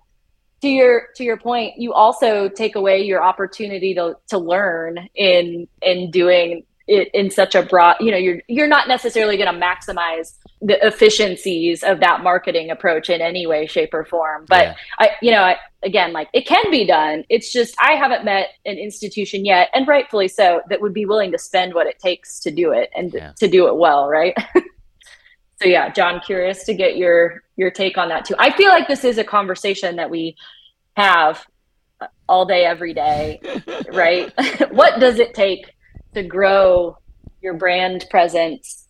to 0.62 0.68
your 0.68 1.08
to 1.16 1.24
your 1.24 1.38
point, 1.38 1.78
you 1.78 1.94
also 1.94 2.50
take 2.50 2.76
away 2.76 3.04
your 3.04 3.24
opportunity 3.24 3.94
to 3.96 4.18
to 4.30 4.38
learn 4.38 5.08
in 5.16 5.68
in 5.82 6.12
doing 6.12 6.64
it 6.88 7.10
in 7.14 7.30
such 7.30 7.56
a 7.56 7.64
broad. 7.64 7.98
You 8.00 8.12
know, 8.12 8.18
you're 8.18 8.42
you're 8.48 8.68
not 8.68 8.88
necessarily 8.88 9.38
going 9.38 9.54
to 9.54 9.60
maximize 9.60 10.36
the 10.62 10.86
efficiencies 10.86 11.84
of 11.84 12.00
that 12.00 12.22
marketing 12.22 12.70
approach 12.70 13.10
in 13.10 13.20
any 13.20 13.48
way 13.48 13.66
shape 13.66 13.94
or 13.94 14.06
form 14.06 14.46
but 14.48 14.66
yeah. 14.66 14.76
i 15.00 15.10
you 15.22 15.32
know 15.32 15.42
I, 15.42 15.58
again 15.84 16.14
like 16.14 16.30
it 16.34 16.46
can 16.46 16.70
be 16.72 16.86
done. 16.86 17.24
It's 17.30 17.52
just 17.52 17.76
i 17.80 17.94
haven't 17.94 18.26
met 18.26 18.50
an 18.66 18.78
institution 18.78 19.46
yet 19.46 19.70
and 19.74 19.88
rightfully 19.88 20.28
so 20.28 20.62
that 20.70 20.82
would 20.82 20.94
be 20.94 21.06
willing 21.06 21.32
to 21.32 21.38
spend 21.38 21.74
what 21.74 21.88
it 21.88 22.00
takes 22.00 22.40
to 22.42 22.52
do 22.52 22.72
it 22.72 22.90
and 22.96 23.14
yeah. 23.14 23.34
to 23.38 23.48
do 23.48 23.68
it 23.68 23.78
well 23.78 24.08
right? 24.08 24.36
So 25.62 25.68
yeah 25.68 25.92
john 25.92 26.22
curious 26.22 26.64
to 26.64 26.74
get 26.74 26.98
your 26.98 27.44
your 27.56 27.70
take 27.70 27.96
on 27.98 28.10
that 28.10 28.26
too. 28.26 28.34
I 28.40 28.52
feel 28.52 28.70
like 28.70 28.88
this 28.88 29.04
is 29.04 29.20
a 29.20 29.24
conversation 29.24 29.98
that 29.98 30.10
we 30.10 30.36
have 30.98 31.46
all 32.28 32.46
day 32.46 32.66
every 32.66 32.94
day 32.94 33.40
right? 33.94 34.34
What 34.72 35.00
does 35.00 35.20
it 35.20 35.34
take 35.34 35.72
to 36.16 36.24
grow 36.24 36.98
your 37.42 37.54
brand 37.54 38.06
presence 38.10 38.88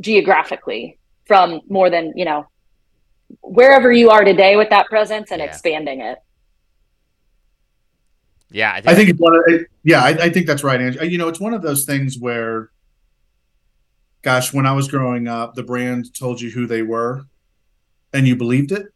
geographically 0.00 0.98
from 1.26 1.60
more 1.68 1.88
than 1.90 2.12
you 2.16 2.24
know 2.24 2.46
wherever 3.40 3.92
you 3.92 4.10
are 4.10 4.24
today 4.24 4.56
with 4.56 4.70
that 4.70 4.86
presence 4.86 5.30
and 5.30 5.40
yeah. 5.40 5.46
expanding 5.46 6.00
it. 6.00 6.18
Yeah, 8.50 8.72
I 8.72 8.80
think, 8.80 8.88
I 8.88 8.94
think 8.94 9.08
it's 9.08 9.20
one 9.20 9.34
of, 9.34 9.44
yeah, 9.82 10.02
I, 10.02 10.08
I, 10.08 10.30
think 10.30 10.46
that's 10.46 10.62
right, 10.62 10.78
Angie. 10.78 11.08
You 11.08 11.16
know, 11.16 11.28
it's 11.28 11.40
one 11.40 11.54
of 11.54 11.62
those 11.62 11.86
things 11.86 12.18
where, 12.18 12.70
gosh, 14.20 14.52
when 14.52 14.66
I 14.66 14.72
was 14.72 14.88
growing 14.88 15.26
up, 15.26 15.54
the 15.54 15.62
brand 15.62 16.14
told 16.14 16.40
you 16.40 16.50
who 16.50 16.66
they 16.66 16.82
were, 16.82 17.24
and 18.12 18.28
you 18.28 18.36
believed 18.36 18.70
it. 18.72 18.88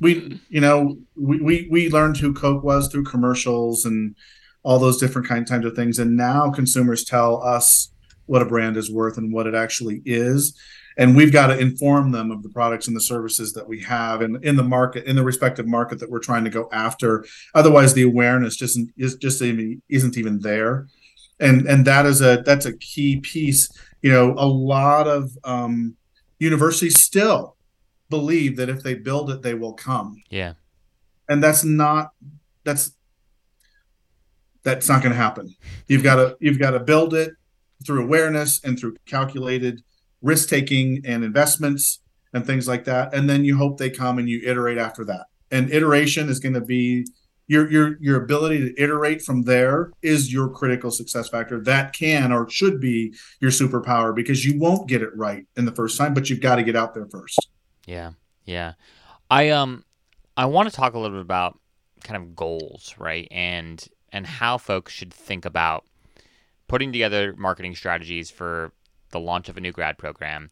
We, 0.00 0.40
you 0.48 0.60
know, 0.60 0.98
we 1.16 1.40
we, 1.40 1.68
we 1.68 1.90
learned 1.90 2.18
who 2.18 2.32
Coke 2.32 2.62
was 2.62 2.86
through 2.86 3.04
commercials 3.04 3.84
and 3.84 4.14
all 4.62 4.78
those 4.78 4.98
different 4.98 5.26
kind 5.26 5.48
kinds 5.48 5.66
of 5.66 5.74
things, 5.74 5.98
and 5.98 6.16
now 6.16 6.50
consumers 6.50 7.04
tell 7.04 7.42
us 7.42 7.90
what 8.26 8.40
a 8.40 8.46
brand 8.46 8.76
is 8.76 8.90
worth 8.90 9.18
and 9.18 9.32
what 9.32 9.48
it 9.48 9.54
actually 9.56 10.00
is 10.04 10.56
and 10.96 11.16
we've 11.16 11.32
got 11.32 11.48
to 11.48 11.58
inform 11.58 12.10
them 12.10 12.30
of 12.30 12.42
the 12.42 12.48
products 12.48 12.88
and 12.88 12.96
the 12.96 13.00
services 13.00 13.52
that 13.52 13.66
we 13.66 13.80
have 13.80 14.22
in, 14.22 14.42
in 14.42 14.56
the 14.56 14.62
market 14.62 15.04
in 15.04 15.16
the 15.16 15.24
respective 15.24 15.66
market 15.66 15.98
that 15.98 16.10
we're 16.10 16.18
trying 16.18 16.44
to 16.44 16.50
go 16.50 16.68
after. 16.72 17.24
Otherwise 17.54 17.94
the 17.94 18.02
awareness 18.02 18.56
just 18.56 18.78
is 18.96 19.16
just 19.16 19.42
even 19.42 19.80
isn't 19.88 20.16
even 20.16 20.40
there. 20.40 20.86
And 21.38 21.66
and 21.66 21.84
that 21.86 22.06
is 22.06 22.20
a 22.20 22.42
that's 22.44 22.66
a 22.66 22.76
key 22.76 23.20
piece. 23.20 23.70
You 24.02 24.12
know 24.12 24.34
a 24.36 24.46
lot 24.46 25.06
of 25.06 25.30
um, 25.44 25.96
universities 26.38 27.02
still 27.02 27.56
believe 28.08 28.56
that 28.56 28.68
if 28.68 28.82
they 28.82 28.94
build 28.94 29.30
it 29.30 29.42
they 29.42 29.54
will 29.54 29.74
come. 29.74 30.22
Yeah. 30.30 30.54
And 31.28 31.42
that's 31.42 31.64
not 31.64 32.10
that's 32.64 32.92
that's 34.62 34.88
not 34.88 35.02
going 35.02 35.12
to 35.12 35.18
happen. 35.18 35.54
You've 35.88 36.02
got 36.02 36.16
to 36.16 36.36
you've 36.40 36.58
got 36.58 36.72
to 36.72 36.80
build 36.80 37.14
it 37.14 37.32
through 37.84 38.02
awareness 38.02 38.62
and 38.64 38.78
through 38.78 38.96
calculated 39.06 39.82
risk 40.22 40.48
taking 40.48 41.02
and 41.04 41.24
investments 41.24 42.00
and 42.32 42.46
things 42.46 42.68
like 42.68 42.84
that. 42.84 43.14
And 43.14 43.28
then 43.28 43.44
you 43.44 43.56
hope 43.56 43.78
they 43.78 43.90
come 43.90 44.18
and 44.18 44.28
you 44.28 44.40
iterate 44.44 44.78
after 44.78 45.04
that. 45.06 45.26
And 45.50 45.70
iteration 45.70 46.28
is 46.28 46.38
going 46.38 46.54
to 46.54 46.60
be 46.60 47.06
your 47.48 47.68
your 47.68 47.96
your 48.00 48.22
ability 48.22 48.60
to 48.60 48.80
iterate 48.80 49.22
from 49.22 49.42
there 49.42 49.90
is 50.02 50.32
your 50.32 50.48
critical 50.48 50.92
success 50.92 51.28
factor. 51.28 51.60
That 51.60 51.92
can 51.92 52.30
or 52.30 52.48
should 52.48 52.80
be 52.80 53.12
your 53.40 53.50
superpower 53.50 54.14
because 54.14 54.44
you 54.44 54.56
won't 54.58 54.88
get 54.88 55.02
it 55.02 55.10
right 55.16 55.44
in 55.56 55.64
the 55.64 55.72
first 55.72 55.98
time, 55.98 56.14
but 56.14 56.30
you've 56.30 56.40
got 56.40 56.56
to 56.56 56.62
get 56.62 56.76
out 56.76 56.94
there 56.94 57.08
first. 57.10 57.48
Yeah. 57.86 58.12
Yeah. 58.44 58.74
I 59.30 59.48
um 59.50 59.84
I 60.36 60.46
want 60.46 60.70
to 60.70 60.74
talk 60.74 60.94
a 60.94 60.98
little 60.98 61.16
bit 61.16 61.22
about 61.22 61.58
kind 62.04 62.16
of 62.16 62.36
goals, 62.36 62.94
right? 62.98 63.26
And 63.32 63.84
and 64.12 64.24
how 64.24 64.56
folks 64.56 64.92
should 64.92 65.12
think 65.12 65.44
about 65.44 65.84
putting 66.68 66.92
together 66.92 67.34
marketing 67.36 67.74
strategies 67.74 68.30
for 68.30 68.72
the 69.10 69.20
launch 69.20 69.48
of 69.48 69.56
a 69.56 69.60
new 69.60 69.72
grad 69.72 69.98
program 69.98 70.50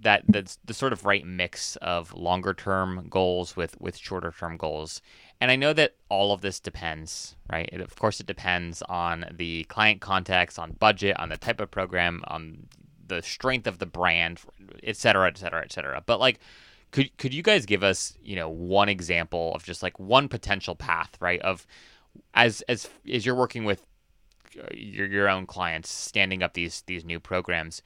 that 0.00 0.24
that's 0.28 0.58
the 0.64 0.74
sort 0.74 0.92
of 0.92 1.04
right 1.04 1.24
mix 1.24 1.76
of 1.76 2.12
longer 2.14 2.52
term 2.52 3.06
goals 3.08 3.56
with 3.56 3.80
with 3.80 3.96
shorter 3.96 4.32
term 4.36 4.56
goals. 4.56 5.00
And 5.40 5.50
i 5.50 5.56
know 5.56 5.72
that 5.72 5.94
all 6.08 6.32
of 6.32 6.40
this 6.40 6.60
depends 6.60 7.36
right? 7.50 7.68
It, 7.72 7.80
of 7.80 7.94
course 7.96 8.20
it 8.20 8.26
depends 8.26 8.82
on 8.82 9.26
the 9.30 9.64
client 9.64 10.00
context 10.00 10.58
on 10.58 10.72
budget 10.72 11.18
on 11.18 11.28
the 11.28 11.36
type 11.36 11.60
of 11.60 11.70
program 11.70 12.22
on 12.28 12.66
the 13.06 13.22
strength 13.22 13.66
of 13.66 13.78
the 13.78 13.86
brand 13.86 14.40
et 14.82 14.96
cetera 14.96 15.28
et 15.28 15.38
cetera 15.38 15.62
et 15.62 15.72
cetera. 15.72 16.02
But 16.04 16.20
like 16.20 16.40
could 16.90 17.16
could 17.18 17.34
you 17.34 17.42
guys 17.42 17.66
give 17.66 17.84
us 17.84 18.16
you 18.22 18.36
know 18.36 18.48
one 18.48 18.88
example 18.88 19.54
of 19.54 19.62
just 19.64 19.82
like 19.82 19.98
one 19.98 20.28
potential 20.28 20.74
path 20.74 21.16
right 21.20 21.40
of 21.42 21.66
as 22.34 22.62
as 22.62 22.88
as 23.12 23.24
you're 23.26 23.34
working 23.34 23.64
with 23.64 23.86
Uh, 24.58 24.66
your 24.72 25.06
your 25.06 25.28
own 25.28 25.46
clients 25.46 25.90
standing 25.90 26.42
up 26.42 26.54
these 26.54 26.82
these 26.86 27.04
new 27.04 27.20
programs 27.20 27.82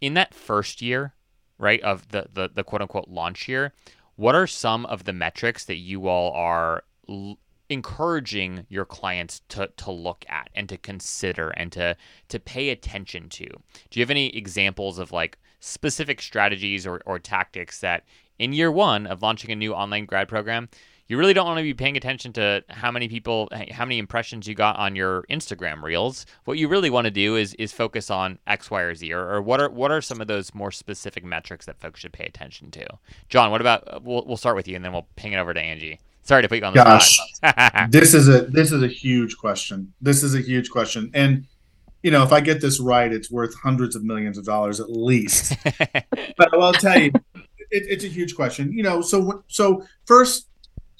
in 0.00 0.14
that 0.14 0.34
first 0.34 0.82
year, 0.82 1.14
right, 1.58 1.80
of 1.82 2.08
the 2.08 2.28
the, 2.32 2.50
the 2.52 2.64
quote 2.64 2.82
unquote 2.82 3.08
launch 3.08 3.48
year. 3.48 3.72
What 4.16 4.34
are 4.34 4.46
some 4.46 4.84
of 4.86 5.04
the 5.04 5.12
metrics 5.12 5.64
that 5.66 5.76
you 5.76 6.08
all 6.08 6.32
are 6.32 6.82
l- 7.08 7.38
encouraging 7.68 8.66
your 8.68 8.84
clients 8.84 9.42
to, 9.50 9.70
to 9.76 9.92
look 9.92 10.24
at 10.28 10.48
and 10.54 10.68
to 10.68 10.76
consider 10.76 11.50
and 11.50 11.70
to 11.72 11.96
to 12.28 12.40
pay 12.40 12.70
attention 12.70 13.28
to? 13.30 13.46
Do 13.46 14.00
you 14.00 14.02
have 14.02 14.10
any 14.10 14.36
examples 14.36 14.98
of 14.98 15.12
like 15.12 15.38
specific 15.60 16.20
strategies 16.20 16.86
or, 16.86 17.00
or 17.04 17.18
tactics 17.18 17.80
that 17.80 18.04
in 18.38 18.52
year 18.52 18.70
one 18.70 19.06
of 19.06 19.22
launching 19.22 19.50
a 19.50 19.56
new 19.56 19.74
online 19.74 20.06
grad 20.06 20.28
program 20.28 20.68
you 21.08 21.16
really 21.16 21.32
don't 21.32 21.46
want 21.46 21.58
to 21.58 21.62
be 21.62 21.72
paying 21.72 21.96
attention 21.96 22.34
to 22.34 22.62
how 22.68 22.90
many 22.90 23.08
people, 23.08 23.48
how 23.70 23.84
many 23.84 23.98
impressions 23.98 24.46
you 24.46 24.54
got 24.54 24.76
on 24.76 24.94
your 24.94 25.24
Instagram 25.30 25.82
reels. 25.82 26.26
What 26.44 26.58
you 26.58 26.68
really 26.68 26.90
want 26.90 27.06
to 27.06 27.10
do 27.10 27.36
is 27.36 27.54
is 27.54 27.72
focus 27.72 28.10
on 28.10 28.38
X, 28.46 28.70
Y, 28.70 28.80
or 28.80 28.94
Z, 28.94 29.12
or, 29.12 29.26
or 29.26 29.42
what 29.42 29.60
are 29.60 29.70
what 29.70 29.90
are 29.90 30.02
some 30.02 30.20
of 30.20 30.26
those 30.26 30.54
more 30.54 30.70
specific 30.70 31.24
metrics 31.24 31.64
that 31.64 31.80
folks 31.80 32.00
should 32.00 32.12
pay 32.12 32.26
attention 32.26 32.70
to? 32.72 32.86
John, 33.30 33.50
what 33.50 33.62
about? 33.62 33.84
Uh, 33.88 34.00
we'll 34.02 34.24
we'll 34.26 34.36
start 34.36 34.54
with 34.54 34.68
you, 34.68 34.76
and 34.76 34.84
then 34.84 34.92
we'll 34.92 35.08
ping 35.16 35.32
it 35.32 35.38
over 35.38 35.54
to 35.54 35.60
Angie. 35.60 35.98
Sorry 36.22 36.42
to 36.42 36.48
put 36.48 36.58
you 36.58 36.64
on 36.64 36.74
the 36.74 36.84
Gosh, 36.84 37.18
spot. 37.34 37.56
this 37.90 38.12
is 38.12 38.28
a 38.28 38.42
this 38.42 38.70
is 38.70 38.82
a 38.82 38.88
huge 38.88 39.38
question. 39.38 39.94
This 40.02 40.22
is 40.22 40.34
a 40.34 40.42
huge 40.42 40.68
question, 40.68 41.10
and 41.14 41.46
you 42.02 42.10
know, 42.10 42.22
if 42.22 42.32
I 42.32 42.40
get 42.42 42.60
this 42.60 42.80
right, 42.80 43.10
it's 43.10 43.30
worth 43.30 43.54
hundreds 43.54 43.96
of 43.96 44.04
millions 44.04 44.36
of 44.36 44.44
dollars 44.44 44.78
at 44.78 44.90
least. 44.90 45.54
but 46.36 46.52
I'll 46.52 46.74
tell 46.74 46.98
you, 46.98 47.12
it, 47.34 47.84
it's 47.88 48.04
a 48.04 48.08
huge 48.08 48.36
question. 48.36 48.72
You 48.72 48.82
know, 48.82 49.00
so 49.00 49.42
so 49.48 49.84
first 50.04 50.48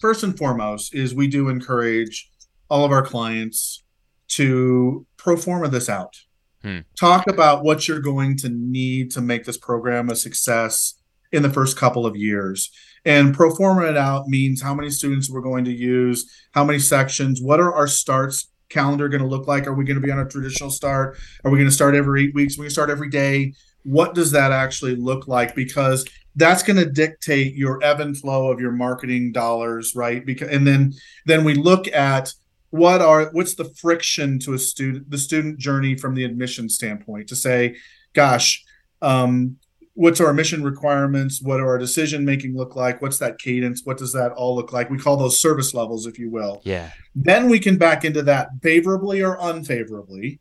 first 0.01 0.23
and 0.23 0.37
foremost 0.37 0.95
is 0.95 1.15
we 1.15 1.29
do 1.29 1.49
encourage 1.49 2.31
all 2.69 2.85
of 2.85 2.93
our 2.93 3.03
clients 3.03 3.83
to 4.29 5.07
pro 5.17 5.37
forma 5.37 5.69
this 5.69 5.89
out. 5.89 6.15
Hmm. 6.63 6.81
Talk 6.99 7.27
about 7.29 7.63
what 7.63 7.87
you're 7.87 8.01
going 8.01 8.37
to 8.39 8.49
need 8.49 9.11
to 9.13 9.21
make 9.21 9.45
this 9.45 9.57
program 9.57 10.11
a 10.11 10.17
success 10.17 10.95
in 11.33 11.43
the 11.43 11.51
first 11.51 11.77
couple 11.77 12.07
of 12.07 12.17
years. 12.17 12.71
And 13.05 13.35
pro 13.35 13.55
forma 13.55 13.87
it 13.87 13.97
out 13.97 14.29
means 14.29 14.61
how 14.61 14.75
many 14.75 14.91
students 14.91 15.31
we're 15.31 15.41
going 15.41 15.65
to 15.67 15.73
use, 15.73 16.31
how 16.53 16.65
many 16.65 16.79
sections, 16.79 17.41
what 17.41 17.61
are 17.61 17.75
our 17.75 17.87
starts 17.87 18.51
calendar 18.69 19.09
going 19.09 19.23
to 19.23 19.29
look 19.29 19.47
like? 19.47 19.67
Are 19.67 19.75
we 19.75 19.85
going 19.85 20.01
to 20.01 20.05
be 20.05 20.13
on 20.13 20.19
a 20.19 20.29
traditional 20.29 20.71
start? 20.71 21.17
Are 21.45 21.51
we 21.51 21.59
going 21.59 21.69
to 21.69 21.75
start 21.75 21.95
every 21.95 22.25
eight 22.25 22.35
weeks? 22.35 22.55
Are 22.55 22.61
we 22.61 22.65
going 22.65 22.71
to 22.71 22.75
start 22.75 22.91
every 22.91 23.09
day? 23.09 23.55
What 23.85 24.15
does 24.15 24.33
that 24.33 24.53
actually 24.53 24.97
look 24.97 25.29
like? 25.29 25.55
Because 25.55 26.05
that's 26.39 26.63
going 26.63 26.77
to 26.77 26.87
dictate 26.91 27.55
your 27.55 27.83
ebb 27.83 28.01
and 28.01 28.17
flow 28.17 28.51
of 28.51 28.61
your 28.61 28.73
marketing 28.73 29.33
dollars 29.33 29.95
right? 29.95 30.25
Because 30.25 30.49
and 30.49 30.67
then 30.67 30.95
then 31.27 31.45
we 31.45 31.55
look 31.55 31.89
at 31.89 32.33
what 32.71 33.01
are 33.01 33.31
what's 33.33 33.55
the 33.55 33.65
friction 33.65 34.39
to 34.41 34.55
a 34.55 34.59
student 34.59 35.11
the 35.11 35.19
student 35.19 35.59
journey 35.59 35.97
from 35.97 36.15
the 36.15 36.25
admission 36.25 36.69
standpoint 36.69 37.29
to 37.29 37.37
say 37.37 37.77
gosh 38.15 38.65
um, 39.01 39.57
what's 39.99 40.21
our 40.21 40.33
mission 40.33 40.63
requirements? 40.63 41.43
What 41.43 41.59
are 41.59 41.67
our 41.67 41.79
decision 41.79 42.25
making 42.25 42.57
look 42.57 42.77
like? 42.77 43.03
What's 43.03 43.19
that 43.19 43.39
cadence? 43.39 43.83
What 43.85 43.99
does 43.99 44.13
that 44.13 44.31
all 44.31 44.55
look 44.55 44.73
like? 44.73 44.91
We 44.91 44.99
call 44.99 45.17
those 45.17 45.41
service 45.41 45.75
levels 45.75 46.07
if 46.07 46.21
you 46.21 46.31
will. 46.31 46.63
Yeah. 46.65 46.91
Then 47.17 47.49
we 47.49 47.59
can 47.59 47.79
back 47.79 48.05
into 48.05 48.23
that 48.23 48.51
favorably 48.63 49.25
or 49.25 49.37
unfavorably 49.41 50.39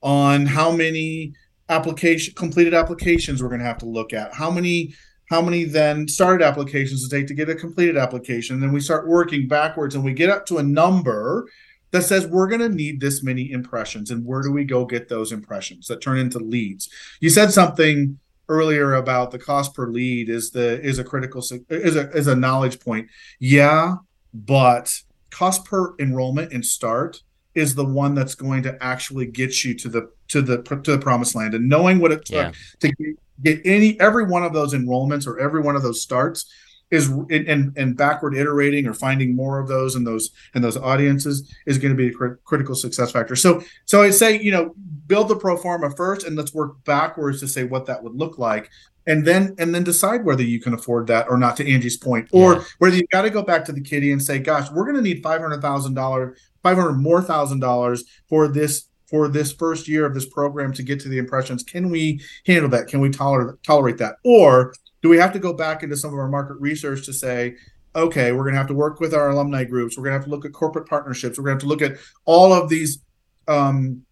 on 0.00 0.46
how 0.46 0.70
many 0.70 1.32
application 1.68 2.34
completed 2.34 2.72
applications 2.72 3.42
we're 3.42 3.48
going 3.48 3.60
to 3.60 3.66
have 3.66 3.78
to 3.78 3.86
look 3.86 4.12
at 4.12 4.32
how 4.34 4.50
many 4.50 4.94
how 5.30 5.40
many 5.40 5.64
then 5.64 6.06
started 6.08 6.44
applications 6.44 7.08
to 7.08 7.16
take 7.16 7.26
to 7.28 7.34
get 7.34 7.48
a 7.48 7.54
completed 7.54 7.96
application 7.96 8.54
and 8.54 8.62
then 8.62 8.72
we 8.72 8.80
start 8.80 9.08
working 9.08 9.48
backwards 9.48 9.94
and 9.94 10.04
we 10.04 10.12
get 10.12 10.28
up 10.28 10.44
to 10.44 10.58
a 10.58 10.62
number 10.62 11.48
that 11.92 12.02
says 12.02 12.26
we're 12.26 12.48
going 12.48 12.60
to 12.60 12.68
need 12.68 13.00
this 13.00 13.22
many 13.22 13.50
impressions 13.50 14.10
and 14.10 14.24
where 14.24 14.42
do 14.42 14.52
we 14.52 14.64
go 14.64 14.84
get 14.84 15.08
those 15.08 15.32
impressions 15.32 15.86
that 15.86 16.00
turn 16.00 16.18
into 16.18 16.38
leads 16.38 16.88
you 17.20 17.30
said 17.30 17.50
something 17.50 18.18
earlier 18.50 18.94
about 18.94 19.30
the 19.30 19.38
cost 19.38 19.72
per 19.72 19.86
lead 19.86 20.28
is 20.28 20.50
the 20.50 20.80
is 20.82 20.98
a 20.98 21.04
critical 21.04 21.42
is 21.70 21.96
a 21.96 22.10
is 22.10 22.26
a 22.26 22.34
knowledge 22.34 22.80
point. 22.80 23.08
Yeah, 23.38 23.94
but 24.34 24.92
cost 25.30 25.64
per 25.64 25.94
enrollment 25.98 26.52
and 26.52 26.66
start 26.66 27.22
is 27.54 27.74
the 27.74 27.84
one 27.84 28.14
that's 28.14 28.34
going 28.34 28.64
to 28.64 28.76
actually 28.82 29.26
get 29.26 29.64
you 29.64 29.74
to 29.74 29.88
the 29.88 30.10
to 30.28 30.42
the 30.42 30.62
to 30.62 30.90
the 30.90 30.98
promised 30.98 31.34
land 31.34 31.54
and 31.54 31.68
knowing 31.68 32.00
what 32.00 32.12
it 32.12 32.24
took 32.24 32.34
yeah. 32.34 32.52
to 32.80 32.88
get, 32.88 33.16
get 33.42 33.60
any 33.64 33.98
every 34.00 34.24
one 34.24 34.42
of 34.42 34.52
those 34.52 34.74
enrollments 34.74 35.26
or 35.26 35.38
every 35.38 35.60
one 35.60 35.76
of 35.76 35.82
those 35.82 36.02
starts 36.02 36.50
is 36.90 37.08
and 37.08 37.72
and 37.76 37.96
backward 37.96 38.34
iterating 38.34 38.86
or 38.86 38.94
finding 38.94 39.34
more 39.34 39.60
of 39.60 39.68
those 39.68 39.94
and 39.94 40.06
those 40.06 40.30
and 40.54 40.64
those 40.64 40.76
audiences 40.76 41.54
is 41.66 41.78
going 41.78 41.92
to 41.92 41.96
be 41.96 42.08
a 42.08 42.12
cr- 42.12 42.34
critical 42.44 42.74
success 42.74 43.12
factor. 43.12 43.36
So 43.36 43.62
so 43.84 44.02
I 44.02 44.10
say 44.10 44.40
you 44.40 44.50
know 44.50 44.74
build 45.06 45.28
the 45.28 45.36
pro 45.36 45.56
forma 45.56 45.90
first 45.96 46.26
and 46.26 46.36
let's 46.36 46.52
work 46.52 46.82
backwards 46.84 47.40
to 47.40 47.48
say 47.48 47.64
what 47.64 47.86
that 47.86 48.02
would 48.02 48.14
look 48.14 48.38
like 48.38 48.70
and 49.06 49.26
then 49.26 49.54
and 49.58 49.74
then 49.74 49.84
decide 49.84 50.24
whether 50.24 50.42
you 50.42 50.60
can 50.60 50.74
afford 50.74 51.06
that 51.06 51.28
or 51.28 51.36
not 51.36 51.56
to 51.56 51.72
Angie's 51.72 51.96
point 51.96 52.28
or 52.32 52.54
yeah. 52.54 52.64
whether 52.78 52.96
you 52.96 53.06
got 53.10 53.22
to 53.22 53.30
go 53.30 53.42
back 53.42 53.64
to 53.64 53.72
the 53.72 53.80
kitty 53.80 54.12
and 54.12 54.22
say 54.22 54.38
gosh 54.38 54.70
we're 54.70 54.84
going 54.84 54.96
to 54.96 55.02
need 55.02 55.22
$500,000 55.22 56.36
500 56.62 56.92
more 56.92 57.22
thousand 57.22 57.60
dollars 57.60 58.04
for 58.28 58.48
this 58.48 58.86
for 59.10 59.28
this 59.28 59.52
first 59.52 59.88
year 59.88 60.06
of 60.06 60.14
this 60.14 60.26
program 60.26 60.72
to 60.72 60.82
get 60.82 61.00
to 61.00 61.08
the 61.08 61.18
impressions 61.18 61.62
can 61.62 61.90
we 61.90 62.20
handle 62.46 62.70
that 62.70 62.86
can 62.86 63.00
we 63.00 63.10
tolerate 63.10 63.62
tolerate 63.62 63.98
that 63.98 64.16
or 64.24 64.72
do 65.02 65.08
we 65.08 65.16
have 65.16 65.32
to 65.32 65.38
go 65.38 65.52
back 65.52 65.82
into 65.82 65.96
some 65.96 66.12
of 66.12 66.18
our 66.18 66.28
market 66.28 66.54
research 66.60 67.04
to 67.04 67.12
say 67.12 67.54
okay 67.96 68.32
we're 68.32 68.44
going 68.44 68.54
to 68.54 68.58
have 68.58 68.68
to 68.68 68.74
work 68.74 69.00
with 69.00 69.12
our 69.12 69.30
alumni 69.30 69.64
groups 69.64 69.96
we're 69.96 70.04
going 70.04 70.12
to 70.12 70.18
have 70.18 70.24
to 70.24 70.30
look 70.30 70.44
at 70.44 70.52
corporate 70.52 70.88
partnerships 70.88 71.38
we're 71.38 71.44
going 71.44 71.58
to 71.58 71.64
have 71.64 71.78
to 71.78 71.82
look 71.82 71.82
at 71.82 71.98
all 72.24 72.52
of 72.52 72.68
these 72.68 73.02
um, 73.48 74.02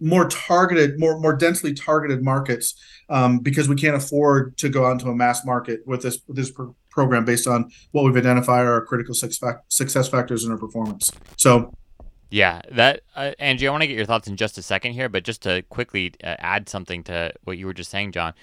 more 0.00 0.28
targeted, 0.28 0.98
more 0.98 1.20
more 1.20 1.36
densely 1.36 1.74
targeted 1.74 2.22
markets 2.22 2.74
um, 3.10 3.38
because 3.38 3.68
we 3.68 3.76
can't 3.76 3.96
afford 3.96 4.56
to 4.58 4.68
go 4.68 4.86
out 4.86 4.92
into 4.92 5.08
a 5.08 5.14
mass 5.14 5.44
market 5.44 5.80
with 5.86 6.02
this 6.02 6.18
with 6.26 6.36
this 6.36 6.50
pro- 6.50 6.74
program 6.90 7.24
based 7.24 7.46
on 7.46 7.70
what 7.92 8.04
we've 8.04 8.16
identified 8.16 8.64
are 8.64 8.72
our 8.72 8.84
critical 8.84 9.14
success 9.14 10.08
factors 10.08 10.44
in 10.44 10.50
our 10.50 10.58
performance. 10.58 11.10
So. 11.36 11.72
Yeah, 12.30 12.62
that 12.70 13.02
uh, 13.16 13.32
Angie, 13.40 13.66
I 13.66 13.70
want 13.72 13.82
to 13.82 13.88
get 13.88 13.96
your 13.96 14.06
thoughts 14.06 14.28
in 14.28 14.36
just 14.36 14.56
a 14.56 14.62
second 14.62 14.92
here, 14.92 15.08
but 15.08 15.24
just 15.24 15.42
to 15.42 15.62
quickly 15.62 16.14
uh, 16.22 16.36
add 16.38 16.68
something 16.68 17.02
to 17.04 17.32
what 17.44 17.58
you 17.58 17.66
were 17.66 17.74
just 17.74 17.90
saying, 17.90 18.12
John, 18.12 18.34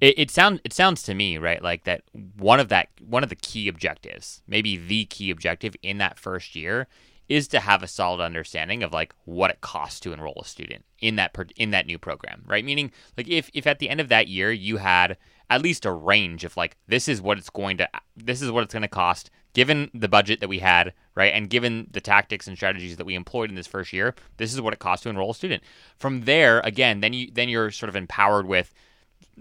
it, 0.00 0.18
it 0.18 0.30
sounds 0.30 0.60
it 0.64 0.72
sounds 0.72 1.02
to 1.04 1.14
me 1.14 1.38
right 1.38 1.62
like 1.62 1.84
that 1.84 2.02
one 2.36 2.60
of 2.60 2.68
that 2.68 2.88
one 3.04 3.22
of 3.22 3.28
the 3.28 3.36
key 3.36 3.68
objectives, 3.68 4.42
maybe 4.46 4.76
the 4.76 5.06
key 5.06 5.30
objective 5.30 5.74
in 5.82 5.98
that 5.98 6.18
first 6.18 6.54
year, 6.54 6.86
is 7.28 7.48
to 7.48 7.60
have 7.60 7.82
a 7.82 7.88
solid 7.88 8.22
understanding 8.22 8.82
of 8.82 8.92
like 8.92 9.14
what 9.24 9.50
it 9.50 9.60
costs 9.60 9.98
to 10.00 10.12
enroll 10.12 10.38
a 10.40 10.44
student 10.44 10.84
in 11.00 11.16
that 11.16 11.36
in 11.56 11.70
that 11.70 11.86
new 11.86 11.98
program, 11.98 12.44
right? 12.46 12.64
Meaning 12.64 12.92
like 13.16 13.28
if 13.28 13.50
if 13.54 13.66
at 13.66 13.80
the 13.80 13.88
end 13.88 14.00
of 14.00 14.08
that 14.08 14.28
year 14.28 14.52
you 14.52 14.76
had 14.76 15.16
at 15.54 15.62
least 15.62 15.84
a 15.84 15.92
range 15.92 16.44
of 16.44 16.56
like 16.56 16.76
this 16.86 17.08
is 17.08 17.20
what 17.20 17.38
it's 17.38 17.50
going 17.50 17.76
to 17.78 17.88
this 18.16 18.42
is 18.42 18.50
what 18.50 18.64
it's 18.64 18.72
going 18.72 18.82
to 18.82 18.88
cost 18.88 19.30
given 19.54 19.90
the 19.92 20.08
budget 20.08 20.40
that 20.40 20.48
we 20.48 20.60
had, 20.60 20.94
right? 21.14 21.34
And 21.34 21.50
given 21.50 21.86
the 21.90 22.00
tactics 22.00 22.46
and 22.46 22.56
strategies 22.56 22.96
that 22.96 23.04
we 23.04 23.14
employed 23.14 23.50
in 23.50 23.54
this 23.54 23.66
first 23.66 23.92
year, 23.92 24.14
this 24.38 24.54
is 24.54 24.62
what 24.62 24.72
it 24.72 24.78
costs 24.78 25.02
to 25.02 25.10
enroll 25.10 25.32
a 25.32 25.34
student. 25.34 25.62
From 25.98 26.22
there, 26.22 26.60
again, 26.60 27.00
then 27.00 27.12
you 27.12 27.30
then 27.32 27.48
you're 27.48 27.70
sort 27.70 27.88
of 27.88 27.96
empowered 27.96 28.46
with 28.46 28.72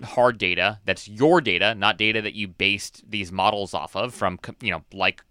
hard 0.03 0.37
data 0.37 0.79
that's 0.85 1.07
your 1.07 1.41
data 1.41 1.75
not 1.75 1.97
data 1.97 2.21
that 2.21 2.33
you 2.33 2.47
based 2.47 3.03
these 3.09 3.29
models 3.29 3.73
off 3.73 3.93
of 3.93 4.13
from 4.13 4.39
you 4.61 4.71
know 4.71 4.81
like 4.93 5.21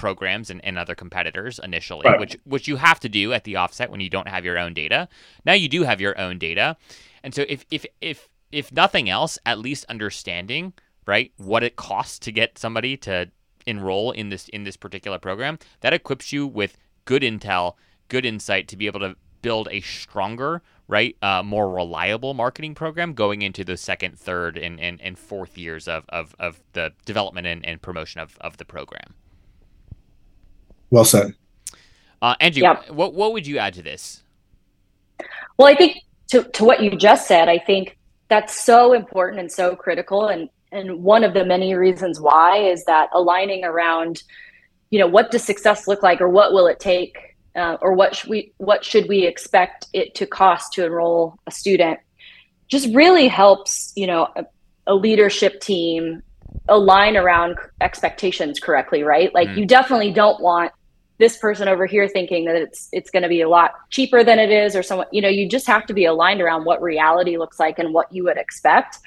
programs 0.00 0.48
and, 0.50 0.64
and 0.64 0.78
other 0.78 0.94
competitors 0.94 1.60
initially, 1.62 2.06
right. 2.06 2.18
which 2.18 2.36
which 2.44 2.66
you 2.66 2.76
have 2.76 2.98
to 2.98 3.08
do 3.08 3.32
at 3.32 3.44
the 3.44 3.56
offset 3.56 3.90
when 3.90 4.00
you 4.00 4.08
don't 4.08 4.28
have 4.28 4.44
your 4.44 4.58
own 4.58 4.72
data. 4.72 5.08
Now 5.44 5.52
you 5.52 5.68
do 5.68 5.82
have 5.82 6.00
your 6.00 6.18
own 6.18 6.38
data, 6.38 6.76
and 7.22 7.34
so 7.34 7.44
if 7.48 7.66
if 7.70 7.84
if 8.00 8.28
if 8.52 8.72
nothing 8.72 9.08
else, 9.08 9.38
at 9.46 9.58
least 9.58 9.84
understanding 9.88 10.72
right 11.06 11.32
what 11.38 11.62
it 11.62 11.76
costs 11.76 12.18
to 12.20 12.30
get 12.30 12.58
somebody 12.58 12.96
to 12.96 13.30
enroll 13.66 14.10
in 14.10 14.28
this 14.28 14.48
in 14.48 14.64
this 14.64 14.76
particular 14.76 15.18
program 15.18 15.58
that 15.80 15.92
equips 15.92 16.32
you 16.32 16.46
with 16.46 16.76
good 17.04 17.22
intel, 17.22 17.74
good 18.08 18.24
insight 18.24 18.68
to 18.68 18.76
be 18.76 18.86
able 18.86 19.00
to 19.00 19.16
build 19.42 19.68
a 19.70 19.80
stronger 19.80 20.62
right 20.86 21.16
uh, 21.22 21.42
more 21.42 21.70
reliable 21.70 22.34
marketing 22.34 22.74
program 22.74 23.14
going 23.14 23.42
into 23.42 23.64
the 23.64 23.76
second 23.76 24.18
third 24.18 24.58
and, 24.58 24.78
and, 24.80 25.00
and 25.00 25.18
fourth 25.18 25.56
years 25.56 25.88
of, 25.88 26.04
of, 26.10 26.34
of 26.38 26.60
the 26.74 26.92
development 27.06 27.46
and, 27.46 27.64
and 27.64 27.80
promotion 27.80 28.20
of, 28.20 28.36
of 28.40 28.58
the 28.58 28.64
program 28.64 29.14
well 30.90 31.04
said. 31.04 31.34
Uh, 32.20 32.34
Angie, 32.40 32.60
yeah. 32.60 32.82
what 32.90 33.14
what 33.14 33.32
would 33.32 33.46
you 33.46 33.58
add 33.58 33.74
to 33.74 33.82
this? 33.82 34.22
Well, 35.56 35.68
I 35.68 35.74
think 35.74 35.98
to 36.28 36.44
to 36.44 36.64
what 36.64 36.82
you 36.82 36.90
just 36.96 37.26
said, 37.26 37.48
I 37.48 37.58
think 37.58 37.96
that's 38.30 38.58
so 38.58 38.94
important 38.94 39.40
and 39.40 39.52
so 39.52 39.76
critical, 39.76 40.28
and 40.28 40.48
and 40.72 41.02
one 41.02 41.24
of 41.24 41.34
the 41.34 41.44
many 41.44 41.74
reasons 41.74 42.20
why 42.20 42.56
is 42.58 42.84
that 42.84 43.10
aligning 43.12 43.64
around, 43.64 44.22
you 44.90 44.98
know, 44.98 45.06
what 45.06 45.30
does 45.30 45.42
success 45.42 45.86
look 45.88 46.02
like, 46.02 46.20
or 46.20 46.28
what 46.28 46.52
will 46.52 46.68
it 46.68 46.78
take, 46.80 47.36
uh, 47.56 47.76
or 47.82 47.92
what 47.92 48.14
should 48.14 48.30
we 48.30 48.52
what 48.56 48.84
should 48.84 49.08
we 49.08 49.26
expect 49.26 49.88
it 49.92 50.14
to 50.14 50.26
cost 50.26 50.72
to 50.74 50.86
enroll 50.86 51.38
a 51.46 51.50
student, 51.50 51.98
just 52.68 52.94
really 52.94 53.28
helps 53.28 53.92
you 53.96 54.06
know 54.06 54.28
a, 54.36 54.44
a 54.86 54.94
leadership 54.94 55.60
team 55.60 56.22
align 56.68 57.16
around 57.16 57.56
expectations 57.80 58.60
correctly, 58.60 59.02
right? 59.02 59.34
Like 59.34 59.48
mm. 59.48 59.58
you 59.58 59.66
definitely 59.66 60.12
don't 60.12 60.40
want 60.40 60.72
this 61.20 61.36
person 61.36 61.68
over 61.68 61.86
here 61.86 62.08
thinking 62.08 62.46
that 62.46 62.56
it's 62.56 62.88
it's 62.92 63.10
going 63.10 63.22
to 63.22 63.28
be 63.28 63.42
a 63.42 63.48
lot 63.48 63.72
cheaper 63.90 64.24
than 64.24 64.40
it 64.40 64.50
is 64.50 64.74
or 64.74 64.82
someone 64.82 65.06
you 65.12 65.22
know 65.22 65.28
you 65.28 65.48
just 65.48 65.66
have 65.66 65.86
to 65.86 65.94
be 65.94 66.04
aligned 66.04 66.40
around 66.40 66.64
what 66.64 66.82
reality 66.82 67.36
looks 67.36 67.60
like 67.60 67.78
and 67.78 67.94
what 67.94 68.12
you 68.12 68.24
would 68.24 68.38
expect. 68.38 68.98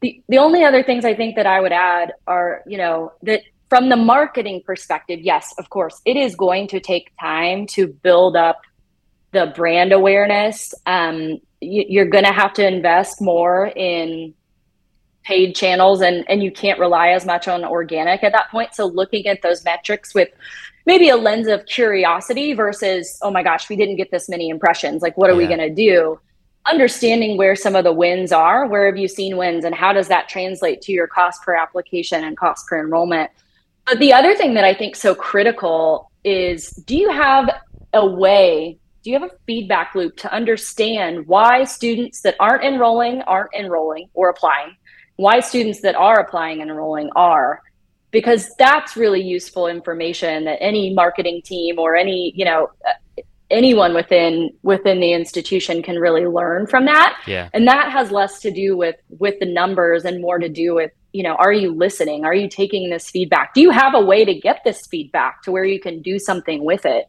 The 0.00 0.20
the 0.28 0.38
only 0.38 0.64
other 0.64 0.82
things 0.82 1.04
i 1.04 1.14
think 1.14 1.36
that 1.36 1.46
i 1.46 1.60
would 1.60 1.72
add 1.72 2.12
are 2.26 2.62
you 2.66 2.76
know 2.76 3.12
that 3.22 3.42
from 3.70 3.88
the 3.88 3.96
marketing 3.96 4.62
perspective 4.66 5.20
yes 5.20 5.54
of 5.58 5.70
course 5.70 6.02
it 6.04 6.16
is 6.16 6.34
going 6.34 6.66
to 6.68 6.80
take 6.80 7.12
time 7.18 7.66
to 7.68 7.86
build 7.86 8.36
up 8.36 8.60
the 9.34 9.52
brand 9.54 9.92
awareness. 9.92 10.72
Um, 10.86 11.40
you, 11.60 11.84
you're 11.86 12.08
going 12.08 12.24
to 12.24 12.32
have 12.32 12.54
to 12.54 12.66
invest 12.66 13.20
more 13.20 13.66
in 13.66 14.32
paid 15.24 15.54
channels 15.54 16.02
and 16.02 16.24
and 16.28 16.42
you 16.42 16.52
can't 16.52 16.78
rely 16.78 17.08
as 17.08 17.24
much 17.24 17.48
on 17.48 17.64
organic 17.64 18.22
at 18.22 18.32
that 18.32 18.50
point. 18.50 18.74
So 18.74 18.86
looking 18.86 19.26
at 19.26 19.42
those 19.42 19.64
metrics 19.64 20.14
with 20.14 20.28
maybe 20.86 21.08
a 21.08 21.16
lens 21.16 21.46
of 21.46 21.64
curiosity 21.66 22.52
versus 22.52 23.18
oh 23.22 23.30
my 23.30 23.42
gosh 23.42 23.68
we 23.68 23.76
didn't 23.76 23.96
get 23.96 24.10
this 24.10 24.28
many 24.28 24.48
impressions. 24.48 25.02
Like 25.02 25.16
what 25.16 25.30
are 25.30 25.34
yeah. 25.34 25.38
we 25.38 25.46
going 25.46 25.68
to 25.68 25.74
do? 25.74 26.20
Understanding 26.66 27.36
where 27.36 27.56
some 27.56 27.76
of 27.76 27.84
the 27.84 27.92
wins 27.92 28.32
are. 28.32 28.66
Where 28.66 28.86
have 28.86 28.96
you 28.96 29.08
seen 29.08 29.36
wins 29.36 29.64
and 29.64 29.74
how 29.74 29.92
does 29.92 30.08
that 30.08 30.28
translate 30.28 30.80
to 30.82 30.92
your 30.92 31.06
cost 31.06 31.42
per 31.42 31.54
application 31.54 32.24
and 32.24 32.36
cost 32.36 32.66
per 32.66 32.80
enrollment? 32.80 33.30
But 33.86 33.98
the 33.98 34.12
other 34.14 34.34
thing 34.34 34.54
that 34.54 34.64
i 34.64 34.72
think 34.72 34.96
so 34.96 35.14
critical 35.14 36.10
is 36.24 36.70
do 36.70 36.96
you 36.96 37.10
have 37.10 37.50
a 37.92 38.06
way 38.06 38.78
do 39.04 39.10
you 39.10 39.20
have 39.20 39.30
a 39.30 39.36
feedback 39.46 39.94
loop 39.94 40.16
to 40.16 40.32
understand 40.32 41.26
why 41.26 41.64
students 41.64 42.22
that 42.22 42.36
aren't 42.40 42.64
enrolling 42.64 43.20
aren't 43.22 43.52
enrolling 43.54 44.08
or 44.14 44.30
applying? 44.30 44.74
Why 45.16 45.40
students 45.40 45.82
that 45.82 45.94
are 45.94 46.20
applying 46.20 46.62
and 46.62 46.70
enrolling 46.70 47.10
are 47.14 47.60
because 48.14 48.54
that's 48.56 48.96
really 48.96 49.20
useful 49.20 49.66
information 49.66 50.44
that 50.44 50.62
any 50.62 50.94
marketing 50.94 51.42
team 51.42 51.80
or 51.80 51.96
any 51.96 52.32
you 52.36 52.44
know 52.44 52.70
anyone 53.50 53.92
within 53.92 54.50
within 54.62 55.00
the 55.00 55.12
institution 55.12 55.82
can 55.82 55.96
really 55.96 56.24
learn 56.24 56.66
from 56.68 56.86
that. 56.86 57.20
Yeah. 57.26 57.50
And 57.52 57.66
that 57.66 57.90
has 57.90 58.12
less 58.12 58.38
to 58.40 58.52
do 58.52 58.76
with 58.76 58.94
with 59.18 59.38
the 59.40 59.46
numbers 59.46 60.04
and 60.04 60.22
more 60.22 60.38
to 60.38 60.48
do 60.48 60.74
with 60.76 60.92
you 61.12 61.24
know 61.24 61.34
are 61.34 61.52
you 61.52 61.74
listening? 61.74 62.24
Are 62.24 62.34
you 62.34 62.48
taking 62.48 62.88
this 62.88 63.10
feedback? 63.10 63.52
Do 63.52 63.60
you 63.60 63.70
have 63.70 63.94
a 63.94 64.00
way 64.00 64.24
to 64.24 64.32
get 64.32 64.60
this 64.64 64.86
feedback 64.86 65.42
to 65.42 65.50
where 65.50 65.64
you 65.64 65.80
can 65.80 66.00
do 66.00 66.20
something 66.20 66.64
with 66.64 66.86
it? 66.86 67.06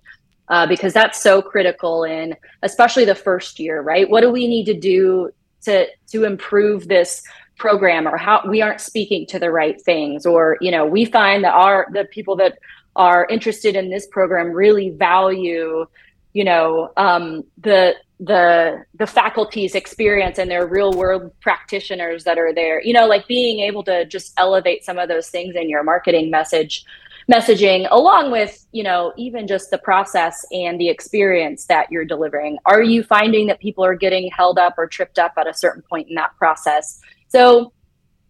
Uh, 0.47 0.65
because 0.67 0.93
that's 0.93 1.21
so 1.21 1.41
critical 1.41 2.03
in 2.03 2.35
especially 2.63 3.05
the 3.05 3.15
first 3.15 3.59
year 3.59 3.81
right? 3.81 4.09
What 4.09 4.21
do 4.21 4.31
we 4.31 4.47
need 4.47 4.65
to 4.65 4.79
do 4.79 5.29
to 5.65 5.85
to 6.11 6.23
improve 6.23 6.87
this 6.87 7.21
program 7.57 8.07
or 8.07 8.17
how 8.17 8.41
we 8.49 8.61
aren't 8.61 8.81
speaking 8.81 9.25
to 9.27 9.39
the 9.39 9.51
right 9.51 9.81
things 9.81 10.25
or 10.25 10.57
you 10.61 10.71
know 10.71 10.85
we 10.85 11.05
find 11.05 11.43
that 11.43 11.53
our 11.53 11.87
the 11.93 12.05
people 12.05 12.35
that 12.35 12.57
are 12.95 13.25
interested 13.29 13.75
in 13.75 13.89
this 13.89 14.07
program 14.07 14.51
really 14.51 14.89
value 14.89 15.85
you 16.33 16.43
know 16.43 16.91
um, 16.97 17.43
the 17.57 17.95
the 18.19 18.83
the 18.95 19.07
faculty's 19.07 19.75
experience 19.75 20.37
and 20.37 20.49
their 20.49 20.67
real 20.67 20.93
world 20.93 21.31
practitioners 21.41 22.23
that 22.23 22.37
are 22.37 22.53
there. 22.53 22.81
You 22.81 22.93
know 22.93 23.07
like 23.07 23.27
being 23.27 23.59
able 23.59 23.83
to 23.85 24.05
just 24.05 24.33
elevate 24.37 24.85
some 24.85 24.97
of 24.99 25.09
those 25.09 25.29
things 25.29 25.55
in 25.55 25.69
your 25.69 25.83
marketing 25.83 26.29
message 26.29 26.85
messaging 27.31 27.87
along 27.89 28.31
with 28.31 28.67
you 28.71 28.83
know 28.83 29.11
even 29.17 29.47
just 29.47 29.71
the 29.71 29.77
process 29.77 30.45
and 30.51 30.79
the 30.79 30.89
experience 30.89 31.65
that 31.65 31.91
you're 31.91 32.05
delivering. 32.05 32.57
Are 32.65 32.83
you 32.83 33.03
finding 33.03 33.47
that 33.47 33.59
people 33.59 33.83
are 33.83 33.95
getting 33.95 34.29
held 34.31 34.59
up 34.59 34.75
or 34.77 34.87
tripped 34.87 35.19
up 35.19 35.33
at 35.37 35.47
a 35.47 35.53
certain 35.53 35.81
point 35.81 36.07
in 36.09 36.15
that 36.15 36.35
process 36.37 37.01
so 37.35 37.73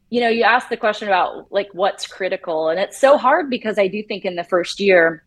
you 0.09 0.21
know 0.21 0.29
you 0.29 0.43
asked 0.43 0.69
the 0.69 0.77
question 0.77 1.07
about 1.07 1.51
like 1.51 1.69
what's 1.73 2.07
critical 2.07 2.69
and 2.69 2.79
it's 2.79 2.99
so 2.99 3.17
hard 3.17 3.49
because 3.49 3.77
i 3.79 3.87
do 3.87 4.03
think 4.03 4.25
in 4.25 4.35
the 4.35 4.43
first 4.43 4.79
year 4.79 5.23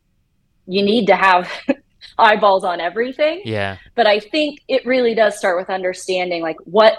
you 0.67 0.83
need 0.83 1.07
to 1.07 1.17
have 1.17 1.51
eyeballs 2.19 2.65
on 2.65 2.81
everything. 2.81 3.43
Yeah. 3.45 3.79
But 3.95 4.07
I 4.07 4.21
think 4.21 4.61
it 4.69 4.85
really 4.87 5.15
does 5.15 5.37
start 5.37 5.59
with 5.59 5.71
understanding 5.71 6.43
like 6.43 6.59
what 6.65 6.99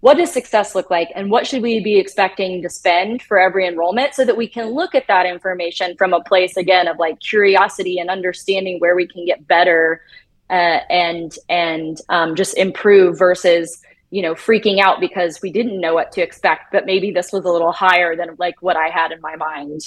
what 0.00 0.18
does 0.18 0.30
success 0.30 0.74
look 0.74 0.90
like 0.90 1.08
and 1.16 1.30
what 1.30 1.46
should 1.46 1.62
we 1.62 1.80
be 1.80 1.98
expecting 1.98 2.62
to 2.62 2.68
spend 2.68 3.22
for 3.22 3.40
every 3.40 3.66
enrollment 3.66 4.14
so 4.14 4.24
that 4.24 4.36
we 4.36 4.46
can 4.46 4.68
look 4.68 4.94
at 4.94 5.06
that 5.08 5.26
information 5.26 5.96
from 5.96 6.12
a 6.12 6.22
place 6.22 6.56
again 6.56 6.86
of 6.86 6.98
like 6.98 7.18
curiosity 7.18 7.98
and 7.98 8.10
understanding 8.10 8.78
where 8.78 8.94
we 8.94 9.08
can 9.08 9.24
get 9.24 9.46
better 9.48 10.02
uh, 10.48 10.80
and 10.90 11.38
and 11.48 11.98
um, 12.08 12.36
just 12.36 12.56
improve 12.56 13.18
versus 13.18 13.82
you 14.10 14.22
know 14.22 14.34
freaking 14.34 14.80
out 14.80 15.00
because 15.00 15.40
we 15.42 15.50
didn't 15.50 15.80
know 15.80 15.94
what 15.94 16.12
to 16.12 16.20
expect 16.20 16.72
but 16.72 16.86
maybe 16.86 17.10
this 17.10 17.32
was 17.32 17.44
a 17.44 17.50
little 17.50 17.72
higher 17.72 18.16
than 18.16 18.36
like 18.38 18.60
what 18.62 18.76
i 18.76 18.88
had 18.88 19.12
in 19.12 19.20
my 19.20 19.36
mind 19.36 19.80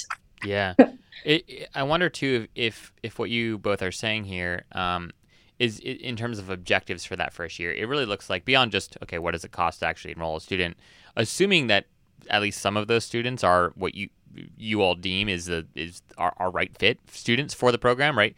yeah 0.44 0.74
It, 1.24 1.44
it, 1.48 1.68
I 1.74 1.82
wonder 1.82 2.08
too 2.08 2.46
if 2.54 2.92
if 3.02 3.18
what 3.18 3.30
you 3.30 3.58
both 3.58 3.82
are 3.82 3.92
saying 3.92 4.24
here 4.24 4.64
um, 4.72 5.10
is 5.58 5.78
in 5.80 6.16
terms 6.16 6.38
of 6.38 6.50
objectives 6.50 7.04
for 7.04 7.16
that 7.16 7.32
first 7.32 7.58
year. 7.58 7.72
It 7.72 7.86
really 7.88 8.06
looks 8.06 8.30
like 8.30 8.44
beyond 8.44 8.72
just 8.72 8.96
okay, 9.02 9.18
what 9.18 9.32
does 9.32 9.44
it 9.44 9.52
cost 9.52 9.80
to 9.80 9.86
actually 9.86 10.12
enroll 10.12 10.36
a 10.36 10.40
student? 10.40 10.76
Assuming 11.16 11.66
that 11.68 11.86
at 12.28 12.42
least 12.42 12.60
some 12.60 12.76
of 12.76 12.86
those 12.86 13.04
students 13.04 13.44
are 13.44 13.72
what 13.74 13.94
you 13.94 14.08
you 14.56 14.80
all 14.80 14.94
deem 14.94 15.28
is 15.28 15.46
the 15.46 15.66
is 15.74 16.02
our, 16.16 16.32
our 16.38 16.50
right 16.50 16.76
fit 16.78 16.98
students 17.10 17.54
for 17.54 17.72
the 17.72 17.78
program, 17.78 18.16
right? 18.16 18.34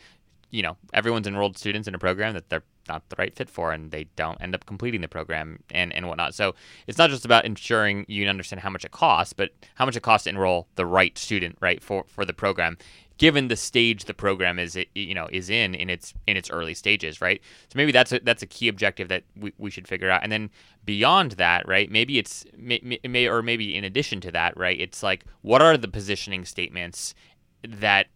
You 0.50 0.62
know, 0.62 0.76
everyone's 0.92 1.26
enrolled 1.26 1.56
students 1.56 1.88
in 1.88 1.94
a 1.94 1.98
program 1.98 2.34
that 2.34 2.48
they're 2.48 2.64
not 2.92 3.08
the 3.08 3.16
right 3.18 3.34
fit 3.34 3.50
for 3.50 3.72
and 3.72 3.90
they 3.90 4.04
don't 4.16 4.40
end 4.40 4.54
up 4.54 4.66
completing 4.66 5.00
the 5.00 5.08
program 5.08 5.58
and, 5.70 5.92
and 5.94 6.06
whatnot. 6.08 6.34
So 6.34 6.54
it's 6.86 6.98
not 6.98 7.10
just 7.10 7.24
about 7.24 7.44
ensuring 7.44 8.04
you 8.08 8.28
understand 8.28 8.60
how 8.60 8.70
much 8.70 8.84
it 8.84 8.92
costs, 8.92 9.32
but 9.32 9.50
how 9.74 9.86
much 9.86 9.96
it 9.96 10.02
costs 10.02 10.24
to 10.24 10.30
enroll 10.30 10.68
the 10.76 10.86
right 10.86 11.16
student, 11.16 11.56
right, 11.60 11.82
for, 11.82 12.04
for 12.06 12.24
the 12.24 12.32
program, 12.32 12.76
given 13.18 13.48
the 13.48 13.56
stage 13.56 14.06
the 14.06 14.14
program 14.14 14.58
is 14.58 14.76
you 14.94 15.14
know 15.14 15.28
is 15.30 15.48
in 15.48 15.74
in 15.74 15.88
its 15.88 16.12
in 16.26 16.36
its 16.36 16.50
early 16.50 16.74
stages, 16.74 17.20
right? 17.20 17.40
So 17.68 17.76
maybe 17.76 17.92
that's 17.92 18.12
a 18.12 18.18
that's 18.20 18.42
a 18.42 18.46
key 18.46 18.68
objective 18.68 19.08
that 19.08 19.22
we, 19.36 19.52
we 19.58 19.70
should 19.70 19.86
figure 19.86 20.10
out. 20.10 20.22
And 20.22 20.32
then 20.32 20.50
beyond 20.84 21.32
that, 21.32 21.68
right? 21.68 21.90
Maybe 21.90 22.18
it's 22.18 22.44
may, 22.56 22.98
may 23.04 23.28
or 23.28 23.42
maybe 23.42 23.76
in 23.76 23.84
addition 23.84 24.20
to 24.22 24.32
that, 24.32 24.56
right? 24.56 24.80
It's 24.80 25.02
like 25.02 25.24
what 25.42 25.62
are 25.62 25.76
the 25.76 25.88
positioning 25.88 26.44
statements 26.44 27.14
that 27.62 28.08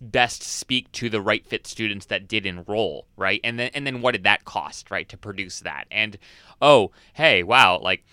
best 0.00 0.42
speak 0.42 0.90
to 0.92 1.08
the 1.08 1.20
right 1.20 1.46
fit 1.46 1.66
students 1.66 2.06
that 2.06 2.28
did 2.28 2.46
enroll, 2.46 3.06
right? 3.16 3.40
And 3.44 3.58
then 3.58 3.70
and 3.74 3.86
then 3.86 4.00
what 4.00 4.12
did 4.12 4.24
that 4.24 4.44
cost, 4.44 4.90
right, 4.90 5.08
to 5.08 5.16
produce 5.16 5.60
that? 5.60 5.86
And 5.90 6.18
oh, 6.60 6.92
hey, 7.14 7.42
wow, 7.42 7.78
like 7.78 8.04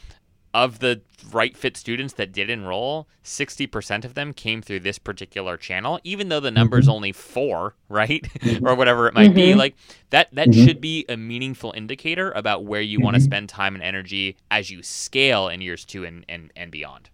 of 0.53 0.79
the 0.79 1.01
right 1.31 1.55
fit 1.55 1.77
students 1.77 2.13
that 2.15 2.31
did 2.31 2.49
enroll, 2.49 3.07
60% 3.23 4.03
of 4.03 4.15
them 4.15 4.33
came 4.33 4.61
through 4.61 4.81
this 4.81 4.99
particular 4.99 5.55
channel, 5.55 5.99
even 6.03 6.27
though 6.29 6.41
the 6.41 6.51
number 6.51 6.77
is 6.77 6.85
mm-hmm. 6.85 6.93
only 6.93 7.11
four, 7.13 7.75
right? 7.89 8.21
Mm-hmm. 8.23 8.67
or 8.67 8.75
whatever 8.75 9.07
it 9.07 9.13
might 9.13 9.27
mm-hmm. 9.27 9.35
be. 9.35 9.53
Like 9.53 9.75
that 10.09 10.29
that 10.33 10.49
mm-hmm. 10.49 10.65
should 10.65 10.81
be 10.81 11.05
a 11.07 11.17
meaningful 11.17 11.73
indicator 11.75 12.31
about 12.31 12.65
where 12.65 12.81
you 12.81 12.97
mm-hmm. 12.97 13.05
want 13.05 13.15
to 13.15 13.21
spend 13.21 13.49
time 13.49 13.75
and 13.75 13.83
energy 13.83 14.37
as 14.49 14.69
you 14.69 14.83
scale 14.83 15.47
in 15.47 15.61
years 15.61 15.85
two 15.85 16.05
and, 16.05 16.25
and, 16.27 16.51
and 16.55 16.71
beyond. 16.71 17.09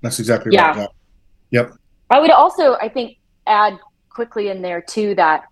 That's 0.00 0.18
exactly 0.18 0.52
yeah. 0.54 0.78
right. 0.78 0.88
Yep. 1.50 1.72
I 2.10 2.20
would 2.20 2.30
also, 2.30 2.74
I 2.74 2.88
think, 2.88 3.18
add 3.46 3.78
quickly 4.08 4.48
in 4.48 4.62
there 4.62 4.80
too 4.80 5.14
that 5.14 5.44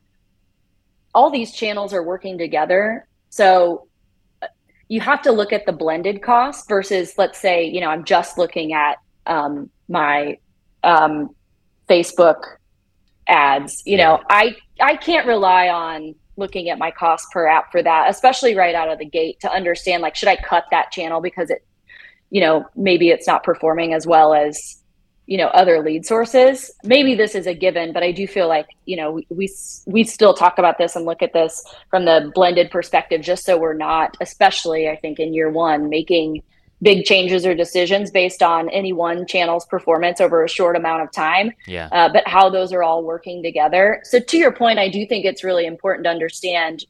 all 1.14 1.30
these 1.30 1.52
channels 1.52 1.94
are 1.94 2.02
working 2.02 2.36
together. 2.36 3.06
So 3.30 3.88
uh, 4.42 4.48
you 4.88 5.00
have 5.00 5.22
to 5.22 5.32
look 5.32 5.52
at 5.52 5.66
the 5.66 5.72
blended 5.72 6.22
cost 6.22 6.68
versus, 6.68 7.14
let's 7.16 7.38
say, 7.38 7.64
you 7.66 7.80
know, 7.80 7.88
I'm 7.88 8.04
just 8.04 8.38
looking 8.38 8.72
at 8.72 8.98
um, 9.26 9.70
my 9.88 10.38
um, 10.82 11.34
Facebook 11.88 12.42
ads. 13.26 13.82
You 13.86 13.98
know, 13.98 14.20
I 14.28 14.56
I 14.80 14.96
can't 14.96 15.26
rely 15.26 15.68
on 15.68 16.14
looking 16.36 16.68
at 16.68 16.78
my 16.78 16.90
cost 16.90 17.30
per 17.32 17.46
app 17.46 17.72
for 17.72 17.82
that, 17.82 18.10
especially 18.10 18.54
right 18.54 18.74
out 18.74 18.90
of 18.90 18.98
the 18.98 19.06
gate 19.06 19.40
to 19.40 19.50
understand 19.50 20.02
like 20.02 20.14
should 20.14 20.28
I 20.28 20.36
cut 20.36 20.64
that 20.70 20.92
channel 20.92 21.20
because 21.20 21.50
it, 21.50 21.64
you 22.30 22.40
know, 22.40 22.66
maybe 22.76 23.10
it's 23.10 23.26
not 23.26 23.42
performing 23.42 23.94
as 23.94 24.06
well 24.06 24.34
as 24.34 24.82
you 25.26 25.36
know 25.36 25.48
other 25.48 25.82
lead 25.82 26.06
sources. 26.06 26.70
Maybe 26.84 27.14
this 27.14 27.34
is 27.34 27.46
a 27.46 27.54
given 27.54 27.92
but 27.92 28.02
i 28.02 28.12
do 28.12 28.26
feel 28.26 28.48
like 28.48 28.66
you 28.84 28.96
know 28.96 29.12
we, 29.12 29.26
we 29.30 29.48
we 29.86 30.04
still 30.04 30.34
talk 30.34 30.58
about 30.58 30.78
this 30.78 30.96
and 30.96 31.04
look 31.04 31.22
at 31.22 31.32
this 31.32 31.64
from 31.90 32.04
the 32.04 32.30
blended 32.34 32.70
perspective 32.70 33.20
just 33.22 33.44
so 33.44 33.58
we're 33.58 33.74
not 33.74 34.16
especially 34.20 34.88
i 34.88 34.96
think 34.96 35.18
in 35.18 35.34
year 35.34 35.50
one 35.50 35.88
making 35.88 36.42
big 36.82 37.04
changes 37.04 37.46
or 37.46 37.54
decisions 37.54 38.10
based 38.10 38.42
on 38.42 38.68
any 38.68 38.92
one 38.92 39.26
channel's 39.26 39.64
performance 39.64 40.20
over 40.20 40.44
a 40.44 40.48
short 40.48 40.76
amount 40.76 41.02
of 41.02 41.10
time. 41.10 41.50
Yeah. 41.66 41.88
Uh, 41.90 42.10
but 42.12 42.28
how 42.28 42.50
those 42.50 42.70
are 42.70 42.82
all 42.82 43.02
working 43.02 43.42
together. 43.42 44.02
So 44.04 44.20
to 44.20 44.36
your 44.36 44.52
point 44.52 44.78
i 44.78 44.88
do 44.88 45.06
think 45.06 45.24
it's 45.24 45.42
really 45.42 45.66
important 45.66 46.04
to 46.04 46.10
understand 46.10 46.84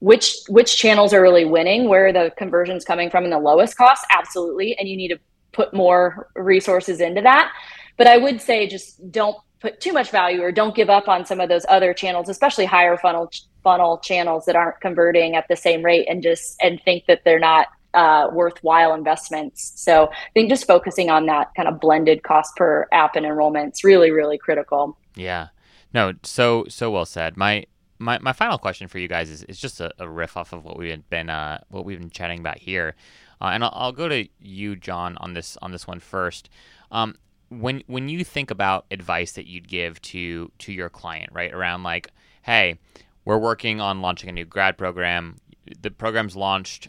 which 0.00 0.38
which 0.48 0.78
channels 0.78 1.12
are 1.12 1.20
really 1.20 1.44
winning 1.44 1.86
where 1.86 2.06
are 2.06 2.12
the 2.12 2.32
conversions 2.38 2.84
coming 2.86 3.10
from 3.10 3.24
in 3.24 3.30
the 3.30 3.38
lowest 3.38 3.76
cost 3.76 4.04
absolutely. 4.10 4.76
And 4.78 4.88
you 4.88 4.96
need 4.96 5.08
to 5.08 5.18
put 5.52 5.74
more 5.74 6.30
resources 6.34 7.00
into 7.00 7.20
that. 7.22 7.52
But 7.96 8.06
I 8.06 8.16
would 8.16 8.40
say 8.40 8.66
just 8.66 9.10
don't 9.10 9.36
put 9.60 9.80
too 9.80 9.92
much 9.92 10.10
value 10.10 10.42
or 10.42 10.50
don't 10.50 10.74
give 10.74 10.90
up 10.90 11.08
on 11.08 11.26
some 11.26 11.40
of 11.40 11.48
those 11.48 11.66
other 11.68 11.92
channels, 11.92 12.28
especially 12.28 12.64
higher 12.64 12.96
funnel 12.96 13.30
funnel 13.62 13.98
channels 13.98 14.46
that 14.46 14.56
aren't 14.56 14.80
converting 14.80 15.36
at 15.36 15.46
the 15.48 15.56
same 15.56 15.82
rate 15.82 16.06
and 16.08 16.22
just 16.22 16.56
and 16.62 16.80
think 16.82 17.04
that 17.06 17.22
they're 17.24 17.38
not 17.38 17.66
uh, 17.92 18.28
worthwhile 18.32 18.94
investments. 18.94 19.72
So 19.76 20.06
I 20.06 20.30
think 20.32 20.48
just 20.48 20.66
focusing 20.66 21.10
on 21.10 21.26
that 21.26 21.54
kind 21.54 21.68
of 21.68 21.80
blended 21.80 22.22
cost 22.22 22.56
per 22.56 22.88
app 22.92 23.16
and 23.16 23.26
enrollment 23.26 23.74
is 23.74 23.84
really, 23.84 24.10
really 24.10 24.38
critical. 24.38 24.96
Yeah. 25.14 25.48
No, 25.92 26.14
so 26.22 26.64
so 26.68 26.90
well 26.90 27.04
said. 27.04 27.36
My 27.36 27.66
my, 27.98 28.18
my 28.18 28.32
final 28.32 28.56
question 28.56 28.88
for 28.88 28.98
you 28.98 29.08
guys 29.08 29.28
is, 29.28 29.42
is 29.42 29.60
just 29.60 29.78
a, 29.78 29.92
a 29.98 30.08
riff 30.08 30.38
off 30.38 30.54
of 30.54 30.64
what 30.64 30.78
we've 30.78 31.10
been 31.10 31.28
uh, 31.28 31.58
what 31.68 31.84
we've 31.84 31.98
been 31.98 32.10
chatting 32.10 32.38
about 32.40 32.58
here. 32.58 32.94
Uh, 33.40 33.50
and 33.52 33.64
I'll, 33.64 33.72
I'll, 33.74 33.92
go 33.92 34.08
to 34.08 34.28
you, 34.40 34.76
John, 34.76 35.16
on 35.18 35.34
this 35.34 35.56
on 35.62 35.72
this 35.72 35.86
one 35.86 36.00
first. 36.00 36.50
Um, 36.90 37.16
when 37.48 37.82
when 37.86 38.08
you 38.08 38.24
think 38.24 38.50
about 38.50 38.86
advice 38.90 39.32
that 39.32 39.46
you'd 39.46 39.68
give 39.68 40.00
to 40.02 40.50
to 40.58 40.72
your 40.72 40.88
client, 40.88 41.30
right, 41.32 41.52
around 41.52 41.82
like, 41.82 42.10
hey, 42.42 42.78
we're 43.24 43.38
working 43.38 43.80
on 43.80 44.00
launching 44.00 44.28
a 44.28 44.32
new 44.32 44.44
grad 44.44 44.78
program. 44.78 45.36
The 45.80 45.90
program's 45.90 46.36
launched. 46.36 46.88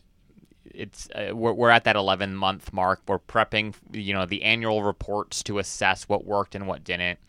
It's 0.66 1.10
uh, 1.16 1.36
we're, 1.36 1.54
we're 1.54 1.70
at 1.70 1.84
that 1.84 1.96
11 1.96 2.36
month 2.36 2.72
mark. 2.72 3.02
We're 3.08 3.20
prepping, 3.20 3.76
you 3.92 4.14
know, 4.14 4.26
the 4.26 4.44
annual 4.44 4.84
reports 4.84 5.44
to 5.44 5.60
assess 5.60 6.04
what 6.04 6.26
worked 6.26 6.56
and 6.56 6.68
what 6.68 6.84
didn't. 6.84 7.20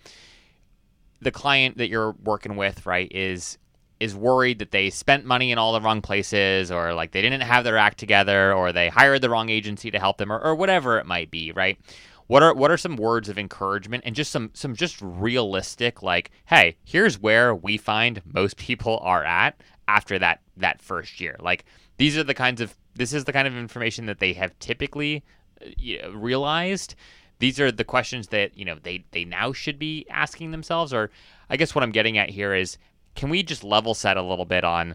The 1.20 1.30
client 1.30 1.78
that 1.78 1.88
you're 1.88 2.12
working 2.12 2.56
with, 2.56 2.84
right, 2.86 3.10
is 3.12 3.58
is 4.02 4.16
worried 4.16 4.58
that 4.58 4.72
they 4.72 4.90
spent 4.90 5.24
money 5.24 5.52
in 5.52 5.58
all 5.58 5.72
the 5.72 5.80
wrong 5.80 6.02
places 6.02 6.72
or 6.72 6.92
like 6.92 7.12
they 7.12 7.22
didn't 7.22 7.40
have 7.40 7.62
their 7.62 7.78
act 7.78 7.98
together 7.98 8.52
or 8.52 8.72
they 8.72 8.88
hired 8.88 9.22
the 9.22 9.30
wrong 9.30 9.48
agency 9.48 9.92
to 9.92 9.98
help 10.00 10.18
them 10.18 10.32
or, 10.32 10.40
or 10.40 10.56
whatever 10.56 10.98
it 10.98 11.06
might 11.06 11.30
be, 11.30 11.52
right? 11.52 11.78
What 12.26 12.42
are 12.42 12.52
what 12.52 12.72
are 12.72 12.76
some 12.76 12.96
words 12.96 13.28
of 13.28 13.38
encouragement 13.38 14.02
and 14.04 14.16
just 14.16 14.32
some 14.32 14.50
some 14.54 14.74
just 14.74 14.98
realistic 15.00 16.02
like, 16.02 16.32
hey, 16.46 16.76
here's 16.84 17.20
where 17.20 17.54
we 17.54 17.76
find 17.76 18.22
most 18.24 18.56
people 18.56 18.98
are 19.02 19.22
at 19.22 19.60
after 19.86 20.18
that 20.18 20.40
that 20.56 20.82
first 20.82 21.20
year. 21.20 21.36
Like 21.38 21.64
these 21.96 22.18
are 22.18 22.24
the 22.24 22.34
kinds 22.34 22.60
of 22.60 22.74
this 22.96 23.12
is 23.12 23.24
the 23.24 23.32
kind 23.32 23.46
of 23.46 23.56
information 23.56 24.06
that 24.06 24.18
they 24.18 24.32
have 24.32 24.58
typically 24.58 25.22
uh, 25.62 26.10
realized 26.12 26.96
these 27.38 27.60
are 27.60 27.70
the 27.70 27.84
questions 27.84 28.28
that 28.28 28.56
you 28.58 28.64
know 28.64 28.78
they 28.82 29.04
they 29.12 29.24
now 29.24 29.52
should 29.52 29.78
be 29.78 30.06
asking 30.10 30.52
themselves 30.52 30.92
or 30.92 31.10
i 31.50 31.56
guess 31.56 31.74
what 31.74 31.82
i'm 31.82 31.90
getting 31.90 32.16
at 32.16 32.30
here 32.30 32.54
is 32.54 32.78
can 33.14 33.28
we 33.30 33.42
just 33.42 33.64
level 33.64 33.94
set 33.94 34.16
a 34.16 34.22
little 34.22 34.44
bit 34.44 34.64
on 34.64 34.94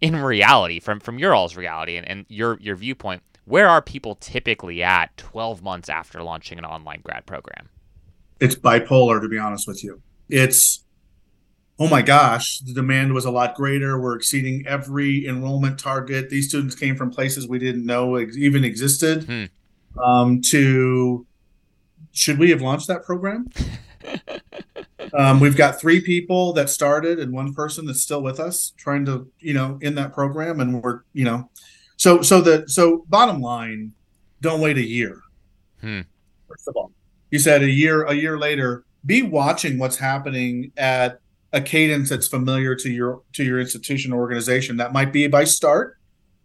in 0.00 0.16
reality 0.16 0.80
from 0.80 1.00
from 1.00 1.18
your 1.18 1.34
all's 1.34 1.56
reality 1.56 1.96
and, 1.96 2.08
and 2.08 2.26
your 2.28 2.58
your 2.60 2.76
viewpoint 2.76 3.22
where 3.44 3.68
are 3.68 3.80
people 3.80 4.14
typically 4.14 4.82
at 4.82 5.16
12 5.16 5.62
months 5.62 5.88
after 5.88 6.22
launching 6.22 6.58
an 6.58 6.66
online 6.66 7.00
grad 7.02 7.24
program? 7.24 7.70
It's 8.40 8.54
bipolar 8.54 9.20
to 9.22 9.28
be 9.28 9.38
honest 9.38 9.66
with 9.66 9.82
you. 9.82 10.02
It's 10.28 10.84
oh 11.78 11.88
my 11.88 12.02
gosh 12.02 12.58
the 12.60 12.74
demand 12.74 13.14
was 13.14 13.24
a 13.24 13.30
lot 13.30 13.54
greater. 13.54 13.98
We're 14.00 14.16
exceeding 14.16 14.66
every 14.66 15.26
enrollment 15.26 15.78
target. 15.78 16.30
These 16.30 16.48
students 16.48 16.74
came 16.74 16.96
from 16.96 17.10
places 17.10 17.48
we 17.48 17.58
didn't 17.58 17.86
know 17.86 18.16
ex- 18.16 18.36
even 18.36 18.64
existed 18.64 19.24
hmm. 19.24 20.00
um, 20.02 20.40
to 20.42 21.26
should 22.12 22.38
we 22.38 22.50
have 22.50 22.62
launched 22.62 22.88
that 22.88 23.04
program 23.04 23.48
Um, 25.14 25.40
we've 25.40 25.56
got 25.56 25.80
three 25.80 26.00
people 26.00 26.52
that 26.54 26.68
started 26.68 27.18
and 27.18 27.32
one 27.32 27.54
person 27.54 27.86
that's 27.86 28.02
still 28.02 28.22
with 28.22 28.40
us 28.40 28.72
trying 28.76 29.04
to, 29.06 29.30
you 29.40 29.54
know, 29.54 29.78
in 29.80 29.94
that 29.94 30.12
program. 30.12 30.60
And 30.60 30.82
we're, 30.82 31.02
you 31.12 31.24
know, 31.24 31.50
so, 31.96 32.22
so 32.22 32.40
the, 32.40 32.68
so 32.68 33.04
bottom 33.08 33.40
line, 33.40 33.92
don't 34.40 34.60
wait 34.60 34.76
a 34.76 34.84
year. 34.84 35.20
Hmm. 35.80 36.00
First 36.48 36.68
of 36.68 36.76
all, 36.76 36.92
you 37.30 37.38
said 37.38 37.62
a 37.62 37.70
year, 37.70 38.04
a 38.04 38.14
year 38.14 38.38
later, 38.38 38.84
be 39.06 39.22
watching 39.22 39.78
what's 39.78 39.96
happening 39.96 40.72
at 40.76 41.20
a 41.52 41.60
cadence 41.60 42.08
that's 42.10 42.28
familiar 42.28 42.74
to 42.74 42.90
your, 42.90 43.22
to 43.32 43.44
your 43.44 43.60
institution 43.60 44.12
or 44.12 44.20
organization. 44.20 44.76
That 44.76 44.92
might 44.92 45.12
be 45.12 45.26
by 45.28 45.44
start, 45.44 45.98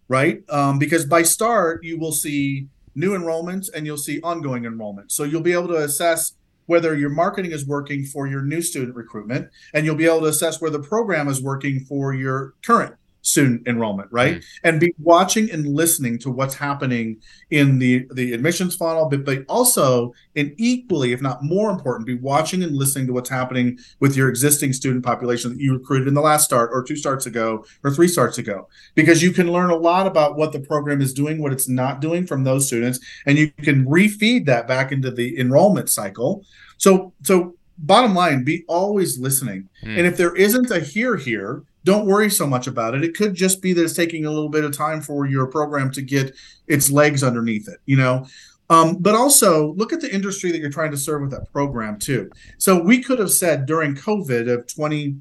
right? 0.08 0.42
Um, 0.50 0.80
because 0.80 1.06
by 1.06 1.24
start, 1.24 1.84
you 1.84 1.98
will 2.00 2.12
see 2.12 2.68
new 2.96 3.18
enrollments 3.18 3.70
and 3.74 3.86
you'll 3.86 3.98
see 3.98 4.22
ongoing 4.22 4.64
enrollments. 4.64 5.12
So 5.12 5.24
you'll 5.24 5.42
be 5.42 5.54
able 5.54 5.68
to 5.70 5.78
assess 5.78 6.34
whether 6.66 6.96
your 6.96 7.10
marketing 7.10 7.52
is 7.52 7.66
working 7.66 8.06
for 8.06 8.28
your 8.28 8.42
new 8.42 8.62
student 8.62 8.96
recruitment 8.96 9.50
and 9.74 9.86
you'll 9.86 9.96
be 9.96 10.06
able 10.06 10.22
to 10.22 10.28
assess 10.28 10.62
where 10.62 10.72
the 10.72 10.80
program 10.80 11.28
is 11.28 11.42
working 11.42 11.80
for 11.82 12.14
your 12.14 12.54
current 12.62 12.96
student 13.34 13.68
enrollment, 13.68 14.10
right? 14.12 14.38
Mm. 14.38 14.46
And 14.64 14.80
be 14.80 14.94
watching 15.00 15.52
and 15.52 15.68
listening 15.68 16.20
to 16.20 16.30
what's 16.30 16.56
happening 16.56 17.18
in 17.50 17.80
the 17.80 18.08
the 18.14 18.34
admissions 18.34 18.76
funnel, 18.76 19.10
but 19.10 19.26
but 19.26 19.44
also 19.50 20.14
and 20.36 20.54
equally, 20.58 21.12
if 21.12 21.22
not 21.22 21.44
more 21.44 21.70
important, 21.72 22.08
be 22.08 22.16
watching 22.16 22.64
and 22.64 22.76
listening 22.76 23.08
to 23.08 23.14
what's 23.14 23.30
happening 23.30 23.78
with 24.00 24.16
your 24.16 24.30
existing 24.30 24.72
student 24.74 25.04
population 25.04 25.52
that 25.52 25.60
you 25.60 25.74
recruited 25.74 26.08
in 26.08 26.14
the 26.14 26.22
last 26.22 26.46
start 26.46 26.70
or 26.72 26.84
two 26.84 26.96
starts 26.96 27.26
ago 27.26 27.66
or 27.84 27.92
three 27.92 28.08
starts 28.08 28.38
ago. 28.38 28.68
Because 28.96 29.22
you 29.22 29.32
can 29.32 29.52
learn 29.52 29.72
a 29.72 29.76
lot 29.76 30.08
about 30.08 30.38
what 30.38 30.52
the 30.52 30.60
program 30.60 31.02
is 31.02 31.14
doing, 31.14 31.42
what 31.42 31.52
it's 31.52 31.68
not 31.68 32.00
doing 32.00 32.26
from 32.26 32.44
those 32.44 32.68
students, 32.68 33.00
and 33.26 33.38
you 33.38 33.52
can 33.52 33.86
refeed 33.86 34.46
that 34.46 34.68
back 34.68 34.92
into 34.92 35.12
the 35.12 35.40
enrollment 35.40 35.90
cycle. 35.90 36.46
So 36.78 37.14
so 37.24 37.56
bottom 37.78 38.14
line, 38.14 38.44
be 38.44 38.64
always 38.68 39.18
listening. 39.18 39.70
Mm. 39.84 39.98
And 39.98 40.08
if 40.08 40.18
there 40.18 40.36
isn't 40.36 40.72
a 40.72 40.80
here 40.80 41.18
here, 41.18 41.64
don't 41.84 42.06
worry 42.06 42.30
so 42.30 42.48
much 42.48 42.68
about 42.68 42.96
it. 42.96 43.04
It 43.04 43.16
could 43.16 43.34
just 43.34 43.62
be 43.62 43.74
that 43.74 43.84
it's 43.84 43.94
taking 43.94 44.26
a 44.26 44.32
little 44.32 44.50
bit 44.50 44.64
of 44.64 44.76
time 44.76 45.02
for 45.02 45.26
your 45.26 45.48
program 45.48 45.92
to 45.92 46.02
get 46.02 46.36
its 46.68 46.92
legs 46.92 47.24
underneath 47.24 47.68
it, 47.68 47.80
you 47.86 47.98
know. 47.98 48.26
Um, 48.70 48.98
but 49.00 49.14
also 49.14 49.74
look 49.74 49.94
at 49.94 50.02
the 50.02 50.14
industry 50.14 50.52
that 50.52 50.60
you're 50.60 50.70
trying 50.70 50.92
to 50.92 50.98
serve 50.98 51.22
with 51.22 51.32
that 51.32 51.52
program 51.52 52.00
too. 52.00 52.32
So 52.58 52.82
we 52.82 53.04
could 53.04 53.20
have 53.20 53.32
said 53.32 53.66
during 53.66 53.96
COVID 53.96 54.52
of 54.52 54.68
20, 54.74 55.16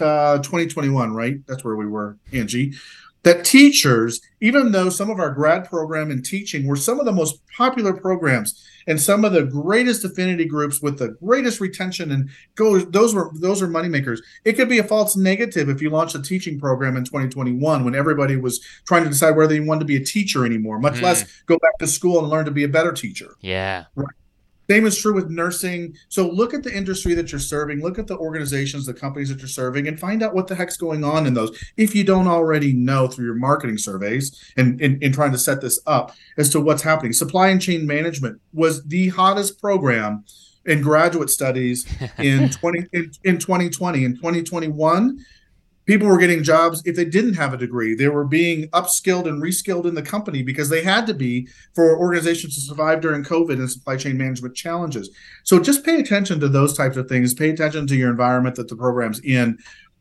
uh, 0.00 0.38
2021, 0.38 1.14
right? 1.14 1.36
That's 1.46 1.62
where 1.62 1.76
we 1.76 1.86
were, 1.86 2.16
Angie 2.32 2.72
that 3.26 3.44
teachers, 3.44 4.20
even 4.40 4.70
though 4.70 4.88
some 4.88 5.10
of 5.10 5.18
our 5.18 5.30
grad 5.30 5.68
program 5.68 6.12
and 6.12 6.24
teaching 6.24 6.64
were 6.64 6.76
some 6.76 7.00
of 7.00 7.06
the 7.06 7.12
most 7.12 7.40
popular 7.48 7.92
programs 7.92 8.64
and 8.86 9.00
some 9.00 9.24
of 9.24 9.32
the 9.32 9.42
greatest 9.42 10.04
affinity 10.04 10.44
groups 10.44 10.80
with 10.80 10.96
the 11.00 11.08
greatest 11.08 11.60
retention 11.60 12.12
and 12.12 12.30
go 12.54 12.78
those 12.78 13.16
were 13.16 13.32
those 13.34 13.60
are 13.60 13.66
moneymakers. 13.66 14.20
It 14.44 14.52
could 14.52 14.68
be 14.68 14.78
a 14.78 14.84
false 14.84 15.16
negative 15.16 15.68
if 15.68 15.82
you 15.82 15.90
launched 15.90 16.14
a 16.14 16.22
teaching 16.22 16.60
program 16.60 16.96
in 16.96 17.04
2021 17.04 17.84
when 17.84 17.96
everybody 17.96 18.36
was 18.36 18.60
trying 18.86 19.02
to 19.02 19.10
decide 19.10 19.32
whether 19.32 19.52
they 19.52 19.58
wanted 19.58 19.80
to 19.80 19.86
be 19.86 19.96
a 19.96 20.04
teacher 20.04 20.46
anymore, 20.46 20.78
much 20.78 20.94
mm. 20.94 21.02
less 21.02 21.24
go 21.46 21.58
back 21.58 21.76
to 21.80 21.88
school 21.88 22.20
and 22.20 22.28
learn 22.28 22.44
to 22.44 22.52
be 22.52 22.62
a 22.62 22.68
better 22.68 22.92
teacher. 22.92 23.34
Yeah. 23.40 23.86
Right. 23.96 24.06
Same 24.68 24.86
is 24.86 24.98
true 24.98 25.14
with 25.14 25.30
nursing. 25.30 25.94
So 26.08 26.28
look 26.28 26.54
at 26.54 26.62
the 26.62 26.74
industry 26.74 27.14
that 27.14 27.30
you're 27.30 27.38
serving, 27.38 27.80
look 27.80 27.98
at 27.98 28.06
the 28.06 28.18
organizations, 28.18 28.86
the 28.86 28.94
companies 28.94 29.28
that 29.28 29.38
you're 29.38 29.48
serving, 29.48 29.86
and 29.86 29.98
find 29.98 30.22
out 30.22 30.34
what 30.34 30.46
the 30.46 30.54
heck's 30.54 30.76
going 30.76 31.04
on 31.04 31.26
in 31.26 31.34
those. 31.34 31.56
If 31.76 31.94
you 31.94 32.04
don't 32.04 32.28
already 32.28 32.72
know 32.72 33.06
through 33.08 33.26
your 33.26 33.34
marketing 33.34 33.78
surveys 33.78 34.52
and 34.56 34.80
in, 34.80 35.00
in 35.02 35.12
trying 35.12 35.32
to 35.32 35.38
set 35.38 35.60
this 35.60 35.80
up 35.86 36.14
as 36.36 36.50
to 36.50 36.60
what's 36.60 36.82
happening. 36.82 37.12
Supply 37.12 37.48
and 37.48 37.60
chain 37.60 37.86
management 37.86 38.40
was 38.52 38.84
the 38.84 39.08
hottest 39.08 39.60
program 39.60 40.24
in 40.66 40.80
graduate 40.80 41.30
studies 41.30 41.86
in 42.18 42.50
20 42.50 42.86
in, 42.92 43.10
in 43.24 43.38
2020 43.38 44.04
and 44.04 44.16
2021 44.16 45.24
people 45.86 46.08
were 46.08 46.18
getting 46.18 46.42
jobs 46.42 46.82
if 46.84 46.96
they 46.96 47.04
didn't 47.04 47.34
have 47.34 47.54
a 47.54 47.56
degree. 47.56 47.94
They 47.94 48.08
were 48.08 48.24
being 48.24 48.68
upskilled 48.70 49.26
and 49.26 49.42
reskilled 49.42 49.86
in 49.86 49.94
the 49.94 50.02
company 50.02 50.42
because 50.42 50.68
they 50.68 50.82
had 50.82 51.06
to 51.06 51.14
be 51.14 51.48
for 51.74 51.98
organizations 51.98 52.54
to 52.56 52.60
survive 52.60 53.00
during 53.00 53.24
COVID 53.24 53.54
and 53.54 53.70
supply 53.70 53.96
chain 53.96 54.18
management 54.18 54.56
challenges. 54.56 55.10
So 55.44 55.60
just 55.60 55.84
pay 55.84 56.00
attention 56.00 56.40
to 56.40 56.48
those 56.48 56.76
types 56.76 56.96
of 56.96 57.08
things. 57.08 57.34
Pay 57.34 57.50
attention 57.50 57.86
to 57.86 57.96
your 57.96 58.10
environment 58.10 58.56
that 58.56 58.68
the 58.68 58.76
program's 58.76 59.20
in, 59.20 59.58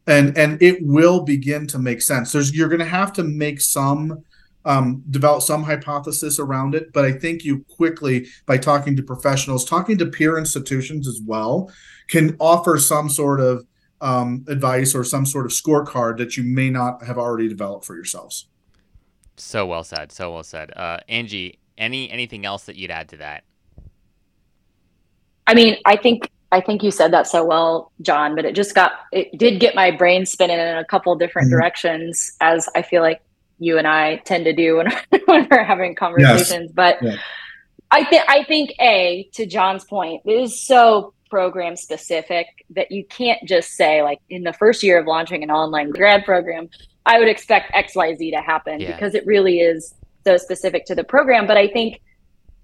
and 0.07 0.37
and 0.37 0.61
it 0.61 0.79
will 0.81 1.21
begin 1.23 1.67
to 1.67 1.79
make 1.79 2.01
sense. 2.01 2.31
There's 2.31 2.55
you're 2.55 2.69
going 2.69 2.79
to 2.79 2.85
have 2.85 3.13
to 3.13 3.23
make 3.23 3.61
some. 3.61 4.23
Um, 4.67 5.03
develop 5.11 5.43
some 5.43 5.61
hypothesis 5.61 6.39
around 6.39 6.73
it, 6.73 6.91
but 6.91 7.05
I 7.05 7.11
think 7.11 7.43
you 7.43 7.63
quickly, 7.69 8.25
by 8.47 8.57
talking 8.57 8.95
to 8.95 9.03
professionals, 9.03 9.63
talking 9.63 9.95
to 9.99 10.07
peer 10.07 10.39
institutions 10.39 11.07
as 11.07 11.21
well, 11.23 11.71
can 12.07 12.35
offer 12.39 12.79
some 12.79 13.07
sort 13.07 13.41
of 13.41 13.63
um, 14.01 14.45
advice 14.47 14.93
or 14.93 15.03
some 15.03 15.25
sort 15.25 15.45
of 15.45 15.51
scorecard 15.51 16.17
that 16.17 16.37
you 16.37 16.43
may 16.43 16.69
not 16.69 17.03
have 17.03 17.17
already 17.17 17.47
developed 17.47 17.85
for 17.85 17.95
yourselves. 17.95 18.47
So 19.37 19.65
well 19.65 19.83
said. 19.83 20.11
So 20.11 20.33
well 20.33 20.43
said. 20.43 20.71
Uh, 20.75 20.99
Angie, 21.09 21.59
any 21.77 22.09
anything 22.09 22.45
else 22.45 22.65
that 22.65 22.75
you'd 22.75 22.91
add 22.91 23.09
to 23.09 23.17
that? 23.17 23.43
I 25.47 25.53
mean, 25.53 25.77
I 25.85 25.95
think 25.95 26.29
I 26.51 26.61
think 26.61 26.83
you 26.83 26.91
said 26.91 27.11
that 27.11 27.27
so 27.27 27.43
well, 27.43 27.91
John. 28.01 28.35
But 28.35 28.45
it 28.45 28.55
just 28.55 28.75
got 28.75 28.93
it 29.11 29.37
did 29.37 29.59
get 29.59 29.75
my 29.75 29.91
brain 29.91 30.25
spinning 30.25 30.59
in 30.59 30.77
a 30.77 30.85
couple 30.85 31.15
different 31.15 31.47
mm-hmm. 31.47 31.59
directions, 31.59 32.35
as 32.41 32.69
I 32.75 32.81
feel 32.81 33.01
like 33.01 33.21
you 33.59 33.77
and 33.77 33.87
I 33.87 34.17
tend 34.17 34.45
to 34.45 34.53
do 34.53 34.77
when, 34.77 34.91
when 35.25 35.47
we're 35.49 35.63
having 35.63 35.95
conversations. 35.95 36.49
Yes. 36.67 36.71
But 36.73 37.01
yeah. 37.01 37.17
I 37.91 38.03
think 38.05 38.23
I 38.27 38.43
think 38.43 38.73
a 38.79 39.29
to 39.33 39.45
John's 39.45 39.83
point, 39.83 40.21
it 40.25 40.31
is 40.31 40.59
so 40.59 41.13
program 41.29 41.75
specific 41.75 42.47
that 42.69 42.91
you 42.91 43.03
can't 43.05 43.39
just 43.47 43.71
say 43.71 44.01
like 44.03 44.19
in 44.29 44.43
the 44.43 44.53
first 44.53 44.83
year 44.83 44.99
of 44.99 45.07
launching 45.07 45.43
an 45.43 45.51
online 45.51 45.89
grad 45.91 46.23
program 46.25 46.69
i 47.05 47.19
would 47.19 47.27
expect 47.27 47.73
xyz 47.73 48.31
to 48.31 48.41
happen 48.41 48.79
yeah. 48.79 48.91
because 48.93 49.15
it 49.15 49.25
really 49.25 49.59
is 49.59 49.93
so 50.25 50.37
specific 50.37 50.85
to 50.85 50.95
the 50.95 51.03
program 51.03 51.47
but 51.47 51.57
i 51.57 51.67
think 51.67 51.99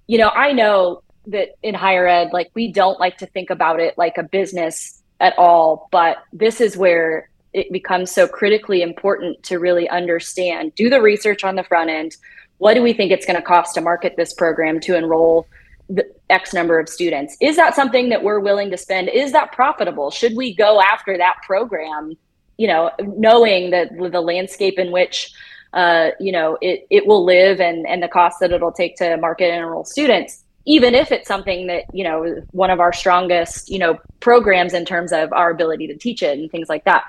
you 0.08 0.18
know 0.18 0.30
i 0.30 0.52
know 0.52 1.02
that 1.28 1.50
in 1.64 1.74
higher 1.74 2.08
ed 2.08 2.30
like 2.34 2.50
we 2.54 2.72
don't 2.72 3.00
like 3.00 3.18
to 3.18 3.26
think 3.28 3.50
about 3.50 3.80
it 3.80 3.98
like 3.98 4.18
a 4.18 4.24
business 4.24 5.02
at 5.20 5.38
all 5.38 5.88
but 5.92 6.18
this 6.34 6.62
is 6.62 6.78
where 6.78 7.30
it 7.54 7.72
becomes 7.72 8.12
so 8.12 8.28
critically 8.28 8.82
important 8.82 9.42
to 9.44 9.60
really 9.60 9.90
understand 9.90 10.74
do 10.76 10.90
the 10.90 11.02
research 11.02 11.44
on 11.44 11.56
the 11.56 11.64
front 11.64 11.90
end 11.90 12.16
what 12.58 12.76
do 12.76 12.84
we 12.84 12.94
think 12.94 13.12
it's 13.12 13.26
going 13.26 13.36
to 13.36 13.42
cost 13.42 13.74
to 13.74 13.82
market 13.82 14.16
this 14.18 14.34
program 14.34 14.80
to 14.80 14.96
enroll 14.96 15.48
the 15.96 16.10
X 16.30 16.54
number 16.54 16.80
of 16.80 16.88
students. 16.88 17.36
Is 17.42 17.56
that 17.58 17.76
something 17.76 18.10
that 18.10 18.24
we're 18.24 18.40
willing 18.40 18.72
to 18.72 18.78
spend? 18.78 19.10
Is 19.10 19.32
that 19.34 19.52
profitable? 19.52 20.10
Should 20.10 20.36
we 20.36 20.54
go 20.54 20.82
after 20.82 21.18
that 21.18 21.38
program? 21.46 22.18
You 22.58 22.68
know, 22.68 22.92
knowing 23.00 23.72
that 23.72 23.90
the 23.98 24.22
landscape 24.22 24.80
in 24.80 24.92
which 24.92 25.32
uh, 25.74 26.12
you 26.20 26.32
know 26.32 26.58
it 26.62 26.88
it 26.90 27.06
will 27.08 27.26
live 27.26 27.60
and 27.60 27.86
and 27.88 28.02
the 28.02 28.08
cost 28.08 28.40
that 28.40 28.52
it'll 28.52 28.72
take 28.72 28.96
to 28.98 29.18
market 29.18 29.46
and 29.46 29.64
enroll 29.64 29.86
students, 29.86 30.44
even 30.66 30.96
if 30.96 31.12
it's 31.12 31.28
something 31.28 31.68
that 31.68 31.84
you 31.94 32.04
know 32.04 32.42
one 32.52 32.70
of 32.70 32.80
our 32.80 32.94
strongest 32.94 33.70
you 33.70 33.80
know 33.80 34.00
programs 34.20 34.74
in 34.74 34.86
terms 34.86 35.12
of 35.12 35.32
our 35.34 35.50
ability 35.50 35.88
to 35.88 35.96
teach 35.96 36.24
it 36.24 36.38
and 36.38 36.50
things 36.52 36.70
like 36.70 36.86
that. 36.86 37.04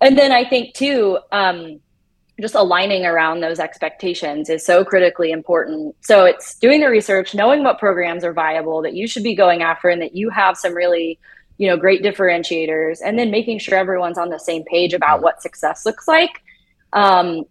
And 0.00 0.16
then 0.16 0.32
I 0.32 0.44
think 0.44 0.74
too. 0.74 1.18
Um, 1.32 1.80
just 2.40 2.54
aligning 2.54 3.04
around 3.04 3.40
those 3.40 3.58
expectations 3.58 4.48
is 4.48 4.64
so 4.64 4.84
critically 4.84 5.32
important. 5.32 5.96
So 6.02 6.24
it's 6.24 6.56
doing 6.58 6.80
the 6.80 6.88
research, 6.88 7.34
knowing 7.34 7.64
what 7.64 7.78
programs 7.78 8.24
are 8.24 8.32
viable 8.32 8.82
that 8.82 8.94
you 8.94 9.08
should 9.08 9.24
be 9.24 9.34
going 9.34 9.62
after 9.62 9.88
and 9.88 10.00
that 10.02 10.14
you 10.14 10.30
have 10.30 10.56
some 10.56 10.74
really, 10.74 11.18
you 11.58 11.68
know, 11.68 11.76
great 11.76 12.02
differentiators 12.02 12.98
and 13.04 13.18
then 13.18 13.30
making 13.30 13.58
sure 13.58 13.76
everyone's 13.76 14.18
on 14.18 14.28
the 14.28 14.38
same 14.38 14.62
page 14.64 14.94
about 14.94 15.20
what 15.20 15.42
success 15.42 15.84
looks 15.84 16.06
like. 16.06 16.42
Um, 16.92 17.44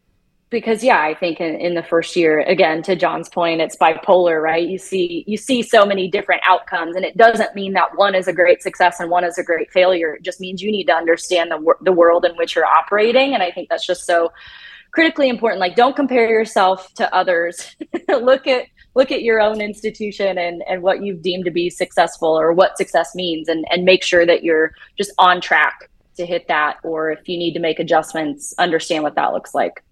because 0.49 0.81
yeah, 0.81 1.01
I 1.01 1.13
think 1.13 1.41
in, 1.41 1.59
in 1.59 1.73
the 1.73 1.83
first 1.83 2.15
year, 2.15 2.39
again, 2.39 2.81
to 2.83 2.95
John's 2.95 3.27
point, 3.27 3.59
it's 3.59 3.75
bipolar, 3.75 4.41
right? 4.41 4.65
You 4.65 4.77
see, 4.77 5.25
you 5.27 5.35
see 5.35 5.61
so 5.61 5.85
many 5.85 6.09
different 6.09 6.41
outcomes 6.45 6.95
and 6.95 7.03
it 7.03 7.17
doesn't 7.17 7.53
mean 7.53 7.73
that 7.73 7.97
one 7.97 8.15
is 8.15 8.29
a 8.29 8.33
great 8.33 8.63
success 8.63 9.01
and 9.01 9.09
one 9.09 9.25
is 9.25 9.37
a 9.37 9.43
great 9.43 9.69
failure. 9.71 10.13
It 10.13 10.23
just 10.23 10.39
means 10.39 10.61
you 10.61 10.71
need 10.71 10.85
to 10.85 10.93
understand 10.93 11.51
the, 11.51 11.73
the 11.81 11.91
world 11.91 12.23
in 12.23 12.37
which 12.37 12.55
you're 12.55 12.65
operating. 12.65 13.33
And 13.33 13.43
I 13.43 13.51
think 13.51 13.67
that's 13.67 13.85
just 13.85 14.05
so 14.05 14.31
critically 14.91 15.29
important 15.29 15.59
like 15.59 15.75
don't 15.75 15.95
compare 15.95 16.29
yourself 16.29 16.93
to 16.93 17.13
others 17.13 17.75
look 18.09 18.47
at 18.47 18.65
look 18.95 19.11
at 19.11 19.21
your 19.21 19.39
own 19.39 19.61
institution 19.61 20.37
and 20.37 20.63
and 20.67 20.81
what 20.81 21.03
you've 21.03 21.21
deemed 21.21 21.45
to 21.45 21.51
be 21.51 21.69
successful 21.69 22.29
or 22.29 22.51
what 22.53 22.77
success 22.77 23.13
means 23.15 23.47
and 23.47 23.65
and 23.69 23.85
make 23.85 24.03
sure 24.03 24.25
that 24.25 24.43
you're 24.43 24.71
just 24.97 25.11
on 25.17 25.39
track 25.39 25.89
to 26.15 26.25
hit 26.25 26.47
that 26.47 26.77
or 26.83 27.11
if 27.11 27.27
you 27.29 27.37
need 27.37 27.53
to 27.53 27.59
make 27.59 27.79
adjustments 27.79 28.53
understand 28.57 29.03
what 29.03 29.15
that 29.15 29.33
looks 29.33 29.53
like 29.53 29.83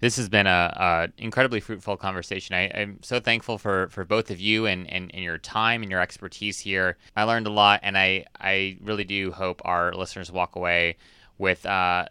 this 0.00 0.16
has 0.16 0.28
been 0.30 0.46
a, 0.46 1.10
a 1.18 1.22
incredibly 1.22 1.60
fruitful 1.60 1.96
conversation. 1.98 2.54
I, 2.54 2.62
am 2.68 3.02
so 3.02 3.20
thankful 3.20 3.58
for, 3.58 3.88
for 3.88 4.04
both 4.04 4.30
of 4.30 4.40
you 4.40 4.64
and, 4.64 4.90
and, 4.90 5.10
and, 5.14 5.22
your 5.22 5.36
time 5.36 5.82
and 5.82 5.90
your 5.90 6.00
expertise 6.00 6.58
here. 6.58 6.96
I 7.14 7.24
learned 7.24 7.46
a 7.46 7.50
lot, 7.50 7.80
and 7.82 7.98
I, 7.98 8.24
I 8.40 8.78
really 8.80 9.04
do 9.04 9.30
hope 9.30 9.60
our 9.64 9.92
listeners 9.92 10.32
walk 10.32 10.56
away 10.56 10.96
with 11.36 11.66
uh, 11.66 12.06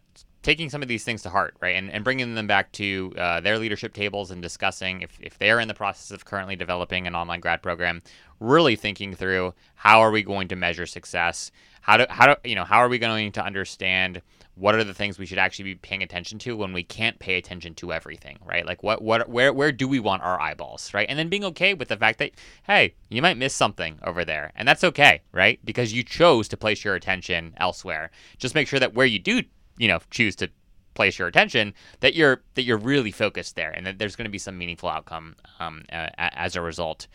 taking 0.50 0.68
some 0.72 0.82
of 0.82 0.88
these 0.88 1.04
things 1.04 1.22
to 1.22 1.30
heart, 1.30 1.56
right, 1.62 1.76
and, 1.76 1.92
and 1.92 2.04
bringing 2.04 2.34
them 2.34 2.48
back 2.48 2.72
to 2.72 3.14
uh, 3.20 3.40
their 3.40 3.60
leadership 3.60 3.94
tables 3.94 4.32
and 4.32 4.42
discussing 4.42 5.04
if, 5.04 5.16
if 5.22 5.38
they're 5.38 5.60
in 5.60 5.68
the 5.68 5.76
process 5.76 6.10
of 6.10 6.26
currently 6.26 6.56
developing 6.56 7.06
an 7.06 7.14
online 7.14 7.40
grad 7.40 7.62
program, 7.62 8.02
really 8.40 8.76
thinking 8.76 9.14
through 9.14 9.54
how 9.76 10.00
are 10.00 10.10
we 10.10 10.24
going 10.24 10.48
to 10.48 10.56
measure 10.56 10.88
success, 10.88 11.52
how 11.82 11.98
do 11.98 12.06
how 12.10 12.26
do 12.26 12.36
you 12.50 12.56
know 12.56 12.64
how 12.64 12.80
are 12.80 12.90
we 12.90 12.98
going 12.98 13.32
to 13.32 13.46
understand 13.46 14.24
what 14.56 14.76
are 14.76 14.84
the 14.84 14.94
things 14.94 15.18
we 15.18 15.26
should 15.26 15.38
actually 15.38 15.64
be 15.64 15.76
paying 15.76 16.04
attention 16.04 16.38
to 16.38 16.58
when 16.58 16.74
we 16.74 16.84
can't 16.84 17.18
pay 17.20 17.38
attention 17.38 17.74
to 17.76 17.94
everything, 17.94 18.40
right? 18.44 18.66
Like 18.66 18.82
what 18.82 19.04
what 19.04 19.30
where 19.30 19.54
where 19.54 19.72
do 19.72 19.88
we 19.88 20.00
want 20.00 20.24
our 20.24 20.42
eyeballs, 20.42 20.94
right? 20.96 21.08
And 21.08 21.18
then 21.18 21.30
being 21.30 21.46
okay 21.46 21.76
with 21.76 21.90
the 21.90 21.98
fact 21.98 22.18
that 22.20 22.32
hey, 22.64 22.96
you 23.08 23.22
might 23.22 23.38
miss 23.38 23.54
something 23.54 24.00
over 24.04 24.26
there, 24.26 24.52
and 24.56 24.68
that's 24.68 24.84
okay, 24.84 25.22
right? 25.32 25.60
Because 25.64 25.94
you 25.94 26.04
chose 26.04 26.48
to 26.48 26.58
place 26.58 26.84
your 26.84 26.96
attention 26.96 27.54
elsewhere. 27.58 28.10
Just 28.40 28.56
make 28.56 28.68
sure 28.68 28.80
that 28.80 28.96
where 28.96 29.06
you 29.06 29.20
do, 29.20 29.44
you 29.80 29.88
know, 29.88 30.00
choose 30.12 30.36
to 30.36 30.50
place 30.94 31.18
your 31.18 31.28
attention 31.28 31.74
that 32.02 32.14
you're 32.14 32.42
that 32.56 32.64
you're 32.64 32.78
really 32.78 33.12
focused 33.12 33.56
there 33.56 33.72
and 33.72 33.86
that 33.86 33.98
there's 34.00 34.18
going 34.18 34.26
to 34.26 34.32
be 34.32 34.38
some 34.38 34.58
meaningful 34.58 34.90
outcome 34.90 35.34
um, 35.60 35.84
uh, 35.94 36.10
as 36.18 36.58
a 36.58 36.62
result 36.62 37.08